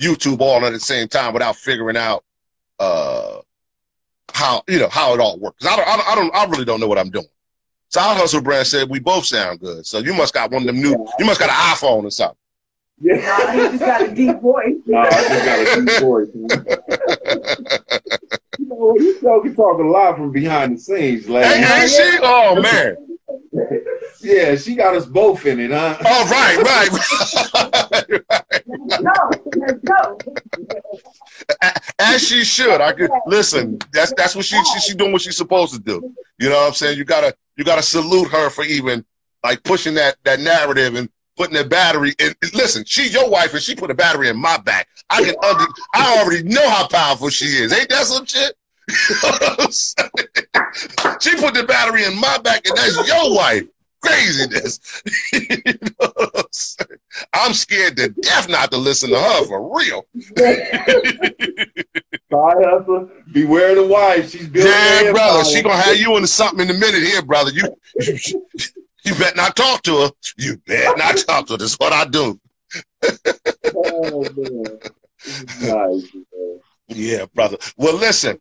YouTube 0.00 0.40
all 0.40 0.64
at 0.64 0.72
the 0.72 0.80
same 0.80 1.08
time 1.08 1.32
without 1.32 1.56
figuring 1.56 1.96
out 1.96 2.24
uh, 2.78 3.38
how 4.40 4.62
you 4.68 4.78
know 4.78 4.88
how 4.88 5.14
it 5.14 5.20
all 5.20 5.38
works. 5.38 5.64
I 5.64 5.76
don't, 5.76 5.86
I 5.86 5.96
don't, 5.96 6.08
I 6.08 6.14
don't, 6.14 6.34
I 6.34 6.44
really 6.46 6.64
don't 6.64 6.80
know 6.80 6.88
what 6.88 6.98
I'm 6.98 7.10
doing. 7.10 7.26
Side 7.88 8.16
Hustle 8.16 8.40
Brand 8.40 8.66
said 8.66 8.88
we 8.88 8.98
both 9.00 9.26
sound 9.26 9.60
good, 9.60 9.84
so 9.86 9.98
you 9.98 10.14
must 10.14 10.32
got 10.32 10.50
one 10.50 10.62
of 10.62 10.66
them 10.66 10.80
new. 10.80 11.06
You 11.18 11.24
must 11.24 11.40
got 11.40 11.50
an 11.50 11.56
iPhone 11.56 12.04
or 12.04 12.10
something. 12.10 12.36
Nah, 13.02 13.50
he 13.52 13.58
just 13.58 13.78
got 13.80 14.02
a 14.02 14.14
deep 14.14 14.40
voice. 14.40 14.76
Nah, 14.86 15.00
I 15.00 15.10
just 15.10 15.44
got 15.44 15.78
a 15.78 15.84
deep 15.84 16.00
voice. 16.00 16.28
Man. 18.80 18.94
you 18.94 19.00
know, 19.00 19.04
you 19.04 19.16
still 19.18 19.40
can 19.42 19.54
talk 19.54 19.78
a 19.78 19.82
lot 19.82 20.16
from 20.16 20.32
behind 20.32 20.76
the 20.76 20.80
scenes, 20.80 21.28
lady. 21.28 21.48
Hey, 21.48 21.82
ain't 21.82 21.90
she? 21.90 22.18
Oh 22.22 22.60
man, 22.60 22.96
Yeah, 24.22 24.54
she 24.56 24.74
got 24.74 24.94
us 24.94 25.06
both 25.06 25.46
in 25.46 25.58
it, 25.60 25.70
huh? 25.70 25.96
Oh, 26.04 26.28
right, 26.30 26.58
right. 26.62 26.90
Let's 28.66 29.02
go. 29.02 29.30
Let's 29.56 29.80
go. 29.82 30.18
As 31.98 32.22
she 32.26 32.44
should. 32.44 32.80
I 32.80 32.92
could 32.92 33.10
listen. 33.26 33.78
That's 33.92 34.12
that's 34.12 34.36
what 34.36 34.44
she, 34.44 34.62
she 34.64 34.80
she 34.80 34.94
doing 34.94 35.12
what 35.12 35.22
she's 35.22 35.36
supposed 35.36 35.72
to 35.74 35.80
do. 35.80 36.14
You 36.38 36.50
know 36.50 36.56
what 36.56 36.68
I'm 36.68 36.74
saying? 36.74 36.98
You 36.98 37.04
gotta 37.04 37.34
you 37.56 37.64
gotta 37.64 37.82
salute 37.82 38.28
her 38.28 38.50
for 38.50 38.64
even 38.64 39.04
like 39.42 39.62
pushing 39.62 39.94
that 39.94 40.16
that 40.24 40.40
narrative 40.40 40.96
and 40.96 41.08
putting 41.36 41.54
that 41.54 41.70
battery 41.70 42.12
in. 42.18 42.34
Listen, 42.54 42.84
she 42.86 43.08
your 43.08 43.30
wife 43.30 43.54
and 43.54 43.62
she 43.62 43.74
put 43.74 43.90
a 43.90 43.94
battery 43.94 44.28
in 44.28 44.36
my 44.36 44.58
back. 44.58 44.86
I 45.08 45.22
can 45.22 45.34
under. 45.42 45.64
I 45.94 46.18
already 46.18 46.42
know 46.42 46.68
how 46.68 46.86
powerful 46.88 47.30
she 47.30 47.46
is. 47.46 47.72
Ain't 47.72 47.88
that 47.88 48.04
some 48.04 48.26
shit? 48.26 48.54
she 51.20 51.34
put 51.36 51.54
the 51.54 51.64
battery 51.66 52.04
in 52.04 52.18
my 52.18 52.38
back, 52.38 52.66
and 52.66 52.76
that's 52.76 53.06
your 53.08 53.34
wife. 53.34 53.64
Craziness. 54.02 54.80
You 55.32 55.74
know 56.00 56.12
I'm? 56.34 56.76
I'm 57.34 57.52
scared 57.52 57.96
to 57.98 58.08
death 58.08 58.48
not 58.48 58.70
to 58.70 58.78
listen 58.78 59.10
to 59.10 59.20
her 59.20 59.44
for 59.46 59.76
real. 59.76 60.06
Side 60.36 60.68
hustle. 62.32 63.10
Beware 63.32 63.74
the 63.74 63.86
wife. 63.86 64.30
She's 64.30 64.48
building 64.48 64.72
Yeah, 64.72 65.04
her 65.04 65.12
brother. 65.12 65.44
She 65.44 65.62
gonna 65.62 65.76
have 65.76 65.96
you 65.96 66.16
into 66.16 66.28
something 66.28 66.66
in 66.68 66.74
a 66.74 66.78
minute 66.78 67.02
here, 67.02 67.22
brother. 67.22 67.50
You, 67.50 67.76
you, 68.00 68.46
you 69.04 69.14
better 69.16 69.36
not 69.36 69.54
talk 69.56 69.82
to 69.82 70.02
her. 70.02 70.10
You 70.38 70.56
better 70.66 70.96
not 70.96 71.16
talk 71.18 71.46
to 71.46 71.52
her. 71.54 71.58
That's 71.58 71.74
what 71.78 71.92
I 71.92 72.04
do. 72.06 72.40
Oh, 73.74 74.22
man. 74.36 74.78
Nice, 75.60 76.14
man. 76.14 76.60
Yeah, 76.88 77.26
brother. 77.34 77.58
Well, 77.76 77.96
listen, 77.96 78.40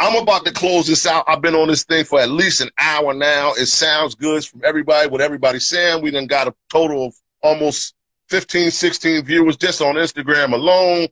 I'm 0.00 0.22
about 0.22 0.44
to 0.44 0.52
close 0.52 0.86
this 0.86 1.06
out. 1.06 1.24
I've 1.26 1.42
been 1.42 1.56
on 1.56 1.68
this 1.68 1.84
thing 1.84 2.04
for 2.04 2.20
at 2.20 2.30
least 2.30 2.60
an 2.60 2.70
hour 2.78 3.12
now. 3.14 3.52
It 3.54 3.66
sounds 3.66 4.14
good 4.14 4.44
from 4.44 4.62
everybody, 4.64 5.08
what 5.08 5.20
everybody's 5.20 5.68
saying. 5.68 6.02
We 6.02 6.12
done 6.12 6.26
got 6.26 6.46
a 6.46 6.54
total 6.70 7.06
of 7.06 7.14
almost 7.42 7.94
15, 8.28 8.70
16 8.70 9.24
viewers 9.24 9.56
just 9.56 9.82
on 9.82 9.96
Instagram 9.96 10.52
alone. 10.52 11.08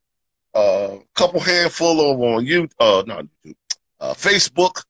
A 0.55 0.59
uh, 0.59 0.99
couple 1.15 1.41
handful 1.41 2.01
of 2.01 2.21
on 2.21 2.47
you, 2.47 2.69
uh, 2.79 3.03
not 3.07 3.27
YouTube, 3.45 3.55
uh, 4.01 4.15
Facebook. 4.15 4.85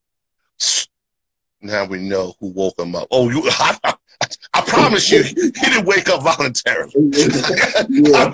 Now 1.61 1.86
we 1.86 1.99
know 1.99 2.34
who 2.38 2.53
woke 2.53 2.78
him 2.78 2.94
up. 2.94 3.09
Oh, 3.11 3.30
you, 3.30 3.51
I, 4.57 4.62
promise 4.66 5.11
you, 5.11 5.22
he 5.22 5.50
didn't 5.50 5.86
wake 5.86 6.09
up 6.09 6.22
voluntarily. 6.22 6.92
yeah. 7.88 8.32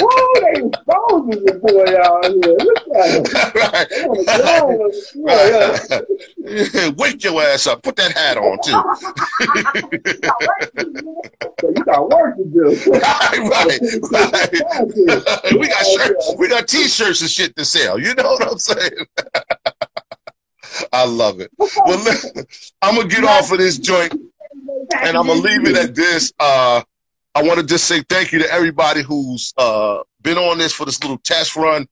Woo, 0.00 0.10
they 0.40 0.60
exposing 0.60 1.44
the 1.44 1.54
boy 1.62 1.88
out 1.98 2.24
here. 2.24 2.56
Look 2.60 2.84
at 2.96 3.08
him. 3.10 3.24
right. 3.54 3.88
They 3.88 4.04
on 4.04 4.16
the 4.16 4.24
ground. 4.26 4.92
Yeah, 5.14 5.48
yeah. 5.50 6.00
Right. 6.78 6.96
Wake 6.96 7.24
your 7.24 7.42
ass 7.42 7.66
up. 7.66 7.82
Put 7.82 7.96
that 7.96 8.12
hat 8.12 8.36
on 8.36 8.58
too. 8.62 8.80
You 11.62 11.84
got 11.84 12.08
work 12.08 12.36
to 12.36 12.44
do. 12.44 12.90
right, 12.90 13.38
right, 13.38 13.80
right. 14.10 14.50
we 15.58 15.68
got 15.68 15.86
shirts, 15.86 16.34
we 16.38 16.48
got 16.48 16.68
t-shirts 16.68 17.20
and 17.20 17.30
shit 17.30 17.56
to 17.56 17.64
sell. 17.64 17.98
You 17.98 18.14
know 18.14 18.32
what 18.32 18.50
I'm 18.50 18.58
saying? 18.58 19.06
I 20.92 21.06
love 21.06 21.40
it. 21.40 21.50
Well, 21.58 21.98
listen, 22.04 22.44
I'm 22.82 22.96
gonna 22.96 23.08
get 23.08 23.24
off 23.24 23.50
of 23.52 23.58
this 23.58 23.78
joint 23.78 24.12
and 24.12 25.16
I'm 25.16 25.26
gonna 25.26 25.40
leave 25.40 25.66
it 25.66 25.76
at 25.76 25.94
this. 25.94 26.32
Uh, 26.38 26.82
I 27.34 27.42
want 27.42 27.60
to 27.60 27.66
just 27.66 27.86
say 27.86 28.02
thank 28.08 28.32
you 28.32 28.40
to 28.40 28.52
everybody 28.52 29.02
who's 29.02 29.54
uh, 29.56 29.98
been 30.22 30.38
on 30.38 30.58
this 30.58 30.72
for 30.72 30.84
this 30.84 31.00
little 31.02 31.18
test 31.18 31.56
run. 31.56 31.86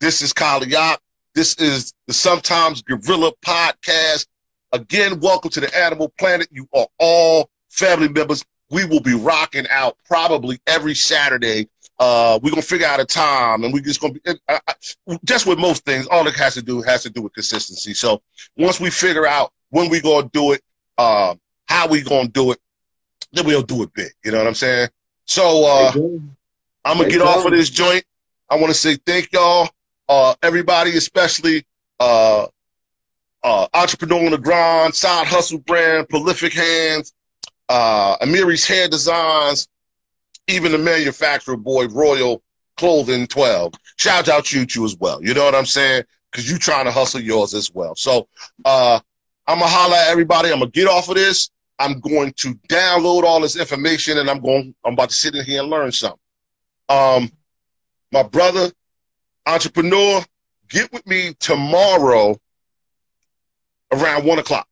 This 0.00 0.22
is 0.22 0.32
Kyle 0.32 0.64
Yop. 0.64 1.00
This 1.34 1.56
is 1.56 1.92
the 2.06 2.12
Sometimes 2.12 2.82
Gorilla 2.82 3.32
Podcast. 3.44 4.26
Again, 4.72 5.20
welcome 5.20 5.50
to 5.50 5.60
the 5.60 5.76
Animal 5.76 6.12
Planet. 6.18 6.48
You 6.50 6.68
are 6.74 6.86
all 6.98 7.50
family 7.70 8.08
members. 8.08 8.44
We 8.70 8.84
will 8.84 9.00
be 9.00 9.14
rocking 9.14 9.66
out 9.68 9.96
probably 10.06 10.60
every 10.66 10.94
Saturday. 10.94 11.68
Uh, 11.98 12.38
we're 12.42 12.50
gonna 12.50 12.62
figure 12.62 12.86
out 12.86 13.00
a 13.00 13.04
time, 13.04 13.62
and 13.62 13.72
we're 13.72 13.80
just 13.80 14.00
gonna 14.00 14.14
be 14.14 14.20
uh, 14.26 14.34
uh, 14.48 15.16
just 15.24 15.46
with 15.46 15.58
most 15.58 15.84
things. 15.84 16.06
All 16.08 16.26
it 16.26 16.34
has 16.36 16.54
to 16.54 16.62
do 16.62 16.82
has 16.82 17.02
to 17.04 17.10
do 17.10 17.22
with 17.22 17.34
consistency. 17.34 17.94
So 17.94 18.20
once 18.56 18.80
we 18.80 18.90
figure 18.90 19.26
out 19.26 19.52
when 19.70 19.88
we 19.88 20.00
gonna 20.00 20.28
do 20.32 20.52
it, 20.52 20.62
uh, 20.98 21.34
how 21.66 21.88
we 21.88 22.02
gonna 22.02 22.28
do 22.28 22.52
it, 22.52 22.58
then 23.32 23.46
we'll 23.46 23.62
do 23.62 23.82
it 23.82 23.92
big. 23.94 24.10
You 24.24 24.32
know 24.32 24.38
what 24.38 24.46
I'm 24.46 24.54
saying? 24.54 24.88
So 25.26 25.64
uh, 25.66 25.92
I'm 26.84 26.98
gonna 26.98 27.08
get 27.08 27.22
off 27.22 27.44
of 27.44 27.52
this 27.52 27.70
joint. 27.70 28.04
I 28.50 28.56
want 28.56 28.68
to 28.68 28.78
say 28.78 28.96
thank 29.06 29.32
y'all, 29.32 29.68
uh, 30.08 30.34
everybody, 30.42 30.96
especially 30.96 31.64
uh, 32.00 32.46
uh, 33.42 33.66
entrepreneur 33.72 34.24
on 34.24 34.32
the 34.32 34.38
grind, 34.38 34.94
side 34.94 35.26
hustle 35.26 35.58
brand, 35.58 36.08
prolific 36.08 36.52
hands, 36.52 37.14
uh, 37.68 38.16
Amiri's 38.18 38.66
hair 38.66 38.88
designs, 38.88 39.68
even 40.48 40.72
the 40.72 40.78
manufacturer 40.78 41.56
boy, 41.56 41.88
Royal 41.88 42.42
Clothing 42.76 43.26
12. 43.26 43.72
Shout 43.96 44.28
out 44.28 44.52
you 44.52 44.66
to 44.66 44.84
as 44.84 44.96
well. 44.96 45.22
You 45.22 45.34
know 45.34 45.44
what 45.44 45.54
I'm 45.54 45.66
saying? 45.66 46.04
Because 46.30 46.50
you 46.50 46.58
trying 46.58 46.86
to 46.86 46.90
hustle 46.90 47.20
yours 47.20 47.54
as 47.54 47.70
well. 47.72 47.94
So 47.94 48.28
uh, 48.64 49.00
I'm 49.46 49.58
gonna 49.58 49.70
holler 49.70 49.96
at 49.96 50.08
everybody. 50.08 50.50
I'm 50.50 50.58
gonna 50.58 50.70
get 50.70 50.88
off 50.88 51.08
of 51.08 51.14
this. 51.14 51.50
I'm 51.78 52.00
going 52.00 52.32
to 52.38 52.54
download 52.68 53.24
all 53.24 53.40
this 53.40 53.56
information, 53.56 54.18
and 54.18 54.30
I'm 54.30 54.40
going. 54.40 54.74
I'm 54.84 54.94
about 54.94 55.10
to 55.10 55.14
sit 55.14 55.34
in 55.34 55.44
here 55.44 55.60
and 55.60 55.70
learn 55.70 55.92
something. 55.92 56.18
Um, 56.88 57.30
my 58.12 58.22
brother, 58.22 58.70
entrepreneur, 59.46 60.24
get 60.68 60.92
with 60.92 61.06
me 61.06 61.34
tomorrow 61.38 62.38
around 63.92 64.24
one 64.24 64.38
o'clock. 64.38 64.68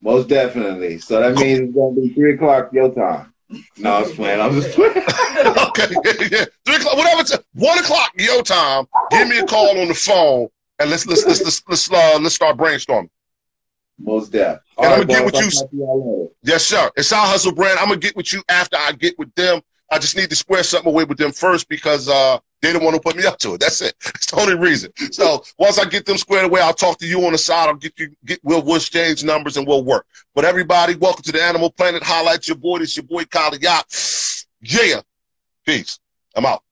Most 0.00 0.28
definitely. 0.28 0.98
So 0.98 1.20
that 1.20 1.34
means 1.34 1.60
it's 1.60 1.74
gonna 1.74 1.94
be 1.94 2.10
three 2.10 2.34
o'clock 2.34 2.70
your 2.72 2.94
time. 2.94 3.32
No, 3.78 3.92
I 3.92 4.02
was 4.02 4.12
playing. 4.12 4.40
I'm 4.40 4.52
just 4.52 4.74
playing. 4.74 4.96
okay, 4.96 5.86
yeah, 6.30 6.44
three 6.64 6.76
o'clock, 6.76 6.96
whatever. 6.96 7.20
It's, 7.20 7.36
one 7.52 7.78
o'clock 7.78 8.10
your 8.18 8.42
time. 8.42 8.86
Give 9.10 9.28
me 9.28 9.38
a 9.38 9.46
call 9.46 9.78
on 9.78 9.88
the 9.88 9.94
phone, 9.94 10.48
and 10.78 10.90
let's 10.90 11.06
let's 11.06 11.24
let's 11.24 11.42
let's 11.42 11.62
let's, 11.68 11.92
uh, 11.92 12.18
let's 12.20 12.34
start 12.34 12.56
brainstorming. 12.56 13.10
Most 13.98 14.32
def. 14.32 14.60
And 14.78 14.92
I'ma 14.92 15.04
get 15.04 15.24
with 15.24 15.36
I'll 15.36 15.44
you- 15.44 15.50
talk 15.50 15.70
to 15.70 15.76
y'all 15.76 16.18
later. 16.20 16.32
Yes, 16.42 16.64
sir. 16.64 16.90
It's 16.96 17.12
our 17.12 17.26
hustle 17.26 17.52
brand. 17.52 17.78
I'm 17.78 17.88
gonna 17.88 18.00
get 18.00 18.16
with 18.16 18.32
you 18.32 18.42
after 18.48 18.76
I 18.78 18.92
get 18.92 19.18
with 19.18 19.34
them. 19.34 19.60
I 19.90 19.98
just 19.98 20.16
need 20.16 20.30
to 20.30 20.36
square 20.36 20.62
something 20.62 20.90
away 20.92 21.04
with 21.04 21.18
them 21.18 21.32
first 21.32 21.68
because 21.68 22.08
uh, 22.08 22.38
they 22.60 22.72
don't 22.72 22.82
want 22.82 22.96
to 22.96 23.00
put 23.00 23.16
me 23.16 23.24
up 23.24 23.38
to 23.38 23.54
it. 23.54 23.60
That's 23.60 23.80
it. 23.80 23.94
That's 24.04 24.26
the 24.26 24.40
only 24.40 24.56
reason. 24.56 24.92
So 25.12 25.44
once 25.58 25.78
I 25.78 25.84
get 25.84 26.06
them 26.06 26.18
squared 26.18 26.46
away, 26.46 26.60
I'll 26.60 26.74
talk 26.74 26.98
to 26.98 27.06
you 27.06 27.24
on 27.24 27.32
the 27.32 27.38
side. 27.38 27.68
I'll 27.68 27.74
get 27.74 27.98
you 27.98 28.14
get 28.24 28.40
we'll, 28.42 28.62
we'll 28.62 28.76
exchange 28.76 29.22
numbers 29.22 29.56
and 29.56 29.66
we'll 29.66 29.84
work. 29.84 30.06
But 30.34 30.44
everybody, 30.44 30.96
welcome 30.96 31.22
to 31.22 31.32
the 31.32 31.42
Animal 31.42 31.70
Planet. 31.70 32.02
Highlights. 32.02 32.48
your 32.48 32.56
boy. 32.56 32.78
This 32.78 32.96
your 32.96 33.04
boy 33.04 33.24
Kyle 33.24 33.56
Yacht. 33.56 33.86
Yeah. 34.60 35.02
Peace. 35.64 36.00
I'm 36.34 36.46
out. 36.46 36.62